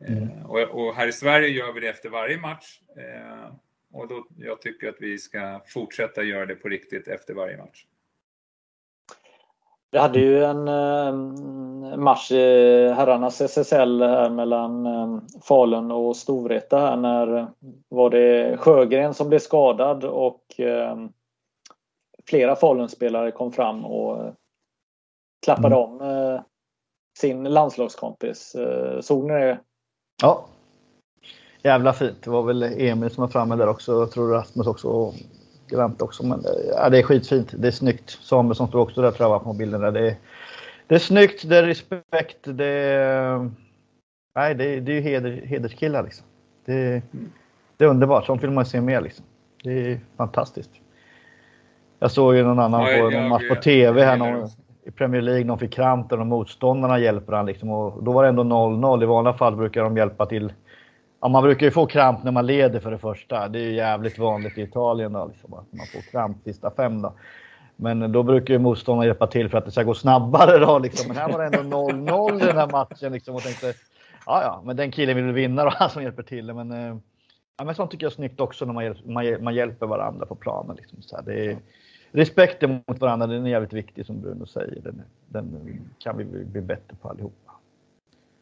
Mm. 0.00 0.22
Eh, 0.22 0.46
och, 0.46 0.60
och, 0.60 0.94
här 0.94 1.08
i 1.08 1.12
Sverige 1.12 1.48
gör 1.48 1.72
vi 1.72 1.80
det 1.80 1.88
efter 1.88 2.08
varje 2.08 2.38
match. 2.38 2.80
Eh, 2.96 3.54
och 3.90 4.08
då, 4.08 4.26
jag 4.38 4.62
tycker 4.62 4.88
att 4.88 5.00
vi 5.00 5.18
ska 5.18 5.60
fortsätta 5.66 6.22
göra 6.22 6.46
det 6.46 6.54
på 6.54 6.68
riktigt 6.68 7.08
efter 7.08 7.34
varje 7.34 7.56
match. 7.56 7.86
Vi 9.94 10.00
hade 10.00 10.18
ju 10.18 10.44
en 10.44 10.68
eh, 10.68 11.96
match 11.96 12.32
i 12.32 12.88
herrarnas 12.88 13.40
SSL 13.40 14.02
här 14.02 14.30
mellan 14.30 14.86
eh, 14.86 15.18
Falun 15.42 15.90
och 15.90 16.16
Storvreta 16.16 16.78
här 16.78 16.96
när 16.96 17.48
var 17.88 18.10
det 18.10 18.56
Sjögren 18.56 19.14
som 19.14 19.28
blev 19.28 19.38
skadad 19.38 20.04
och 20.04 20.60
eh, 20.60 20.96
flera 22.28 22.56
Falunspelare 22.56 23.30
kom 23.30 23.52
fram 23.52 23.84
och 23.84 24.34
klappade 25.44 25.76
mm. 25.76 25.78
om 25.78 26.40
sin 27.18 27.44
landslagskompis. 27.44 28.56
Såg 29.00 29.24
ni 29.24 29.34
det? 29.34 29.60
Ja. 30.22 30.44
Jävla 31.62 31.92
fint. 31.92 32.22
Det 32.22 32.30
var 32.30 32.42
väl 32.42 32.62
Emil 32.62 33.10
som 33.10 33.20
var 33.22 33.28
framme 33.28 33.56
där 33.56 33.68
också. 33.68 33.92
Jag 33.92 34.10
tror 34.10 34.28
Rasmus 34.28 34.66
också 34.66 34.88
grant 35.74 36.02
också. 36.02 36.26
Men 36.26 36.44
ja, 36.70 36.90
det 36.90 36.98
är 36.98 37.02
skitfint. 37.02 37.54
Det 37.56 37.68
är 37.68 37.72
snyggt. 37.72 38.10
Samuelsson 38.10 38.68
står 38.68 38.80
också 38.80 39.02
där 39.02 39.10
tror 39.10 39.30
jag 39.30 39.44
på 39.44 39.52
bilden. 39.52 39.80
Där. 39.80 39.92
Det, 39.92 40.08
är, 40.08 40.16
det 40.86 40.94
är 40.94 40.98
snyggt, 40.98 41.48
det 41.48 41.56
är 41.56 41.62
respekt, 41.62 42.38
det 42.44 42.66
är... 42.66 43.50
Nej, 44.36 44.54
det 44.54 44.64
är, 44.64 44.80
det 44.80 44.92
är 44.92 44.94
ju 44.94 45.00
heder, 45.00 45.30
hederskillar 45.30 46.02
liksom. 46.02 46.26
Det, 46.64 47.02
det 47.76 47.84
är 47.84 47.88
underbart. 47.88 48.26
Sånt 48.26 48.42
vill 48.42 48.50
man 48.50 48.66
se 48.66 48.80
mer 48.80 49.00
liksom. 49.00 49.24
Det 49.62 49.92
är 49.92 50.00
fantastiskt. 50.16 50.70
Jag 51.98 52.10
såg 52.10 52.34
ju 52.34 52.42
någon 52.42 52.58
annan 52.58 52.82
ja, 52.82 53.02
på 53.02 53.10
någon 53.10 53.28
match 53.28 53.48
på 53.48 53.54
TV 53.54 54.04
här 54.04 54.16
någon, 54.16 54.48
Premier 54.96 55.22
League, 55.22 55.44
någon 55.44 55.58
fick 55.58 55.72
kramp 55.72 56.12
och 56.12 56.26
motståndarna 56.26 56.98
hjälper 56.98 57.32
han 57.32 57.46
liksom. 57.46 57.70
Och 57.70 58.04
då 58.04 58.12
var 58.12 58.22
det 58.22 58.28
ändå 58.28 58.42
0-0. 58.42 59.02
I 59.02 59.06
vanliga 59.06 59.34
fall 59.34 59.56
brukar 59.56 59.82
de 59.82 59.96
hjälpa 59.96 60.26
till. 60.26 60.52
Ja, 61.24 61.28
man 61.28 61.42
brukar 61.42 61.66
ju 61.66 61.72
få 61.72 61.86
kramp 61.86 62.24
när 62.24 62.32
man 62.32 62.46
leder 62.46 62.80
för 62.80 62.90
det 62.90 62.98
första. 62.98 63.48
Det 63.48 63.58
är 63.58 63.62
ju 63.62 63.74
jävligt 63.74 64.18
vanligt 64.18 64.58
i 64.58 64.62
Italien 64.62 65.12
då, 65.12 65.26
liksom, 65.26 65.54
att 65.54 65.72
man 65.72 65.86
får 65.86 66.00
kramp 66.00 66.36
sista 66.44 66.70
fem 66.70 67.02
då. 67.02 67.12
Men 67.76 68.12
då 68.12 68.22
brukar 68.22 68.54
ju 68.54 68.60
motståndarna 68.60 69.06
hjälpa 69.06 69.26
till 69.26 69.48
för 69.48 69.58
att 69.58 69.64
det 69.64 69.70
ska 69.70 69.82
gå 69.82 69.94
snabbare 69.94 70.58
då 70.58 70.78
liksom. 70.78 71.08
Men 71.08 71.16
här 71.16 71.32
var 71.32 71.38
det 71.38 71.56
ändå 71.56 71.88
0-0 71.88 72.42
i 72.42 72.46
den 72.46 72.56
här 72.56 72.70
matchen 72.70 73.12
liksom 73.12 73.34
och 73.34 73.42
tänkte 73.42 73.66
ja, 74.26 74.42
ja, 74.42 74.62
men 74.64 74.76
den 74.76 74.90
killen 74.90 75.16
vill 75.16 75.34
vinna 75.34 75.64
och 75.64 75.72
han 75.76 75.90
som 75.90 76.02
hjälper 76.02 76.22
till. 76.22 76.52
Men, 76.54 76.72
eh, 76.72 76.96
ja, 77.56 77.64
men 77.64 77.74
sånt 77.74 77.90
tycker 77.90 78.06
jag 78.06 78.10
är 78.10 78.14
snyggt 78.14 78.40
också 78.40 78.64
när 78.64 78.72
man, 78.72 78.94
man, 79.04 79.44
man 79.44 79.54
hjälper 79.54 79.86
varandra 79.86 80.26
på 80.26 80.34
planen. 80.34 80.76
Liksom. 80.76 81.02
Så 81.02 81.16
här, 81.16 81.22
det 81.22 81.46
är, 81.46 81.58
respekten 82.12 82.82
mot 82.86 83.00
varandra, 83.00 83.26
den 83.26 83.46
är 83.46 83.50
jävligt 83.50 83.72
viktig 83.72 84.06
som 84.06 84.20
Bruno 84.20 84.46
säger. 84.46 84.80
Den, 84.80 85.02
den 85.28 85.80
kan 85.98 86.16
vi 86.16 86.24
bli 86.24 86.60
bättre 86.60 86.96
på 87.02 87.08
allihopa. 87.08 87.53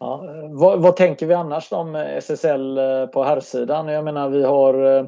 Ja, 0.02 0.24
vad, 0.50 0.82
vad, 0.82 0.96
tänker 0.96 1.26
vi 1.26 1.34
annars 1.34 1.72
om 1.72 1.94
SSL 1.94 2.78
eh, 2.78 3.06
på 3.06 3.24
herrsidan? 3.24 3.88
Jag 3.88 4.04
menar 4.04 4.30
vi 4.30 4.42
har 4.44 4.98
eh, 4.98 5.06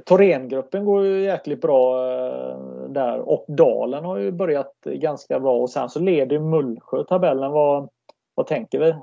Thorengruppen 0.00 0.84
går 0.84 1.04
ju 1.04 1.20
jäkligt 1.20 1.60
bra 1.60 2.04
där 2.88 3.18
och 3.18 3.44
Dalen 3.48 4.04
har 4.04 4.18
ju 4.18 4.32
börjat 4.32 4.74
ganska 4.84 5.40
bra 5.40 5.58
och 5.58 5.70
sen 5.70 5.88
så 5.88 6.00
leder 6.00 6.38
Mullsjö 6.38 7.04
tabellen. 7.04 7.52
Vad, 7.52 7.88
vad 8.34 8.46
tänker 8.46 8.78
vi? 8.78 8.94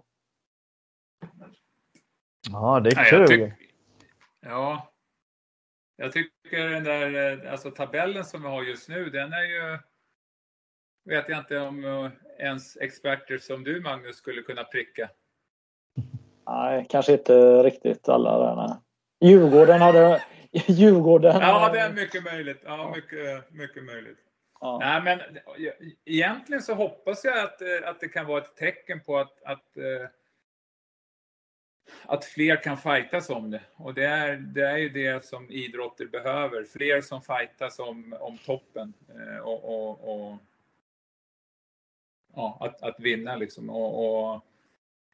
Ja, 2.52 2.80
det 2.80 2.90
är 2.90 3.26
kul. 3.28 3.40
Jag 3.40 3.52
ja, 4.52 4.94
jag 5.96 6.12
tycker 6.12 6.70
den 6.70 6.84
där 6.84 7.48
alltså 7.52 7.72
tabellen 7.72 8.26
som 8.26 8.42
vi 8.42 8.48
har 8.48 8.64
just 8.64 8.90
nu, 8.90 9.10
den 9.10 9.34
är 9.34 9.44
ju 9.44 9.80
vet 11.06 11.30
jag 11.30 11.40
inte 11.40 11.60
om 11.60 11.86
eh, 11.86 12.12
ens 12.40 12.78
experter 12.78 13.38
som 13.38 13.64
du 13.64 13.82
Magnus 13.82 14.16
skulle 14.16 14.42
kunna 14.42 14.64
pricka. 14.64 15.10
Nej, 16.48 16.86
kanske 16.90 17.12
inte 17.12 17.64
riktigt 17.64 18.10
alla 18.10 18.56
där. 18.56 18.76
Djurgården 19.30 19.82
hade... 19.82 20.24
Djurgården... 20.52 21.42
Ja, 21.42 21.70
det 21.74 21.80
är 21.80 21.94
mycket 21.94 22.24
möjligt. 22.24 22.62
Ja, 22.66 22.94
mycket, 22.96 23.52
mycket 23.52 23.84
möjligt. 23.84 24.20
Ja. 24.60 24.80
Nej, 24.82 25.02
men 25.02 25.20
egentligen 26.06 26.62
så 26.62 26.74
hoppas 26.74 27.24
jag 27.24 27.40
att, 27.40 27.62
eh, 27.62 27.90
att 27.90 28.00
det 28.00 28.08
kan 28.08 28.26
vara 28.26 28.42
ett 28.42 28.56
tecken 28.56 29.00
på 29.00 29.18
att, 29.18 29.44
att 29.44 29.78
eh, 29.78 30.10
att 32.06 32.26
fler 32.26 32.64
kan 32.64 32.78
fightas 32.78 33.30
om 33.30 33.52
det. 33.52 33.62
Och 33.76 33.94
det 33.94 34.06
är, 34.06 34.36
det 34.36 34.66
är 34.66 34.78
ju 34.78 34.90
det 34.90 35.26
som 35.26 35.52
idrotter 35.52 36.06
behöver. 36.06 36.64
Fler 36.64 37.02
som 37.02 37.22
fightas 37.22 37.80
om, 37.80 38.16
om 38.20 38.38
toppen. 38.38 38.94
Eh, 39.10 39.38
och, 39.38 39.64
och, 39.64 40.10
och, 40.14 40.38
ja, 42.36 42.58
att, 42.60 42.84
att 42.84 43.00
vinna 43.00 43.36
liksom. 43.36 43.70
Och, 43.70 44.06
och, 44.06 44.42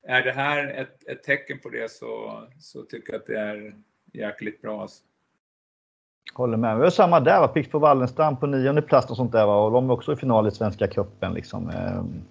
är 0.04 0.22
det 0.22 0.32
här 0.32 0.68
ett, 0.68 1.08
ett 1.08 1.24
tecken 1.24 1.60
på 1.60 1.70
det 1.70 1.92
så, 1.92 2.42
så 2.60 2.82
tycker 2.82 3.14
jag 3.14 3.20
att 3.20 3.28
det 3.28 3.40
är 3.40 3.76
jäkligt 4.14 4.62
bra. 4.62 4.82
Alltså. 4.82 5.04
Håller 6.34 6.58
med. 6.58 6.78
Vi 6.78 6.84
har 6.84 6.90
samma 6.90 7.20
där, 7.20 7.40
va? 7.40 7.48
Pix 7.48 7.70
på 7.70 7.80
Wallenstam 7.80 8.38
på 8.38 8.48
nionde 8.48 8.82
plats 8.82 9.12
och 9.12 9.18
sånt 9.18 9.32
där. 9.32 9.46
Va? 9.46 9.66
Och 9.66 9.72
de 9.72 9.90
är 9.90 9.94
också 9.94 10.14
i 10.14 10.16
final 10.16 10.48
i 10.48 10.52
Svenska 10.52 10.88
cupen. 10.88 11.34
Liksom. 11.34 11.70
Ehm, 11.70 12.24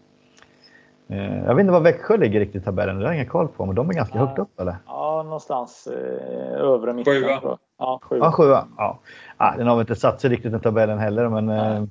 Eh, 1.10 1.44
jag 1.44 1.54
vet 1.54 1.60
inte 1.60 1.72
var 1.72 1.80
Växjö 1.80 2.16
ligger 2.16 2.40
riktigt 2.40 2.62
i 2.62 2.64
tabellen, 2.64 2.98
det 2.98 3.04
har 3.04 3.12
jag 3.12 3.14
ingen 3.14 3.28
koll 3.28 3.48
på, 3.48 3.66
men 3.66 3.74
de 3.74 3.90
är 3.90 3.94
ganska 3.94 4.18
ja, 4.18 4.26
högt 4.26 4.38
upp 4.38 4.60
eller? 4.60 4.76
Ja, 4.86 5.22
någonstans 5.22 5.86
eh, 5.86 6.60
övre 6.60 6.92
mitten. 6.92 7.14
Sjua. 7.14 7.58
Ja, 7.78 8.00
sjua. 8.02 8.18
Ja, 8.18 8.32
sjua. 8.32 8.64
Ja. 8.76 8.98
ja, 9.38 9.54
den 9.58 9.66
har 9.66 9.76
väl 9.76 9.82
inte 9.82 9.96
satt 9.96 10.20
sig 10.20 10.30
riktigt 10.30 10.54
i 10.54 10.58
tabellen 10.58 10.98
heller, 10.98 11.28
men 11.28 11.48
eh, 11.48 11.84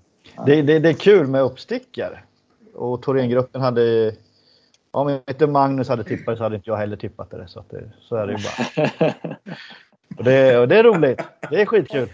det, 0.46 0.62
det, 0.62 0.80
det, 0.80 0.90
är 0.90 0.94
kul 0.94 1.28
med 1.28 1.42
uppstickare. 1.42 2.20
Och 2.80 3.02
Thorengruppen 3.02 3.62
hade... 3.62 4.16
Om 4.92 5.20
inte 5.28 5.48
Magnus 5.48 5.90
hade 5.90 6.04
tippat 6.04 6.34
det 6.34 6.38
så 6.38 6.44
hade 6.44 6.56
inte 6.56 6.70
jag 6.70 6.78
heller 6.78 6.98
tippat 6.98 7.32
det. 7.32 7.48
Så, 7.48 7.64
det, 7.70 7.92
så 8.02 8.16
är 8.16 8.28
det 8.28 8.34
ju 8.34 8.40
bara. 8.44 9.14
och, 10.18 10.24
det, 10.24 10.58
och 10.58 10.68
det 10.68 10.78
är 10.78 10.84
roligt. 10.84 11.22
Det 11.50 11.62
är 11.62 11.66
skitkul. 11.66 12.10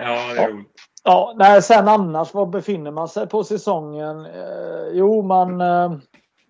Ja, 0.00 0.34
det 0.34 0.40
är 0.40 0.48
roligt. 0.48 0.68
Ja, 1.04 1.34
nej, 1.36 1.62
sen 1.62 1.88
annars, 1.88 2.34
var 2.34 2.46
befinner 2.46 2.90
man 2.90 3.08
sig 3.08 3.26
på 3.26 3.44
säsongen? 3.44 4.26
Eh, 4.26 4.88
jo, 4.92 5.22
man, 5.22 5.60
eh, 5.60 5.92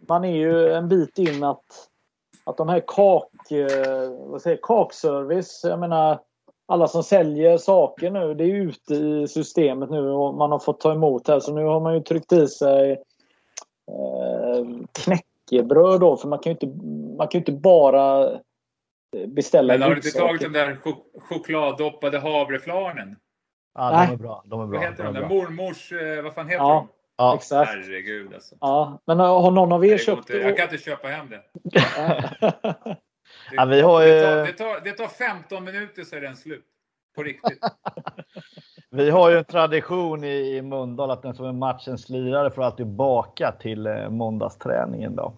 man 0.08 0.24
är 0.24 0.36
ju 0.36 0.72
en 0.72 0.88
bit 0.88 1.18
in 1.18 1.44
att, 1.44 1.64
att 2.44 2.56
de 2.56 2.68
här 2.68 2.82
kak, 2.86 3.50
eh, 3.50 4.10
vad 4.10 4.42
säger, 4.42 4.58
kakservice, 4.62 5.60
jag 5.64 5.78
menar 5.78 6.20
alla 6.66 6.88
som 6.88 7.02
säljer 7.02 7.58
saker 7.58 8.10
nu, 8.10 8.34
det 8.34 8.44
är 8.44 8.54
ute 8.54 8.94
i 8.94 9.28
systemet 9.28 9.90
nu 9.90 10.08
och 10.10 10.34
man 10.34 10.52
har 10.52 10.58
fått 10.58 10.80
ta 10.80 10.92
emot 10.92 11.28
här. 11.28 11.40
Så 11.40 11.54
nu 11.54 11.64
har 11.64 11.80
man 11.80 11.94
ju 11.94 12.00
tryckt 12.00 12.32
i 12.32 12.48
sig 12.48 12.92
eh, 12.92 14.66
knäckebröd 15.04 16.00
då, 16.00 16.16
för 16.16 16.28
man 16.28 16.38
kan 16.38 16.52
ju 16.52 16.58
inte, 16.60 16.86
man 17.16 17.28
kan 17.28 17.38
inte 17.38 17.52
bara 17.52 18.30
beställa 19.26 19.72
Men 19.72 19.82
har 19.82 19.90
du 19.90 19.96
inte 19.96 20.10
tagit 20.10 20.40
den 20.40 20.52
där 20.52 20.78
chokladdoppade 21.20 22.18
havreflarnen? 22.18 23.16
Ja, 23.74 23.90
Nej. 23.90 24.06
de 24.06 24.12
är 24.12 24.16
bra. 24.16 24.42
De 24.46 24.60
är 24.60 24.66
bra. 24.66 24.78
Vad 24.78 24.88
heter 24.88 25.04
de? 25.04 25.14
de 25.14 25.28
Mormors, 25.28 25.92
eh, 25.92 26.22
vad 26.22 26.34
fan 26.34 26.48
heter 26.48 26.64
ja. 26.64 26.74
de? 26.74 26.88
Ja, 27.16 27.34
exakt. 27.34 27.70
Herregud 27.70 28.34
alltså. 28.34 28.54
Ja, 28.60 29.02
men 29.06 29.18
har 29.18 29.50
någon 29.50 29.72
av 29.72 29.84
er 29.86 29.98
köpt 29.98 30.18
inte, 30.18 30.32
Jag 30.32 30.56
kan 30.56 30.64
inte 30.64 30.78
köpa 30.78 31.08
hem 31.08 31.30
det. 31.30 31.42
det, 33.52 33.56
ja, 33.56 33.64
vi 33.64 33.80
har 33.80 34.02
ju... 34.02 34.08
det, 34.08 34.22
tar, 34.22 34.46
det, 34.46 34.52
tar, 34.52 34.80
det 34.84 34.92
tar 34.92 35.08
15 35.08 35.64
minuter 35.64 36.04
så 36.04 36.16
är 36.16 36.20
den 36.20 36.36
slut. 36.36 36.64
På 37.16 37.22
riktigt. 37.22 37.58
vi 38.90 39.10
har 39.10 39.30
ju 39.30 39.38
en 39.38 39.44
tradition 39.44 40.24
i, 40.24 40.56
i 40.56 40.62
Mölndal 40.62 41.10
att 41.10 41.22
den 41.22 41.34
som 41.34 41.46
är 41.46 41.52
matchens 41.52 42.08
lirare 42.08 42.50
får 42.50 42.62
alltid 42.62 42.86
baka 42.86 43.52
till 43.52 43.86
eh, 43.86 44.08
måndagsträningen. 44.08 45.16
Då. 45.16 45.32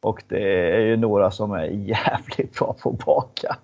Och 0.00 0.22
det 0.28 0.74
är 0.76 0.80
ju 0.80 0.96
några 0.96 1.30
som 1.30 1.52
är 1.52 1.64
jävligt 1.64 2.58
bra 2.58 2.76
på 2.82 2.90
att 2.90 3.04
baka. 3.04 3.56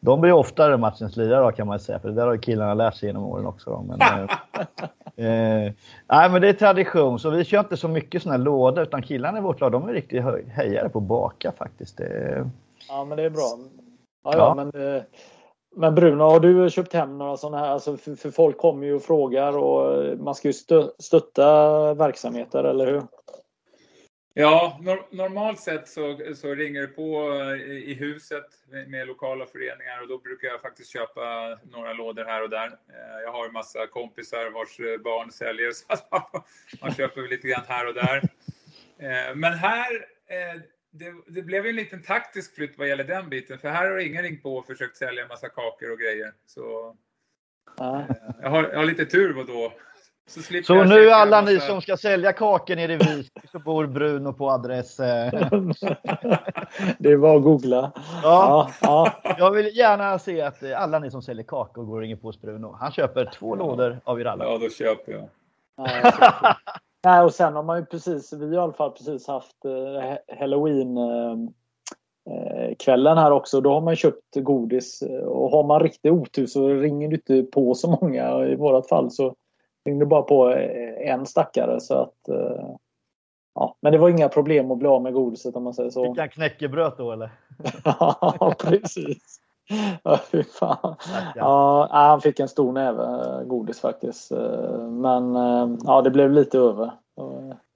De 0.00 0.20
blir 0.20 0.32
oftare 0.32 0.76
matchens 0.76 1.16
lirare 1.16 1.52
kan 1.52 1.66
man 1.66 1.80
säga, 1.80 1.98
för 1.98 2.08
det 2.08 2.14
där 2.14 2.26
har 2.26 2.32
ju 2.32 2.38
killarna 2.38 2.74
lärt 2.74 2.94
sig 2.94 3.08
genom 3.08 3.24
åren 3.24 3.46
också. 3.46 3.70
Då. 3.70 3.82
Men, 3.82 4.00
eh, 4.00 4.24
eh, 5.26 5.72
nej, 6.08 6.30
men 6.30 6.42
det 6.42 6.48
är 6.48 6.52
tradition, 6.52 7.18
så 7.18 7.30
vi 7.30 7.44
kör 7.44 7.60
inte 7.60 7.76
så 7.76 7.88
mycket 7.88 8.22
sådana 8.22 8.38
här 8.38 8.44
lådor, 8.44 8.82
utan 8.82 9.02
killarna 9.02 9.38
i 9.38 9.40
vårt 9.40 9.60
lag 9.60 9.72
de 9.72 9.88
är 9.88 9.92
riktigt 9.92 10.24
hejare 10.48 10.88
på 10.88 10.98
att 10.98 11.04
baka 11.04 11.52
faktiskt. 11.52 11.96
Det... 11.96 12.50
Ja, 12.88 13.04
men 13.04 13.16
det 13.16 13.22
är 13.22 13.30
bra. 13.30 13.58
Ja, 14.24 14.32
ja, 14.32 14.38
ja. 14.38 14.54
Men, 14.54 14.96
eh, 14.96 15.02
men 15.76 15.94
Bruno, 15.94 16.22
har 16.22 16.40
du 16.40 16.70
köpt 16.70 16.92
hem 16.92 17.18
några 17.18 17.36
sådana 17.36 17.58
här? 17.58 17.68
Alltså, 17.68 17.96
för, 17.96 18.14
för 18.14 18.30
folk 18.30 18.58
kommer 18.58 18.86
ju 18.86 18.94
och 18.94 19.02
frågar 19.02 19.56
och 19.56 20.18
man 20.18 20.34
ska 20.34 20.48
ju 20.48 20.54
stötta 20.98 21.94
verksamheter, 21.94 22.64
eller 22.64 22.86
hur? 22.86 23.02
Ja, 24.36 24.78
nor 24.82 25.06
normalt 25.10 25.60
sett 25.60 25.88
så, 25.88 26.18
så 26.36 26.54
ringer 26.54 26.80
det 26.80 26.86
på 26.86 27.34
i, 27.56 27.90
i 27.90 27.94
huset 27.94 28.46
med, 28.70 28.90
med, 28.90 29.06
lokala 29.06 29.46
föreningar 29.46 30.02
och 30.02 30.08
då 30.08 30.18
brukar 30.18 30.48
jag 30.48 30.60
faktiskt 30.60 30.92
köpa 30.92 31.58
några 31.62 31.92
lådor 31.92 32.24
här 32.24 32.42
och 32.42 32.50
där. 32.50 32.66
Eh, 32.66 33.22
jag 33.24 33.32
har 33.32 33.46
en 33.46 33.52
massa 33.52 33.86
kompisar 33.86 34.50
vars 34.50 34.80
eh, 34.80 35.02
barn 35.02 35.32
säljer 35.32 35.70
så 35.72 35.84
man 36.80 36.94
köper 36.94 37.28
lite 37.28 37.48
grann 37.48 37.64
här 37.68 37.88
och 37.88 37.94
där. 37.94 38.22
Eh, 38.98 39.34
men 39.34 39.52
här, 39.52 40.06
det, 40.94 41.14
det, 41.26 41.42
blev 41.42 41.66
en 41.66 41.76
liten 41.76 42.02
taktisk 42.02 42.54
flytt 42.54 42.78
vad 42.78 42.88
gäller 42.88 43.04
den 43.04 43.28
biten 43.28 43.58
för 43.58 43.68
här 43.68 43.90
har 43.90 43.98
ingen 43.98 44.22
ringt 44.22 44.42
på 44.42 44.56
och 44.56 44.66
försökt 44.66 44.96
sälja 44.96 45.22
en 45.22 45.28
massa 45.28 45.48
kakor 45.48 45.92
och 45.92 45.98
grejer. 45.98 46.32
Så 46.46 46.96
jag 48.42 48.50
har, 48.50 48.68
jag 48.72 48.78
har 48.78 48.84
lite 48.84 49.06
tur 49.06 49.44
då 49.46 49.72
så, 50.26 50.42
så 50.64 50.84
nu 50.84 51.10
alla 51.10 51.40
ni 51.40 51.60
som 51.60 51.82
ska 51.82 51.96
sälja 51.96 52.32
kakor 52.32 52.76
nere 52.76 52.92
i 52.92 52.96
Visby 52.96 53.40
så 53.52 53.58
bor 53.58 53.86
Bruno 53.86 54.32
på 54.32 54.50
adress... 54.50 55.00
Eh. 55.00 55.30
det 56.98 57.10
är 57.10 57.16
bara 57.16 57.36
att 57.36 57.42
googla. 57.42 57.92
Ja. 58.22 58.70
ja. 58.80 59.22
Jag 59.38 59.50
vill 59.50 59.76
gärna 59.76 60.18
se 60.18 60.40
att 60.40 60.62
eh, 60.62 60.82
alla 60.82 60.98
ni 60.98 61.10
som 61.10 61.22
säljer 61.22 61.44
kakor 61.44 61.84
går 61.84 61.94
och 61.94 62.00
ringer 62.00 62.16
på 62.16 62.28
hos 62.28 62.40
Bruno. 62.40 62.76
Han 62.80 62.92
köper 62.92 63.30
två 63.34 63.56
ja. 63.56 63.58
lådor 63.58 64.00
av 64.04 64.20
er 64.20 64.24
alla. 64.24 64.44
Ja, 64.44 64.58
då 64.58 64.68
köper 64.68 65.12
jag. 65.12 65.28
Nej, 67.04 67.22
och 67.22 67.34
sen 67.34 67.54
har 67.54 67.62
man 67.62 67.78
ju 67.78 67.84
precis, 67.84 68.32
vi 68.32 68.46
har 68.46 68.54
i 68.54 68.58
alla 68.58 68.72
fall 68.72 68.90
precis 68.90 69.26
haft 69.26 69.64
eh, 69.64 70.36
Halloween 70.38 70.98
kvällen 72.78 73.18
här 73.18 73.30
också. 73.30 73.60
Då 73.60 73.72
har 73.72 73.80
man 73.80 73.96
köpt 73.96 74.34
godis 74.34 75.02
och 75.26 75.50
har 75.50 75.64
man 75.64 75.80
riktigt 75.80 76.12
otur 76.12 76.46
så 76.46 76.68
ringer 76.68 77.08
du 77.08 77.14
inte 77.14 77.42
på 77.42 77.74
så 77.74 77.98
många. 78.00 78.46
I 78.46 78.56
vårat 78.56 78.88
fall 78.88 79.10
så 79.10 79.34
ringde 79.84 80.06
bara 80.06 80.22
på 80.22 80.50
eh, 80.50 81.10
en 81.10 81.26
stackare 81.26 81.80
så 81.80 81.94
att 81.94 82.28
eh, 82.28 82.76
Ja, 83.56 83.76
men 83.80 83.92
det 83.92 83.98
var 83.98 84.08
inga 84.08 84.28
problem 84.28 84.70
att 84.70 84.78
bli 84.78 84.88
av 84.88 85.02
med 85.02 85.12
godiset 85.12 85.56
om 85.56 85.64
man 85.64 85.74
säger 85.74 85.90
så. 85.90 86.04
Fick 86.04 86.18
han 86.18 86.28
knäckebröd 86.28 86.92
då 86.98 87.12
eller? 87.12 87.30
ja, 87.84 88.54
precis. 88.58 89.40
Ja, 90.02 90.20
fy 90.30 90.42
fan. 90.42 90.96
Ja, 91.34 91.88
han 91.90 92.20
fick 92.20 92.40
en 92.40 92.48
stor 92.48 92.72
näve 92.72 93.02
eh, 93.02 93.46
godis 93.46 93.80
faktiskt. 93.80 94.32
Men 94.90 95.34
ja, 95.84 96.02
det 96.02 96.10
blev 96.10 96.32
lite 96.32 96.58
över. 96.58 96.90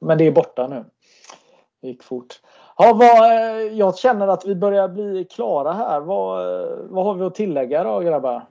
Men 0.01 0.18
det 0.18 0.26
är 0.26 0.32
borta 0.32 0.66
nu. 0.66 0.84
Det 1.82 1.89
gick 1.89 2.03
fort. 2.03 2.41
Ja, 2.76 2.93
vad, 2.93 3.62
jag 3.72 3.99
känner 3.99 4.28
att 4.28 4.47
vi 4.47 4.55
börjar 4.55 4.89
bli 4.89 5.24
klara 5.24 5.72
här. 5.72 6.01
Vad, 6.01 6.47
vad 6.91 7.05
har 7.05 7.14
vi 7.14 7.24
att 7.24 7.34
tillägga 7.34 7.84
då 7.84 8.01
grabbar? 8.01 8.47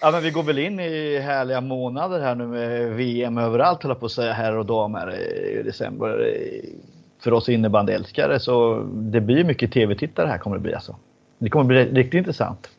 Ja, 0.00 0.10
men 0.10 0.22
vi 0.22 0.30
går 0.30 0.42
väl 0.42 0.58
in 0.58 0.80
i 0.80 1.18
härliga 1.18 1.60
månader 1.60 2.20
här 2.20 2.34
nu 2.34 2.46
med 2.46 2.92
VM 2.92 3.38
överallt, 3.38 3.82
håller 3.82 3.94
på 3.94 4.06
att 4.06 4.12
säga, 4.12 4.32
här 4.32 4.56
och 4.56 4.66
damer 4.66 5.14
i 5.58 5.62
december. 5.62 6.34
För 7.22 7.32
oss 7.32 7.48
innebandyälskare 7.48 8.40
så 8.40 8.82
det 8.92 9.20
blir 9.20 9.44
mycket 9.44 9.72
tv-tittare 9.72 10.26
här 10.26 10.38
kommer 10.38 10.56
det 10.56 10.62
bli 10.62 10.74
alltså. 10.74 10.96
Det 11.38 11.50
kommer 11.50 11.64
bli 11.64 11.84
riktigt 11.84 12.18
intressant. 12.18 12.70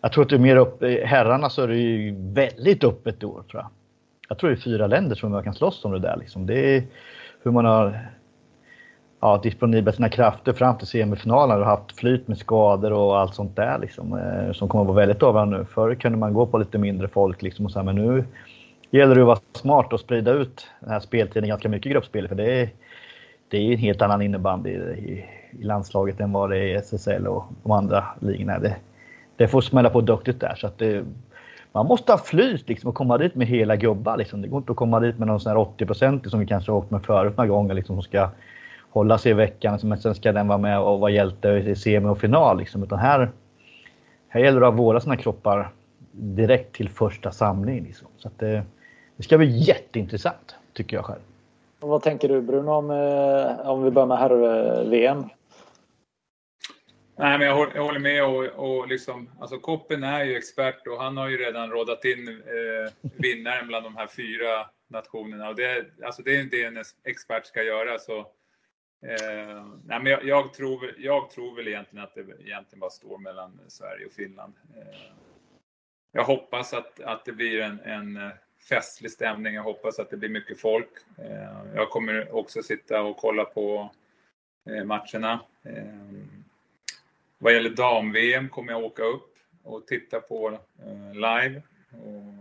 Jag 0.00 0.12
tror 0.12 0.24
att 0.24 0.30
det 0.30 0.36
är 0.36 0.40
mer 0.40 0.56
upp, 0.56 0.82
eh, 0.82 1.04
herrarna 1.04 1.50
så 1.50 1.62
är 1.62 1.68
det 1.68 1.76
ju 1.76 2.14
väldigt 2.18 2.84
öppet 2.84 3.22
i 3.22 3.26
år 3.26 3.42
tror 3.50 3.62
jag. 3.62 3.70
Jag 4.28 4.38
tror 4.38 4.50
det 4.50 4.56
är 4.56 4.60
fyra 4.60 4.86
länder 4.86 5.16
som 5.16 5.32
man 5.32 5.42
kan 5.42 5.54
slåss 5.54 5.84
om 5.84 5.92
det 5.92 5.98
där 5.98 6.16
liksom. 6.16 6.46
Det 6.46 6.76
är 6.76 6.82
hur 7.42 7.50
man 7.50 7.64
har 7.64 8.00
ja, 9.20 9.40
disponibla 9.42 9.92
sina 9.92 10.08
krafter 10.08 10.52
fram 10.52 10.78
till 10.78 10.86
semifinalen 10.86 11.60
och 11.60 11.66
haft 11.66 11.98
flyt 11.98 12.28
med 12.28 12.38
skador 12.38 12.92
och 12.92 13.18
allt 13.18 13.34
sånt 13.34 13.56
där 13.56 13.78
liksom, 13.78 14.18
eh, 14.18 14.52
som 14.52 14.68
kommer 14.68 14.84
att 14.84 14.88
vara 14.88 14.96
väldigt 14.96 15.22
avgörande 15.22 15.58
nu. 15.58 15.64
Förr 15.64 15.94
kunde 15.94 16.18
man 16.18 16.34
gå 16.34 16.46
på 16.46 16.58
lite 16.58 16.78
mindre 16.78 17.08
folk 17.08 17.42
liksom 17.42 17.64
och 17.64 17.72
så 17.72 17.78
här, 17.78 17.84
men 17.84 17.94
nu 17.94 18.24
gäller 18.90 19.14
det 19.14 19.20
att 19.20 19.26
vara 19.26 19.38
smart 19.52 19.92
och 19.92 20.00
sprida 20.00 20.32
ut 20.32 20.66
den 20.80 20.90
här 20.90 21.00
speltiden 21.00 21.48
ganska 21.48 21.68
mycket 21.68 21.86
i 21.86 21.90
gruppspel 21.90 22.28
för 22.28 22.34
det 22.34 22.60
är, 22.60 22.68
det 23.48 23.56
är 23.56 23.72
en 23.72 23.78
helt 23.78 24.02
annan 24.02 24.22
innebandy 24.22 24.70
i, 24.70 24.74
i 24.74 25.24
i 25.60 25.64
landslaget 25.64 26.20
än 26.20 26.32
vad 26.32 26.50
det 26.50 26.58
är 26.58 26.66
i 26.66 26.74
SSL 26.74 27.26
och 27.26 27.44
de 27.62 27.72
andra 27.72 28.04
ligorna. 28.20 28.58
Det, 28.58 28.76
det 29.36 29.48
får 29.48 29.60
smälla 29.60 29.90
på 29.90 30.00
duktigt 30.00 30.40
där 30.40 30.54
så 30.54 30.66
att 30.66 30.78
det, 30.78 31.04
man 31.72 31.86
måste 31.86 32.12
ha 32.12 32.18
flyt 32.18 32.68
liksom 32.68 32.88
och 32.88 32.94
komma 32.94 33.18
dit 33.18 33.34
med 33.34 33.46
hela 33.46 33.76
gubbar. 33.76 34.16
Liksom. 34.16 34.42
Det 34.42 34.48
går 34.48 34.58
inte 34.58 34.72
att 34.72 34.76
komma 34.76 35.00
dit 35.00 35.18
med 35.18 35.28
någon 35.28 35.40
sån 35.40 35.50
här 35.50 35.58
80 35.58 36.30
som 36.30 36.40
vi 36.40 36.46
kanske 36.46 36.72
har 36.72 36.78
åkt 36.78 36.90
med 36.90 37.04
förut 37.04 37.36
några 37.36 37.48
gånger 37.48 37.74
liksom, 37.74 37.96
som 37.96 38.02
ska 38.02 38.28
hålla 38.90 39.18
sig 39.18 39.30
i 39.30 39.34
veckan, 39.34 39.72
liksom, 39.72 39.88
men 39.88 39.98
sen 39.98 40.14
ska 40.14 40.32
den 40.32 40.48
vara 40.48 40.58
med 40.58 40.80
och 40.80 41.00
vara 41.00 41.10
hjälte 41.10 41.48
i 41.48 41.76
semi 41.76 42.08
och 42.08 42.18
final. 42.18 42.58
Liksom. 42.58 42.82
Utan 42.82 42.98
här, 42.98 43.30
här 44.28 44.40
gäller 44.40 44.60
det 44.60 44.68
att 44.68 44.74
våra 44.74 45.00
sina 45.00 45.16
kroppar 45.16 45.70
direkt 46.12 46.76
till 46.76 46.88
första 46.88 47.30
samlingen. 47.30 47.84
Liksom. 47.84 48.08
Så 48.16 48.28
att 48.28 48.38
det, 48.38 48.62
det 49.16 49.22
ska 49.22 49.38
bli 49.38 49.58
jätteintressant, 49.58 50.56
tycker 50.72 50.96
jag 50.96 51.04
själv. 51.04 51.20
Och 51.80 51.88
vad 51.88 52.02
tänker 52.02 52.28
du 52.28 52.40
Bruno 52.40 52.70
om, 52.70 52.90
eh, 52.90 53.70
om 53.70 53.82
vi 53.82 53.90
börjar 53.90 54.06
med 54.06 54.18
herr-VM? 54.18 55.24
Nej, 57.18 57.38
men 57.38 57.46
jag 57.46 57.54
håller, 57.54 57.74
jag 57.74 57.84
håller 57.84 58.00
med 58.00 58.24
och, 58.24 58.44
och 58.44 58.88
liksom, 58.88 59.30
alltså 59.40 59.58
Koppen 59.58 60.04
är 60.04 60.24
ju 60.24 60.36
expert 60.36 60.86
och 60.86 61.02
han 61.02 61.16
har 61.16 61.28
ju 61.28 61.36
redan 61.36 61.70
rådat 61.70 62.04
in 62.04 62.28
eh, 62.28 62.92
vinnaren 63.02 63.66
bland 63.66 63.84
de 63.84 63.96
här 63.96 64.06
fyra 64.06 64.70
nationerna 64.88 65.48
och 65.48 65.56
det, 65.56 65.86
alltså 66.04 66.22
det 66.22 66.36
är 66.36 66.44
det 66.44 66.64
en 66.64 66.84
expert 67.04 67.46
ska 67.46 67.62
göra. 67.62 67.98
Så, 67.98 68.18
eh, 69.06 69.66
nej, 69.84 70.00
men 70.00 70.06
jag, 70.06 70.24
jag, 70.24 70.54
tror, 70.54 70.94
jag 70.98 71.30
tror 71.30 71.56
väl 71.56 71.68
egentligen 71.68 72.04
att 72.04 72.14
det 72.14 72.20
egentligen 72.20 72.80
bara 72.80 72.90
står 72.90 73.18
mellan 73.18 73.60
Sverige 73.68 74.06
och 74.06 74.12
Finland. 74.12 74.54
Eh, 74.76 75.12
jag 76.12 76.24
hoppas 76.24 76.74
att, 76.74 77.00
att 77.00 77.24
det 77.24 77.32
blir 77.32 77.60
en, 77.60 77.80
en 77.80 78.16
eh, 78.16 78.30
festlig 78.68 79.10
stämning. 79.10 79.54
Jag 79.54 79.62
hoppas 79.62 79.98
att 79.98 80.10
det 80.10 80.16
blir 80.16 80.28
mycket 80.28 80.60
folk. 80.60 80.90
Eh, 81.18 81.74
jag 81.74 81.90
kommer 81.90 82.34
också 82.34 82.62
sitta 82.62 83.02
och 83.02 83.16
kolla 83.16 83.44
på 83.44 83.90
eh, 84.70 84.84
matcherna. 84.84 85.40
Eh, 85.64 86.35
vad 87.38 87.54
gäller 87.54 87.70
dam-VM 87.70 88.48
kommer 88.48 88.72
jag 88.72 88.84
åka 88.84 89.02
upp 89.02 89.36
och 89.62 89.86
titta 89.86 90.20
på 90.20 90.58
eh, 90.78 91.14
live. 91.14 91.62
Och 91.90 92.34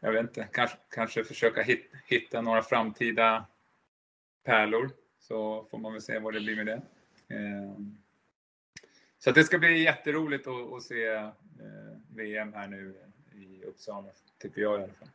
jag 0.00 0.12
vet 0.12 0.20
inte, 0.20 0.48
kanske, 0.52 0.76
kanske 0.90 1.24
försöka 1.24 1.62
hit, 1.62 1.90
hitta 2.06 2.40
några 2.40 2.62
framtida 2.62 3.46
pärlor. 4.44 4.90
Så 5.18 5.66
får 5.70 5.78
man 5.78 5.92
väl 5.92 6.02
se 6.02 6.18
vad 6.18 6.34
det 6.34 6.40
blir 6.40 6.56
med 6.56 6.66
det. 6.66 6.82
Eh, 7.36 7.78
så 9.18 9.30
det 9.30 9.44
ska 9.44 9.58
bli 9.58 9.82
jätteroligt 9.82 10.46
att, 10.46 10.72
att 10.72 10.82
se 10.82 11.04
eh, 11.06 11.30
VM 12.14 12.52
här 12.52 12.68
nu 12.68 12.94
i 13.32 13.64
Uppsala, 13.64 14.08
tycker 14.38 14.62
jag 14.62 14.80
i 14.80 14.82
alla 14.82 14.92
fall. 14.92 15.08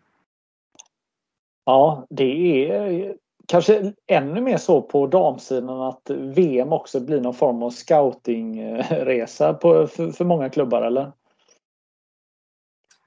Ja, 1.66 2.08
det 2.10 2.72
är 2.72 3.18
kanske 3.50 3.94
ännu 4.08 4.42
mer 4.42 4.58
så 4.58 4.82
på 4.82 5.08
damsidan 5.08 5.82
att 5.82 6.10
VM 6.10 6.74
också 6.74 7.00
blir 7.00 7.22
någon 7.22 7.34
form 7.34 7.64
av 7.64 7.70
scoutingresa 7.70 9.54
på, 9.54 9.88
för, 9.88 10.12
för 10.12 10.26
många 10.26 10.50
klubbar, 10.50 10.82
eller? 10.82 11.12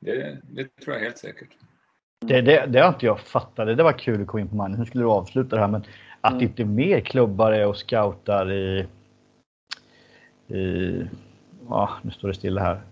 Det, 0.01 0.41
det 0.43 0.77
tror 0.85 0.97
jag 0.97 1.03
helt 1.03 1.19
säkert. 1.19 1.49
Det, 2.21 2.41
det, 2.41 2.67
det 2.67 2.81
har 2.81 2.89
inte 2.89 3.07
jag 3.07 3.21
fattat. 3.21 3.77
Det 3.77 3.83
var 3.83 3.99
kul 3.99 4.23
att 4.23 4.27
komma 4.27 4.41
in 4.41 4.49
på 4.49 4.57
mannen. 4.57 4.79
Hur 4.79 4.85
skulle 4.85 5.05
du 5.05 5.09
avsluta 5.09 5.57
det 5.57 5.63
här? 5.63 5.69
Men 5.69 5.85
att 6.21 6.33
mm. 6.33 6.45
inte 6.45 6.65
mer 6.65 7.01
klubbar 7.01 7.53
är 7.53 7.67
och 7.67 7.77
scoutar 7.77 8.53
i... 8.53 8.87
i 10.49 11.07
ja, 11.69 11.91
nu 12.03 12.11
står 12.11 12.29
det 12.29 12.35
stilla 12.35 12.61
här. 12.61 12.83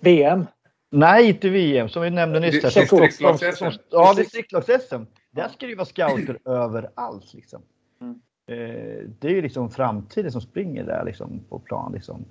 VM? 0.00 0.46
Nej, 0.90 1.28
inte 1.28 1.48
VM 1.48 1.88
som 1.88 2.02
vi 2.02 2.10
nämnde 2.10 2.40
nyss. 2.40 2.64
Distriktslags-SM. 2.64 3.78
Ja, 3.90 4.14
distriktslags-SM. 4.16 5.06
Där 5.30 5.48
ska 5.48 5.66
det 5.66 5.70
ju 5.70 5.76
vara 5.76 5.86
scouter 5.86 6.38
överallt. 6.44 7.34
Liksom. 7.34 7.62
Mm. 8.00 8.20
Eh, 8.46 9.08
det 9.18 9.28
är 9.28 9.32
ju 9.32 9.42
liksom 9.42 9.70
framtiden 9.70 10.32
som 10.32 10.40
springer 10.40 10.84
där 10.84 11.04
liksom, 11.04 11.40
på 11.48 11.58
plan. 11.58 11.92
Liksom. 11.92 12.24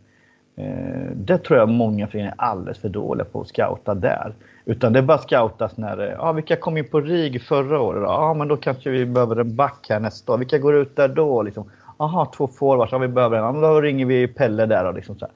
Eh, 0.55 1.11
det 1.15 1.37
tror 1.37 1.59
jag 1.59 1.69
många 1.69 2.07
föreningar 2.07 2.31
är 2.31 2.41
alldeles 2.41 2.77
för 2.77 2.89
dåliga 2.89 3.25
på 3.25 3.41
att 3.41 3.47
scouta 3.47 3.95
där. 3.95 4.33
Utan 4.65 4.93
det 4.93 5.01
bara 5.01 5.17
scoutas 5.17 5.77
när, 5.77 5.97
ja 5.97 6.31
vilka 6.31 6.55
kom 6.55 6.77
in 6.77 6.89
på 6.89 7.01
RIG 7.01 7.41
förra 7.41 7.81
året? 7.81 8.01
Ja 8.01 8.33
men 8.33 8.47
då 8.47 8.57
kanske 8.57 8.89
vi 8.89 9.05
behöver 9.05 9.35
en 9.35 9.55
back 9.55 9.85
här 9.89 9.99
nästa 9.99 10.33
år. 10.33 10.37
Vilka 10.37 10.57
går 10.57 10.75
ut 10.75 10.95
där 10.95 11.07
då? 11.07 11.43
Liksom, 11.43 11.69
Aha, 12.01 12.31
två 12.35 12.47
forwards, 12.47 12.91
ja 12.91 12.97
vi 12.97 13.07
behöver 13.07 13.37
en. 13.37 13.43
Ja, 13.43 13.51
då 13.61 13.81
ringer 13.81 14.05
vi 14.05 14.27
Pelle 14.27 14.65
där 14.65 14.85
och 14.85 14.93
liksom 14.93 15.19
så 15.19 15.27
här. 15.27 15.33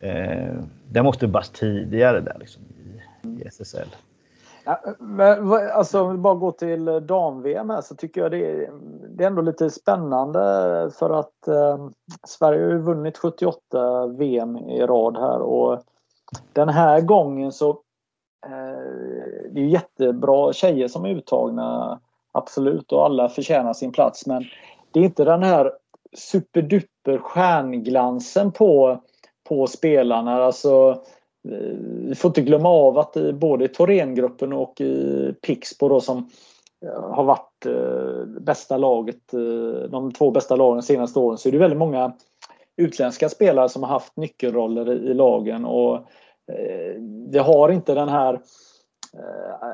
Eh, 0.00 0.54
det 0.88 1.02
måste 1.02 1.26
bara 1.26 1.42
tidigare 1.42 2.20
där 2.20 2.36
liksom, 2.40 2.62
i, 2.62 3.42
i 3.42 3.46
SSL. 3.46 3.88
Ja, 4.64 4.80
men, 4.98 5.52
alltså, 5.52 6.02
om 6.02 6.12
vi 6.12 6.18
bara 6.18 6.34
går 6.34 6.52
till 6.52 6.88
eh, 6.88 6.96
dam-VM 6.96 7.70
här 7.70 7.80
så 7.80 7.94
tycker 7.94 8.20
jag 8.20 8.30
det 8.30 8.50
är, 8.50 8.70
det 9.08 9.24
är 9.24 9.28
ändå 9.28 9.42
lite 9.42 9.70
spännande 9.70 10.40
för 10.98 11.10
att 11.10 11.48
eh, 11.48 11.88
Sverige 12.26 12.64
har 12.64 12.70
ju 12.70 12.78
vunnit 12.78 13.18
78 13.18 14.06
VM 14.06 14.56
i 14.56 14.86
rad 14.86 15.16
här 15.16 15.40
och 15.40 15.82
den 16.52 16.68
här 16.68 17.00
gången 17.00 17.52
så 17.52 17.70
eh, 18.46 19.50
det 19.50 19.60
är 19.60 19.66
jättebra 19.66 20.52
tjejer 20.52 20.88
som 20.88 21.04
är 21.04 21.08
uttagna 21.08 22.00
absolut 22.32 22.92
och 22.92 23.04
alla 23.04 23.28
förtjänar 23.28 23.72
sin 23.72 23.92
plats 23.92 24.26
men 24.26 24.44
det 24.92 25.00
är 25.00 25.04
inte 25.04 25.24
den 25.24 25.42
här 25.42 25.72
superduper 26.16 27.18
stjärnglansen 27.18 28.52
på, 28.52 29.00
på 29.48 29.66
spelarna. 29.66 30.44
Alltså, 30.44 31.02
vi 32.08 32.14
får 32.14 32.28
inte 32.28 32.40
glömma 32.40 32.68
av 32.68 32.98
att 32.98 33.16
eh, 33.16 33.24
i 33.24 33.32
både 33.32 33.68
Thorengruppen 33.68 34.52
och 34.52 34.80
i 34.80 35.34
Pixbo 35.42 35.88
då 35.88 36.00
som 36.00 36.30
eh, 36.86 37.10
har 37.10 37.24
varit 37.24 37.66
eh, 37.66 38.24
bästa 38.40 38.76
laget, 38.76 39.30
de 39.90 40.12
två 40.12 40.30
bästa 40.30 40.56
lagen 40.56 40.76
de 40.76 40.82
senaste 40.82 41.18
åren 41.18 41.38
så 41.38 41.48
är 41.48 41.52
det 41.52 41.58
väldigt 41.58 41.78
många 41.78 42.12
utländska 42.76 43.28
spelare 43.28 43.68
som 43.68 43.82
har 43.82 43.90
haft 43.90 44.16
nyckelroller 44.16 44.92
i 44.92 45.14
lagen. 45.14 45.64
Och 45.64 46.06
det 47.28 47.38
har 47.38 47.68
inte 47.68 47.94
den 47.94 48.08
här 48.08 48.40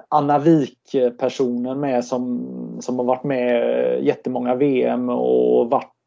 Anna 0.08 0.38
Wik-personen 0.38 1.80
med 1.80 2.04
som, 2.04 2.46
som 2.80 2.98
har 2.98 3.04
varit 3.04 3.24
med 3.24 4.04
jättemånga 4.04 4.54
VM 4.54 5.08
och 5.08 5.70
varit 5.70 5.99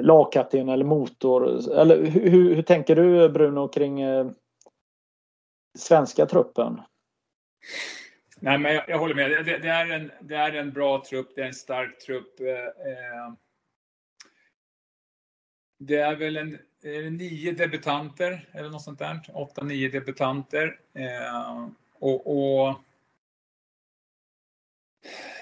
lagkapten 0.00 0.68
eller 0.68 0.84
motor. 0.84 1.70
Eller 1.80 2.02
hur, 2.02 2.54
hur, 2.54 2.62
tänker 2.62 2.96
du 2.96 3.28
Bruno 3.28 3.68
kring 3.68 4.00
eh, 4.00 4.30
svenska 5.78 6.26
truppen? 6.26 6.80
Nej, 8.40 8.58
men 8.58 8.74
jag, 8.74 8.88
jag 8.88 8.98
håller 8.98 9.14
med. 9.14 9.30
Det, 9.30 9.58
det, 9.58 9.68
är 9.68 9.90
en, 9.90 10.12
det 10.20 10.34
är 10.34 10.52
en 10.52 10.72
bra 10.72 11.04
trupp, 11.04 11.28
det 11.34 11.42
är 11.42 11.46
en 11.46 11.54
stark 11.54 11.98
trupp. 11.98 12.40
Eh, 12.40 12.48
eh 12.48 13.32
det 15.78 15.96
är 15.96 16.16
väl 16.16 16.36
en, 16.36 16.58
är 16.82 17.02
det 17.02 17.10
nio 17.10 17.52
debutanter 17.52 18.48
eller 18.52 18.70
något 18.70 18.82
sånt 18.82 18.98
där. 18.98 19.20
Åtta, 19.34 19.64
nio 19.64 19.88
debutanter. 19.88 20.80
Eh, 20.94 21.68
och, 21.98 22.26
och 22.26 22.74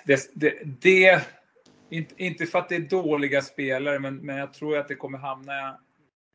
det, 0.05 0.31
det, 0.35 0.59
det 0.65 1.27
inte, 1.91 2.15
inte 2.17 2.47
för 2.47 2.59
att 2.59 2.69
det 2.69 2.77
är 2.77 2.81
dåliga 2.81 3.43
spelare, 3.43 3.99
men, 3.99 4.17
men 4.17 4.37
jag 4.37 4.53
tror 4.53 4.79
att 4.79 4.89
det 4.89 4.95
kommer 4.95 5.19
hamna 5.19 5.79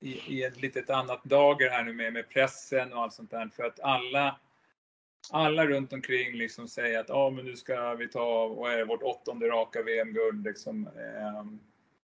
i, 0.01 0.37
i 0.37 0.43
ett 0.43 0.61
litet 0.61 0.89
annat 0.89 1.23
dager 1.23 1.69
här 1.69 1.83
nu 1.83 1.93
med, 1.93 2.13
med 2.13 2.29
pressen 2.29 2.93
och 2.93 3.01
allt 3.01 3.13
sånt 3.13 3.31
där. 3.31 3.49
För 3.55 3.63
att 3.63 3.79
alla, 3.79 4.39
alla 5.31 5.65
runt 5.65 5.93
omkring 5.93 6.33
liksom 6.33 6.67
säger 6.67 6.99
att 6.99 7.09
ah, 7.09 7.29
men 7.29 7.45
nu 7.45 7.55
ska 7.55 7.95
vi 7.95 8.07
ta 8.07 8.47
vad 8.47 8.73
är 8.73 8.77
det, 8.77 8.85
vårt 8.85 9.03
åttonde 9.03 9.47
raka 9.47 9.83
VM-guld 9.83 10.43
liksom, 10.43 10.87
eh, 10.87 11.45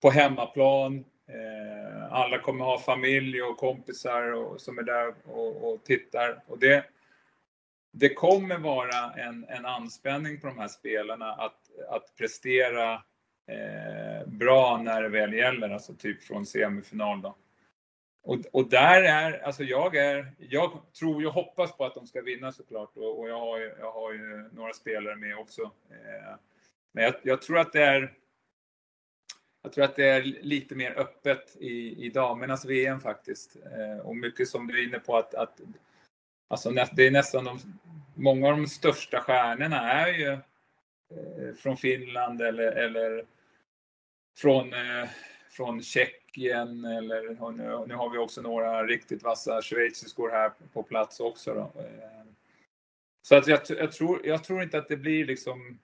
på 0.02 0.10
hemmaplan. 0.10 1.04
Eh, 1.28 2.12
alla 2.12 2.38
kommer 2.38 2.64
ha 2.64 2.78
familj 2.78 3.42
och 3.42 3.56
kompisar 3.56 4.32
och, 4.32 4.60
som 4.60 4.78
är 4.78 4.82
där 4.82 5.14
och, 5.24 5.72
och 5.72 5.84
tittar. 5.84 6.42
Och 6.46 6.58
det, 6.58 6.84
det 7.92 8.14
kommer 8.14 8.58
vara 8.58 9.12
en, 9.12 9.46
en 9.48 9.66
anspänning 9.66 10.40
på 10.40 10.46
de 10.46 10.58
här 10.58 10.68
spelarna 10.68 11.32
att, 11.32 11.60
att 11.88 12.16
prestera 12.18 13.02
eh, 13.46 14.26
bra 14.26 14.80
när 14.82 15.02
det 15.02 15.08
väl 15.08 15.32
gäller, 15.32 15.70
alltså 15.70 15.94
typ 15.94 16.22
från 16.22 16.46
semifinal 16.46 17.22
då. 17.22 17.36
och, 18.22 18.38
och 18.52 18.70
där 18.70 19.02
är, 19.02 19.38
alltså 19.38 19.64
jag 19.64 19.96
är, 19.96 20.32
jag 20.38 20.80
tror 20.98 21.26
och 21.26 21.32
hoppas 21.32 21.76
på 21.76 21.84
att 21.84 21.94
de 21.94 22.06
ska 22.06 22.22
vinna 22.22 22.52
såklart 22.52 22.96
och, 22.96 23.20
och 23.20 23.28
jag, 23.28 23.40
har 23.40 23.58
ju, 23.58 23.74
jag 23.78 23.92
har 23.92 24.12
ju 24.12 24.48
några 24.52 24.72
spelare 24.72 25.16
med 25.16 25.38
också. 25.38 25.62
Eh, 25.90 26.34
men 26.92 27.04
jag, 27.04 27.14
jag, 27.22 27.42
tror 27.42 27.58
att 27.58 27.72
det 27.72 27.84
är 27.84 28.12
jag 29.66 29.72
tror 29.72 29.84
att 29.84 29.96
det 29.96 30.08
är 30.08 30.22
lite 30.22 30.74
mer 30.74 30.98
öppet 30.98 31.56
i, 31.60 32.06
i 32.06 32.10
damernas 32.10 32.64
VM 32.64 33.00
faktiskt. 33.00 33.56
Eh, 33.56 34.06
och 34.06 34.16
mycket 34.16 34.48
som 34.48 34.66
du 34.66 34.80
är 34.80 34.88
inne 34.88 34.98
på 34.98 35.16
att, 35.16 35.34
att 35.34 35.60
alltså 36.48 36.70
det 36.92 37.06
är 37.06 37.10
nästan 37.10 37.44
de, 37.44 37.58
många 38.14 38.48
av 38.48 38.56
de 38.56 38.66
största 38.66 39.20
stjärnorna 39.20 39.92
är 39.92 40.12
ju 40.12 40.32
eh, 40.32 41.54
från 41.56 41.76
Finland 41.76 42.42
eller, 42.42 42.72
eller 42.72 43.24
från, 44.36 44.72
eh, 44.72 45.08
från 45.50 45.82
Tjeckien 45.82 46.84
eller 46.84 47.52
nu, 47.52 47.86
nu, 47.86 47.94
har 47.94 48.10
vi 48.10 48.18
också 48.18 48.42
några 48.42 48.86
riktigt 48.86 49.22
vassa 49.22 49.62
schweiziskor 49.62 50.30
här 50.30 50.52
på 50.72 50.82
plats 50.82 51.20
också. 51.20 51.54
Då. 51.54 51.80
Eh. 51.80 52.26
Så 53.22 53.36
att 53.36 53.46
jag, 53.46 53.60
jag, 53.68 53.92
tror, 53.92 54.26
jag 54.26 54.44
tror 54.44 54.62
inte 54.62 54.78
att 54.78 54.88
det 54.88 54.96
blir 54.96 55.26
liksom 55.26 55.78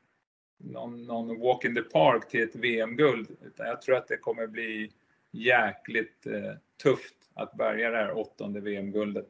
någon, 0.59 1.05
någon 1.07 1.41
walk 1.41 1.65
in 1.65 1.75
the 1.75 1.83
park 1.83 2.29
till 2.29 2.43
ett 2.43 2.57
VM-guld. 2.57 3.37
Utan 3.43 3.67
jag 3.67 3.83
tror 3.83 3.97
att 3.97 4.09
det 4.09 4.17
kommer 4.17 4.47
bli 4.47 4.91
jäkligt 5.31 6.27
eh, 6.27 6.53
tufft 6.83 7.15
att 7.35 7.53
bärga 7.53 7.91
det 7.91 7.97
här 7.97 8.19
åttonde 8.19 8.61
VM-guldet. 8.61 9.29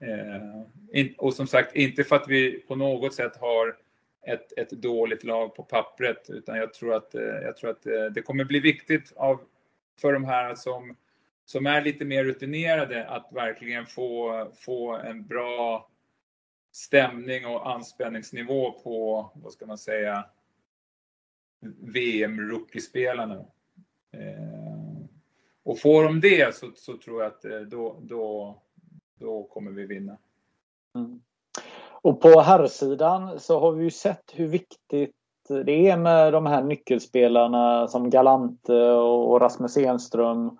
Eh, 0.00 1.12
och 1.16 1.34
som 1.34 1.46
sagt, 1.46 1.76
inte 1.76 2.04
för 2.04 2.16
att 2.16 2.28
vi 2.28 2.60
på 2.60 2.74
något 2.74 3.14
sätt 3.14 3.36
har 3.36 3.76
ett, 4.26 4.58
ett 4.58 4.70
dåligt 4.70 5.24
lag 5.24 5.54
på 5.54 5.62
pappret, 5.62 6.30
utan 6.30 6.56
jag 6.56 6.74
tror 6.74 6.94
att, 6.94 7.14
eh, 7.14 7.22
jag 7.22 7.56
tror 7.56 7.70
att 7.70 7.86
eh, 7.86 8.04
det 8.04 8.22
kommer 8.22 8.44
bli 8.44 8.60
viktigt 8.60 9.12
av, 9.16 9.40
för 10.00 10.12
de 10.12 10.24
här 10.24 10.54
som, 10.54 10.96
som 11.44 11.66
är 11.66 11.82
lite 11.82 12.04
mer 12.04 12.24
rutinerade 12.24 13.08
att 13.08 13.28
verkligen 13.32 13.86
få, 13.86 14.48
få 14.54 14.96
en 14.96 15.26
bra 15.26 15.90
stämning 16.72 17.46
och 17.46 17.70
anspänningsnivå 17.70 18.72
på, 18.72 19.30
vad 19.34 19.52
ska 19.52 19.66
man 19.66 19.78
säga, 19.78 20.24
VM-rookiespelarna. 21.80 23.44
Eh, 24.12 25.06
och 25.62 25.80
får 25.80 26.04
de 26.04 26.20
det 26.20 26.54
så, 26.54 26.72
så 26.74 26.96
tror 26.96 27.22
jag 27.22 27.32
att 27.32 27.44
eh, 27.44 27.60
då, 27.60 28.00
då, 28.02 28.62
då 29.18 29.42
kommer 29.44 29.70
vi 29.70 29.86
vinna. 29.86 30.18
Mm. 30.94 31.20
Och 32.06 32.20
på 32.20 32.40
herrsidan 32.40 33.40
så 33.40 33.60
har 33.60 33.72
vi 33.72 33.84
ju 33.84 33.90
sett 33.90 34.32
hur 34.34 34.46
viktigt 34.46 35.14
det 35.64 35.88
är 35.88 35.96
med 35.96 36.32
de 36.32 36.46
här 36.46 36.62
nyckelspelarna 36.62 37.88
som 37.88 38.10
Galante 38.10 38.90
och 38.92 39.40
Rasmus 39.40 39.76
Enström 39.76 40.58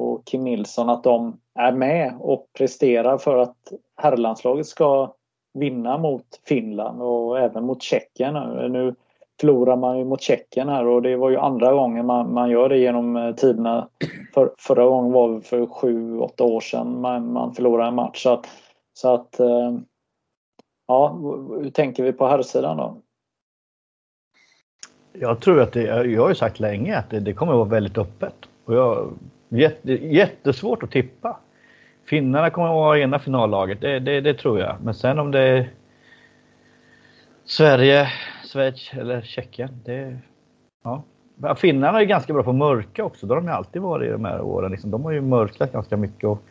och 0.00 0.24
Kim 0.24 0.44
Nilsson 0.44 0.88
att 0.88 1.04
de 1.04 1.36
är 1.54 1.72
med 1.72 2.14
och 2.20 2.46
presterar 2.58 3.18
för 3.18 3.38
att 3.38 3.72
herrlandslaget 3.96 4.66
ska 4.66 5.14
vinna 5.54 5.98
mot 5.98 6.40
Finland 6.46 7.02
och 7.02 7.38
även 7.38 7.64
mot 7.64 7.82
Tjeckien. 7.82 8.34
Nu 8.72 8.94
förlorar 9.40 9.76
man 9.76 9.98
ju 9.98 10.04
mot 10.04 10.22
Tjeckien 10.22 10.68
här 10.68 10.86
och 10.86 11.02
det 11.02 11.16
var 11.16 11.30
ju 11.30 11.36
andra 11.36 11.72
gången 11.72 12.06
man, 12.06 12.34
man 12.34 12.50
gör 12.50 12.68
det 12.68 12.78
genom 12.78 13.16
eh, 13.16 13.34
tiderna. 13.34 13.88
För, 14.34 14.50
förra 14.58 14.84
gången 14.84 15.12
var 15.12 15.28
det 15.28 15.40
för 15.40 15.66
sju, 15.66 16.18
åtta 16.18 16.44
år 16.44 16.60
sedan 16.60 17.00
man, 17.00 17.32
man 17.32 17.54
förlorade 17.54 17.88
en 17.88 17.94
match. 17.94 18.22
Så 18.22 18.30
att, 18.30 18.46
så 18.92 19.14
att 19.14 19.40
eh, 19.40 19.72
ja, 20.90 21.18
hur 21.62 21.70
tänker 21.70 22.02
vi 22.02 22.12
på 22.12 22.26
herrsidan 22.26 22.76
då? 22.76 22.96
Jag 25.12 25.40
tror 25.40 25.60
att 25.60 25.72
det, 25.72 25.82
jag 25.82 26.22
har 26.22 26.28
ju 26.28 26.34
sagt 26.34 26.60
länge 26.60 26.96
att 26.96 27.10
det, 27.10 27.20
det 27.20 27.32
kommer 27.32 27.52
att 27.52 27.58
vara 27.58 27.68
väldigt 27.68 27.98
öppet. 27.98 28.34
Och 28.64 28.74
jag, 28.74 29.12
jätte, 29.48 29.92
jättesvårt 29.92 30.82
att 30.82 30.90
tippa. 30.90 31.36
Finnarna 32.04 32.50
kommer 32.50 32.68
att 32.68 32.74
vara 32.74 32.98
ena 32.98 33.18
finallaget, 33.18 33.80
det, 33.80 33.98
det, 33.98 34.20
det 34.20 34.34
tror 34.34 34.60
jag. 34.60 34.76
Men 34.82 34.94
sen 34.94 35.18
om 35.18 35.30
det 35.30 35.40
är 35.40 35.70
Sverige, 37.44 38.08
Schweiz 38.52 38.90
eller 38.92 39.22
Tjeckien. 39.22 39.70
Det, 39.84 40.18
ja. 40.84 41.02
Finnarna 41.56 42.00
är 42.00 42.04
ganska 42.04 42.32
bra 42.32 42.42
på 42.42 42.50
att 42.50 42.56
mörka 42.56 43.04
också. 43.04 43.26
Det 43.26 43.34
har 43.34 43.40
de 43.40 43.48
alltid 43.48 43.82
varit 43.82 44.08
i 44.08 44.12
de 44.12 44.24
här 44.24 44.40
åren. 44.40 44.72
Liksom. 44.72 44.90
De 44.90 45.04
har 45.04 45.12
ju 45.12 45.20
mörkat 45.20 45.72
ganska 45.72 45.96
mycket. 45.96 46.24
Och 46.24 46.42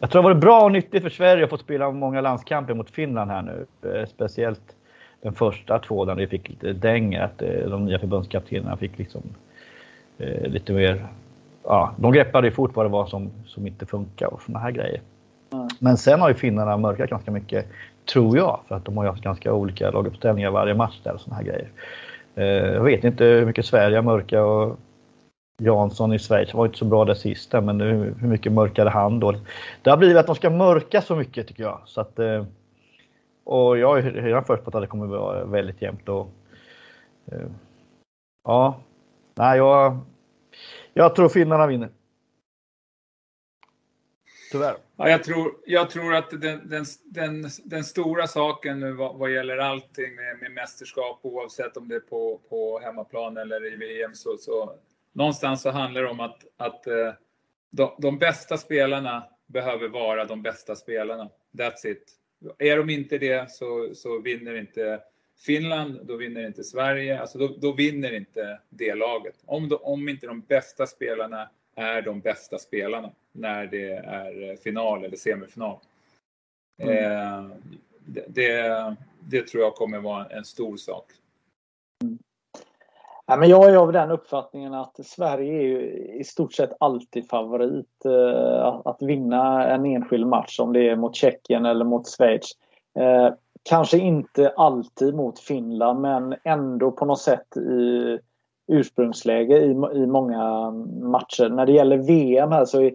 jag 0.00 0.10
tror 0.10 0.22
det 0.22 0.28
varit 0.28 0.40
bra 0.40 0.62
och 0.62 0.72
nyttigt 0.72 1.02
för 1.02 1.10
Sverige 1.10 1.44
att 1.44 1.50
få 1.50 1.56
spela 1.56 1.90
många 1.90 2.20
landskamper 2.20 2.74
mot 2.74 2.90
Finland 2.90 3.30
här 3.30 3.42
nu. 3.42 3.66
Eh, 3.90 4.06
speciellt 4.06 4.76
den 5.22 5.32
första 5.32 5.78
två 5.78 6.04
där 6.04 6.14
vi 6.14 6.26
fick 6.26 6.48
lite 6.48 6.72
däng. 6.72 7.16
Att 7.16 7.42
eh, 7.42 7.48
de 7.48 7.84
nya 7.84 7.98
förbundskaptenerna 7.98 8.76
fick 8.76 8.98
liksom 8.98 9.22
eh, 10.18 10.48
lite 10.48 10.72
mer... 10.72 11.06
Ja, 11.64 11.94
de 11.96 12.12
greppade 12.12 12.46
ju 12.46 12.52
fort 12.52 12.76
vad 12.76 12.86
det 12.86 12.90
var 12.90 13.06
som, 13.06 13.30
som 13.46 13.66
inte 13.66 13.86
funkar 13.86 14.26
och 14.34 14.42
såna 14.42 14.58
här 14.58 14.70
grejer. 14.70 15.00
Mm. 15.52 15.68
Men 15.78 15.96
sen 15.96 16.20
har 16.20 16.28
ju 16.28 16.34
finnarna 16.34 16.76
mörkat 16.76 17.10
ganska 17.10 17.30
mycket 17.30 17.66
Tror 18.12 18.36
jag, 18.36 18.60
för 18.68 18.74
att 18.74 18.84
de 18.84 18.96
har 18.96 19.04
ju 19.04 19.10
haft 19.10 19.22
ganska 19.22 19.52
olika 19.52 19.90
laguppställningar 19.90 20.50
varje 20.50 20.74
match 20.74 21.00
där 21.02 21.14
och 21.14 21.20
såna 21.20 21.36
här 21.36 21.42
grejer. 21.42 21.68
Eh, 22.34 22.74
jag 22.74 22.82
vet 22.82 23.04
inte 23.04 23.24
hur 23.24 23.46
mycket 23.46 23.66
Sverige 23.66 23.96
har 23.96 24.02
mörka 24.02 24.44
och 24.44 24.78
Jansson 25.60 26.12
i 26.12 26.18
Schweiz 26.18 26.54
var 26.54 26.66
inte 26.66 26.78
så 26.78 26.84
bra 26.84 27.04
där 27.04 27.14
sista, 27.14 27.60
men 27.60 27.80
hur 27.80 28.26
mycket 28.28 28.52
mörkade 28.52 28.90
han 28.90 29.20
då? 29.20 29.34
Det 29.82 29.90
har 29.90 29.96
blivit 29.96 30.16
att 30.16 30.26
de 30.26 30.34
ska 30.34 30.50
mörka 30.50 31.02
så 31.02 31.16
mycket 31.16 31.48
tycker 31.48 31.62
jag. 31.62 31.82
Så 31.86 32.00
att, 32.00 32.18
eh, 32.18 32.44
och 33.44 33.78
jag 33.78 33.98
är 33.98 34.02
redan 34.02 34.44
förutspått 34.44 34.74
att 34.74 34.82
det 34.82 34.86
kommer 34.86 35.04
att 35.04 35.10
vara 35.10 35.44
väldigt 35.44 35.82
jämnt. 35.82 36.08
Och, 36.08 36.30
eh, 37.32 37.46
ja, 38.44 38.80
nej, 39.34 39.58
jag, 39.58 39.98
jag 40.94 41.16
tror 41.16 41.28
finnarna 41.28 41.66
vinner. 41.66 41.88
Tyvärr. 44.52 44.76
Ja, 44.96 45.08
jag, 45.08 45.24
tror, 45.24 45.52
jag 45.66 45.90
tror 45.90 46.14
att 46.14 46.30
den, 46.30 46.68
den, 46.68 46.84
den, 47.04 47.50
den 47.64 47.84
stora 47.84 48.26
saken 48.26 48.80
nu 48.80 48.92
vad, 48.92 49.16
vad 49.16 49.32
gäller 49.32 49.58
allting 49.58 50.14
med, 50.14 50.38
med 50.40 50.52
mästerskap, 50.52 51.20
oavsett 51.22 51.76
om 51.76 51.88
det 51.88 51.94
är 51.94 52.00
på, 52.00 52.40
på 52.48 52.80
hemmaplan 52.82 53.36
eller 53.36 53.72
i 53.72 53.76
VM, 53.76 54.14
så, 54.14 54.36
så 54.38 54.72
någonstans 55.12 55.62
så 55.62 55.70
handlar 55.70 56.02
det 56.02 56.08
om 56.08 56.20
att, 56.20 56.44
att 56.56 56.86
eh, 56.86 57.12
de, 57.70 57.94
de 57.98 58.18
bästa 58.18 58.56
spelarna 58.56 59.24
behöver 59.46 59.88
vara 59.88 60.24
de 60.24 60.42
bästa 60.42 60.76
spelarna. 60.76 61.30
That's 61.52 61.86
it. 61.86 62.12
Är 62.58 62.76
de 62.76 62.90
inte 62.90 63.18
det 63.18 63.50
så, 63.50 63.94
så 63.94 64.18
vinner 64.18 64.54
inte 64.54 65.00
Finland, 65.46 66.00
då 66.06 66.16
vinner 66.16 66.46
inte 66.46 66.64
Sverige. 66.64 67.20
Alltså 67.20 67.38
då, 67.38 67.56
då 67.58 67.72
vinner 67.72 68.12
inte 68.12 68.60
det 68.68 68.94
laget. 68.94 69.34
Om, 69.46 69.68
de, 69.68 69.76
om 69.82 70.08
inte 70.08 70.26
de 70.26 70.40
bästa 70.40 70.86
spelarna 70.86 71.50
är 71.74 72.02
de 72.02 72.20
bästa 72.20 72.58
spelarna 72.58 73.12
när 73.32 73.66
det 73.66 73.90
är 73.90 74.56
final 74.56 75.04
eller 75.04 75.16
semifinal. 75.16 75.78
Mm. 76.78 76.96
Eh, 76.96 77.56
det, 78.06 78.24
det, 78.28 78.96
det, 79.20 79.46
tror 79.46 79.62
jag 79.62 79.74
kommer 79.74 79.98
vara 79.98 80.26
en 80.26 80.44
stor 80.44 80.76
sak. 80.76 81.06
Ja, 83.30 83.36
men 83.36 83.48
jag 83.48 83.70
är 83.70 83.76
av 83.76 83.92
den 83.92 84.10
uppfattningen 84.10 84.74
att 84.74 85.06
Sverige 85.06 85.62
är 85.62 85.80
i 86.20 86.24
stort 86.24 86.52
sett 86.52 86.70
alltid 86.80 87.28
favorit 87.28 88.04
eh, 88.04 88.80
att 88.84 89.02
vinna 89.02 89.68
en 89.68 89.86
enskild 89.86 90.26
match 90.26 90.60
om 90.60 90.72
det 90.72 90.88
är 90.88 90.96
mot 90.96 91.16
Tjeckien 91.16 91.66
eller 91.66 91.84
mot 91.84 92.08
Schweiz. 92.08 92.52
Eh, 92.98 93.34
kanske 93.62 93.98
inte 93.98 94.52
alltid 94.56 95.14
mot 95.14 95.38
Finland 95.38 96.00
men 96.00 96.34
ändå 96.44 96.90
på 96.90 97.04
något 97.04 97.20
sätt 97.20 97.56
i 97.56 98.18
ursprungsläge 98.72 99.58
i, 99.58 99.70
i 99.94 100.06
många 100.06 100.70
matcher. 101.02 101.48
När 101.48 101.66
det 101.66 101.72
gäller 101.72 101.96
VM 101.96 102.52
här 102.52 102.64
så 102.64 102.80
är 102.80 102.92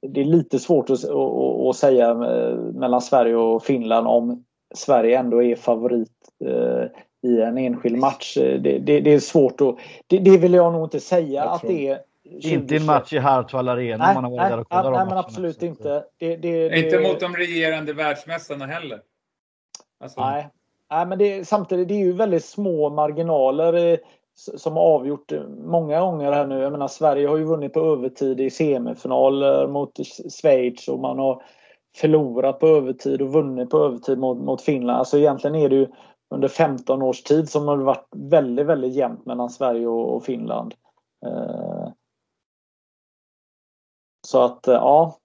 det 0.00 0.24
lite 0.24 0.58
svårt 0.58 0.90
att, 0.90 1.04
att, 1.04 1.68
att 1.68 1.76
säga 1.76 2.10
eh, 2.10 2.56
mellan 2.56 3.00
Sverige 3.00 3.36
och 3.36 3.62
Finland 3.62 4.06
om 4.06 4.44
Sverige 4.74 5.18
ändå 5.18 5.42
är 5.42 5.56
favorit 5.56 6.12
eh, 6.44 6.84
i 7.22 7.40
en 7.40 7.58
enskild 7.58 7.98
match. 7.98 8.34
Det, 8.34 8.78
det, 8.78 9.00
det 9.00 9.14
är 9.14 9.20
svårt 9.20 9.60
att... 9.60 9.76
Det, 10.06 10.18
det, 10.18 10.38
vill 10.38 10.54
jag 10.54 10.72
nog 10.72 10.84
inte 10.84 11.00
säga 11.00 11.44
att 11.44 11.62
det 11.62 11.88
är. 11.88 11.98
20, 12.40 12.54
inte 12.54 12.76
en 12.76 12.86
match 12.86 13.12
i 13.12 13.18
Hartwall 13.18 13.68
Arena 13.68 14.06
nej, 14.06 14.14
man 14.14 14.24
har 14.24 14.30
varit 14.30 14.40
nej, 14.40 14.50
där 14.50 14.58
och 14.58 14.68
kollat 14.68 14.84
Nej, 14.84 14.92
nej 14.92 15.06
men 15.08 15.18
absolut 15.18 15.56
också. 15.56 15.66
inte. 15.66 16.04
inte 16.76 17.00
mot 17.00 17.20
de 17.20 17.36
regerande 17.36 17.92
världsmästarna 17.92 18.66
heller. 18.66 19.00
Alltså. 20.00 20.20
Nej. 20.20 20.48
nej, 20.90 21.06
men 21.06 21.18
det, 21.18 21.48
samtidigt 21.48 21.88
det 21.88 21.94
är 21.94 21.98
ju 21.98 22.12
väldigt 22.12 22.44
små 22.44 22.90
marginaler 22.90 23.98
som 24.34 24.76
har 24.76 24.82
avgjort 24.82 25.32
många 25.64 26.00
gånger 26.00 26.32
här 26.32 26.46
nu. 26.46 26.60
Jag 26.60 26.72
menar 26.72 26.88
Sverige 26.88 27.28
har 27.28 27.36
ju 27.36 27.44
vunnit 27.44 27.72
på 27.72 27.80
övertid 27.80 28.40
i 28.40 28.50
semifinaler 28.50 29.66
mot 29.66 29.98
Schweiz 30.40 30.88
och 30.88 30.98
man 30.98 31.18
har 31.18 31.42
förlorat 31.96 32.60
på 32.60 32.66
övertid 32.66 33.22
och 33.22 33.32
vunnit 33.32 33.70
på 33.70 33.78
övertid 33.78 34.18
mot, 34.18 34.38
mot 34.38 34.62
Finland. 34.62 34.98
Alltså 34.98 35.18
egentligen 35.18 35.56
är 35.56 35.68
det 35.68 35.76
ju 35.76 35.86
under 36.32 36.48
15 36.48 37.02
års 37.02 37.22
tid 37.22 37.48
som 37.48 37.68
har 37.68 37.76
varit 37.76 38.08
väldigt, 38.16 38.66
väldigt 38.66 38.94
jämnt 38.94 39.26
mellan 39.26 39.50
Sverige 39.50 39.86
och, 39.86 40.24
Finland. 40.24 40.74
Eh, 41.26 41.88
så 44.26 44.42
att 44.42 44.60
ja, 44.66 45.16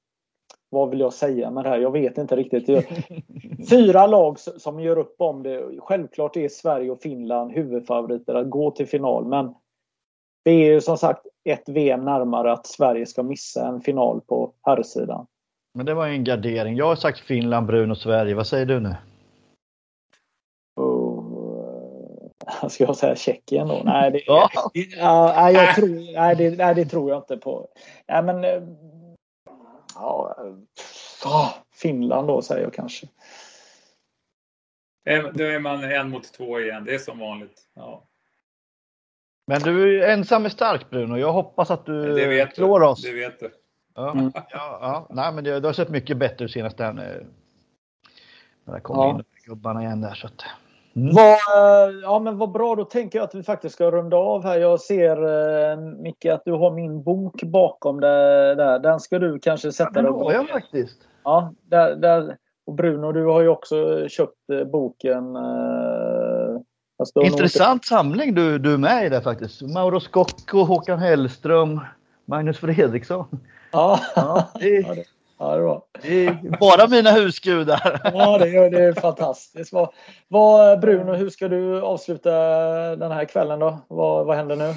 vad 0.69 0.89
vill 0.89 0.99
jag 0.99 1.13
säga 1.13 1.51
med 1.51 1.63
det 1.63 1.69
här? 1.69 1.79
Jag 1.79 1.91
vet 1.91 2.17
inte 2.17 2.35
riktigt. 2.35 2.69
Fyra 3.69 4.07
lag 4.07 4.39
som 4.39 4.79
gör 4.79 4.97
upp 4.97 5.15
om 5.17 5.43
det. 5.43 5.79
Självklart 5.79 6.37
är 6.37 6.49
Sverige 6.49 6.91
och 6.91 7.01
Finland 7.01 7.51
huvudfavoriter 7.51 8.35
att 8.35 8.49
gå 8.49 8.71
till 8.71 8.87
final. 8.87 9.25
Men 9.25 9.53
det 10.43 10.51
är 10.51 10.73
ju 10.73 10.81
som 10.81 10.97
sagt 10.97 11.27
ett 11.43 11.69
VM 11.69 12.05
närmare 12.05 12.51
att 12.51 12.67
Sverige 12.67 13.05
ska 13.05 13.23
missa 13.23 13.67
en 13.67 13.81
final 13.81 14.21
på 14.21 14.53
herrsidan. 14.61 15.27
Men 15.73 15.85
det 15.85 15.93
var 15.93 16.07
en 16.07 16.23
gardering. 16.23 16.75
Jag 16.75 16.85
har 16.85 16.95
sagt 16.95 17.19
Finland, 17.19 17.67
Brun 17.67 17.91
och 17.91 17.97
Sverige. 17.97 18.35
Vad 18.35 18.47
säger 18.47 18.65
du 18.65 18.79
nu? 18.79 18.95
ska 22.69 22.83
jag 22.83 22.95
säga 22.95 23.15
Tjeckien 23.15 23.67
då? 23.67 23.81
Nej, 23.85 24.11
det, 24.11 24.21
ja. 24.25 24.49
ja, 24.97 25.51
jag 25.51 25.75
tror, 25.75 26.13
nej, 26.13 26.35
det, 26.35 26.57
nej, 26.57 26.75
det 26.75 26.85
tror 26.85 27.09
jag 27.09 27.19
inte 27.19 27.37
på. 27.37 27.67
Nej, 28.07 28.23
men, 28.23 28.43
eh, 28.43 28.63
ja, 29.95 30.35
Finland 31.73 32.27
då 32.27 32.41
säger 32.41 32.63
jag 32.63 32.73
kanske. 32.73 33.07
Då 35.33 35.43
är 35.43 35.59
man 35.59 35.83
en 35.83 36.09
mot 36.09 36.33
två 36.33 36.59
igen. 36.59 36.85
Det 36.85 36.95
är 36.95 36.99
som 36.99 37.19
vanligt. 37.19 37.61
Ja. 37.73 38.03
Men 39.47 39.61
du 39.61 40.03
är 40.03 40.09
ensam 40.13 40.45
är 40.45 40.49
stark 40.49 40.89
Bruno. 40.89 41.17
Jag 41.17 41.33
hoppas 41.33 41.71
att 41.71 41.85
du 41.85 42.13
det 42.15 42.27
vet 42.27 42.55
slår 42.55 42.79
du. 42.79 42.85
oss. 42.85 43.01
Det 43.01 43.13
vet 43.13 43.39
du. 43.39 43.51
Ja, 43.95 44.11
mm. 44.11 44.31
ja, 44.35 44.43
ja. 44.51 45.07
Nej, 45.09 45.33
men 45.33 45.43
det, 45.43 45.59
det 45.59 45.67
har 45.67 45.73
sett 45.73 45.89
mycket 45.89 46.17
bättre 46.17 46.45
ut 46.45 46.51
senast 46.51 46.77
där. 46.77 46.93
När 46.93 48.73
det 48.73 48.79
kom 48.79 48.97
ja. 48.97 49.09
in 49.09 49.23
gubbarna 49.45 49.83
igen 49.83 50.01
där. 50.01 50.13
Så 50.13 50.27
att, 50.27 50.45
mm. 50.97 51.15
vad, 51.15 51.31
eh, 51.31 51.95
ja, 52.01 52.19
men 52.19 52.37
vad 52.37 52.51
bra, 52.51 52.75
då 52.75 52.85
tänker 52.85 53.19
jag 53.19 53.23
att 53.23 53.35
vi 53.35 53.43
faktiskt 53.43 53.75
ska 53.75 53.91
runda 53.91 54.17
av 54.17 54.43
här. 54.43 54.59
Jag 54.59 54.81
ser 54.81 55.17
eh, 55.71 55.77
Micke 55.77 56.25
att 56.25 56.41
du 56.45 56.51
har 56.51 56.71
min 56.71 57.03
bok 57.03 57.43
bakom 57.43 57.99
det 57.99 58.55
där. 58.55 58.79
Den 58.79 58.99
ska 58.99 59.19
du 59.19 59.39
kanske 59.39 59.71
sätta 59.71 59.91
ja, 59.95 60.01
dig 60.01 60.11
på. 60.11 60.33
jag 60.33 60.49
faktiskt. 60.49 60.97
Ja, 61.23 61.53
där, 61.61 61.95
där. 61.95 62.37
Och 62.65 62.73
Bruno, 62.73 63.11
du 63.11 63.25
har 63.25 63.41
ju 63.41 63.47
också 63.47 64.07
köpt 64.09 64.49
eh, 64.53 64.63
boken 64.63 65.37
Intressant 67.23 67.85
samling 67.85 68.35
du, 68.35 68.59
du 68.59 68.73
är 68.73 68.77
med 68.77 69.05
i 69.05 69.09
där 69.09 69.21
faktiskt. 69.21 69.61
Mauro 69.61 69.99
Scocco, 69.99 70.63
Håkan 70.63 70.99
Hellström, 70.99 71.79
Magnus 72.25 72.57
Fredriksson. 72.57 73.25
Ja, 73.71 73.99
ja, 74.15 74.49
det, 74.59 75.05
ja, 75.39 75.55
det, 75.55 75.61
var. 75.61 75.83
det 76.01 76.25
är 76.25 76.57
bara 76.59 76.87
mina 76.87 77.11
husgudar. 77.11 78.01
Ja, 78.03 78.37
det 78.37 78.49
är, 78.49 78.69
det 78.69 78.83
är 78.83 78.93
fantastiskt. 78.93 79.73
Vad, 79.73 79.93
vad, 80.27 80.79
Bruno, 80.79 81.13
hur 81.13 81.29
ska 81.29 81.47
du 81.47 81.81
avsluta 81.81 82.31
den 82.95 83.11
här 83.11 83.25
kvällen 83.25 83.59
då? 83.59 83.79
Vad, 83.87 84.25
vad 84.25 84.37
händer 84.37 84.55
nu? 84.55 84.73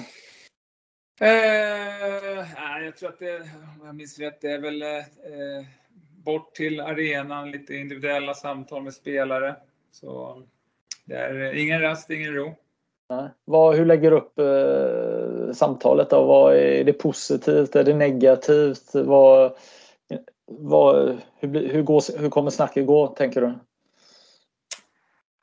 Eh, 1.20 2.84
jag 2.84 2.96
tror 2.96 3.08
att 3.08 3.18
det, 3.18 3.36
om 3.80 3.86
jag 3.86 3.94
minns 3.94 4.18
rätt, 4.18 4.40
det 4.40 4.50
är 4.52 4.58
väl 4.58 4.82
eh, 4.82 5.66
bort 6.24 6.54
till 6.54 6.80
arenan, 6.80 7.50
lite 7.50 7.74
individuella 7.74 8.34
samtal 8.34 8.82
med 8.82 8.94
spelare. 8.94 9.56
Så 9.92 10.42
det 11.04 11.14
är 11.14 11.54
ingen 11.54 11.80
rast, 11.80 12.10
ingen 12.10 12.34
ro. 12.34 12.54
Vad, 13.44 13.76
hur 13.76 13.86
lägger 13.86 14.10
du 14.10 14.16
upp 14.16 14.38
eh, 14.38 15.54
samtalet 15.54 16.10
då? 16.10 16.24
Vad, 16.24 16.56
är 16.56 16.84
det 16.84 16.92
positivt? 16.92 17.76
Är 17.76 17.84
det 17.84 17.94
negativt? 17.94 18.94
Vad, 18.94 19.52
vad, 20.50 21.18
hur, 21.36 21.68
hur, 21.68 21.82
går, 21.82 22.18
hur 22.18 22.30
kommer 22.30 22.50
snacket 22.50 22.86
gå, 22.86 23.06
tänker 23.06 23.40
du? 23.40 23.52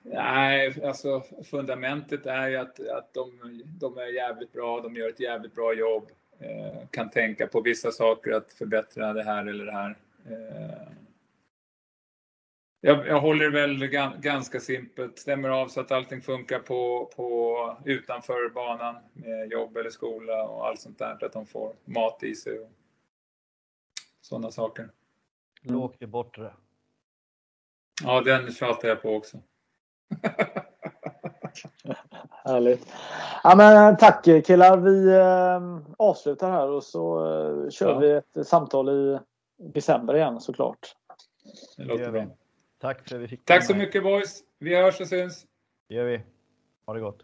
Nej, 0.04 0.86
alltså 0.86 1.24
fundamentet 1.52 2.26
är 2.26 2.48
ju 2.48 2.56
att, 2.56 2.80
att 2.80 3.14
de, 3.14 3.32
de 3.80 3.98
är 3.98 4.08
jävligt 4.08 4.54
bra, 4.54 4.82
de 4.82 4.96
gör 4.96 5.10
ett 5.10 5.20
jävligt 5.20 5.56
bra 5.56 5.74
jobb. 5.74 6.12
Eh, 6.40 6.88
kan 6.92 7.10
tänka 7.10 7.48
på 7.48 7.62
vissa 7.62 7.92
saker 7.92 8.32
att 8.32 8.54
förbättra 8.54 9.14
det 9.14 9.24
här 9.24 9.46
eller 9.46 9.66
det 9.66 9.72
här. 9.72 9.96
Eh, 10.30 10.88
jag, 12.82 13.08
jag 13.08 13.20
håller 13.20 13.50
väl 13.50 13.88
ganska 14.22 14.60
simpelt, 14.60 15.20
stämmer 15.20 15.50
av 15.50 15.68
så 15.68 15.80
att 15.82 15.92
allting 15.92 16.22
funkar 16.22 16.60
på, 16.60 17.12
på 17.16 17.78
utanför 17.86 18.50
banan 18.50 18.96
med 19.14 19.52
jobb 19.52 19.78
eller 19.78 19.90
skola 19.90 20.44
och 20.44 20.68
allt 20.68 20.80
sånt 20.80 21.00
där. 21.00 21.26
Att 21.26 21.34
de 21.34 21.46
får 21.46 21.74
mat 21.86 22.24
i 22.24 22.36
sig 22.36 22.60
och 22.60 22.72
sådana 24.28 24.52
saker. 24.52 24.90
Lågt 25.62 26.02
i 26.02 26.08
bortre. 26.08 26.54
Ja, 28.04 28.22
den 28.22 28.52
tjatar 28.52 28.88
jag 28.88 29.02
på 29.02 29.16
också. 29.16 29.38
Härligt. 32.30 32.88
Ja, 33.44 33.56
men, 33.56 33.98
tack 33.98 34.24
killar. 34.24 34.78
Vi 34.78 35.14
äh, 35.16 35.96
avslutar 35.98 36.52
här 36.52 36.70
och 36.70 36.84
så 36.84 37.20
äh, 37.20 37.70
kör 37.70 37.94
ja. 37.94 38.00
vi 38.00 38.12
ett 38.12 38.48
samtal 38.48 38.90
i 38.90 39.20
december 39.58 40.16
igen 40.16 40.42
såklart. 40.42 40.96
Det 41.78 41.84
låter 41.84 42.12
bra. 42.12 42.26
Tack 42.80 43.10
för 43.10 43.16
att 43.16 43.22
vi 43.22 43.28
fick 43.28 43.46
Tack 43.46 43.66
så 43.66 43.76
mycket 43.76 44.04
boys. 44.04 44.44
Vi 44.60 44.76
hörs 44.76 45.02
och 45.02 45.08
syns. 45.08 45.46
Det 45.88 45.96
gör 45.96 46.06
vi. 46.06 46.22
Ha 46.86 46.94
det 46.94 47.00
gott. 47.00 47.24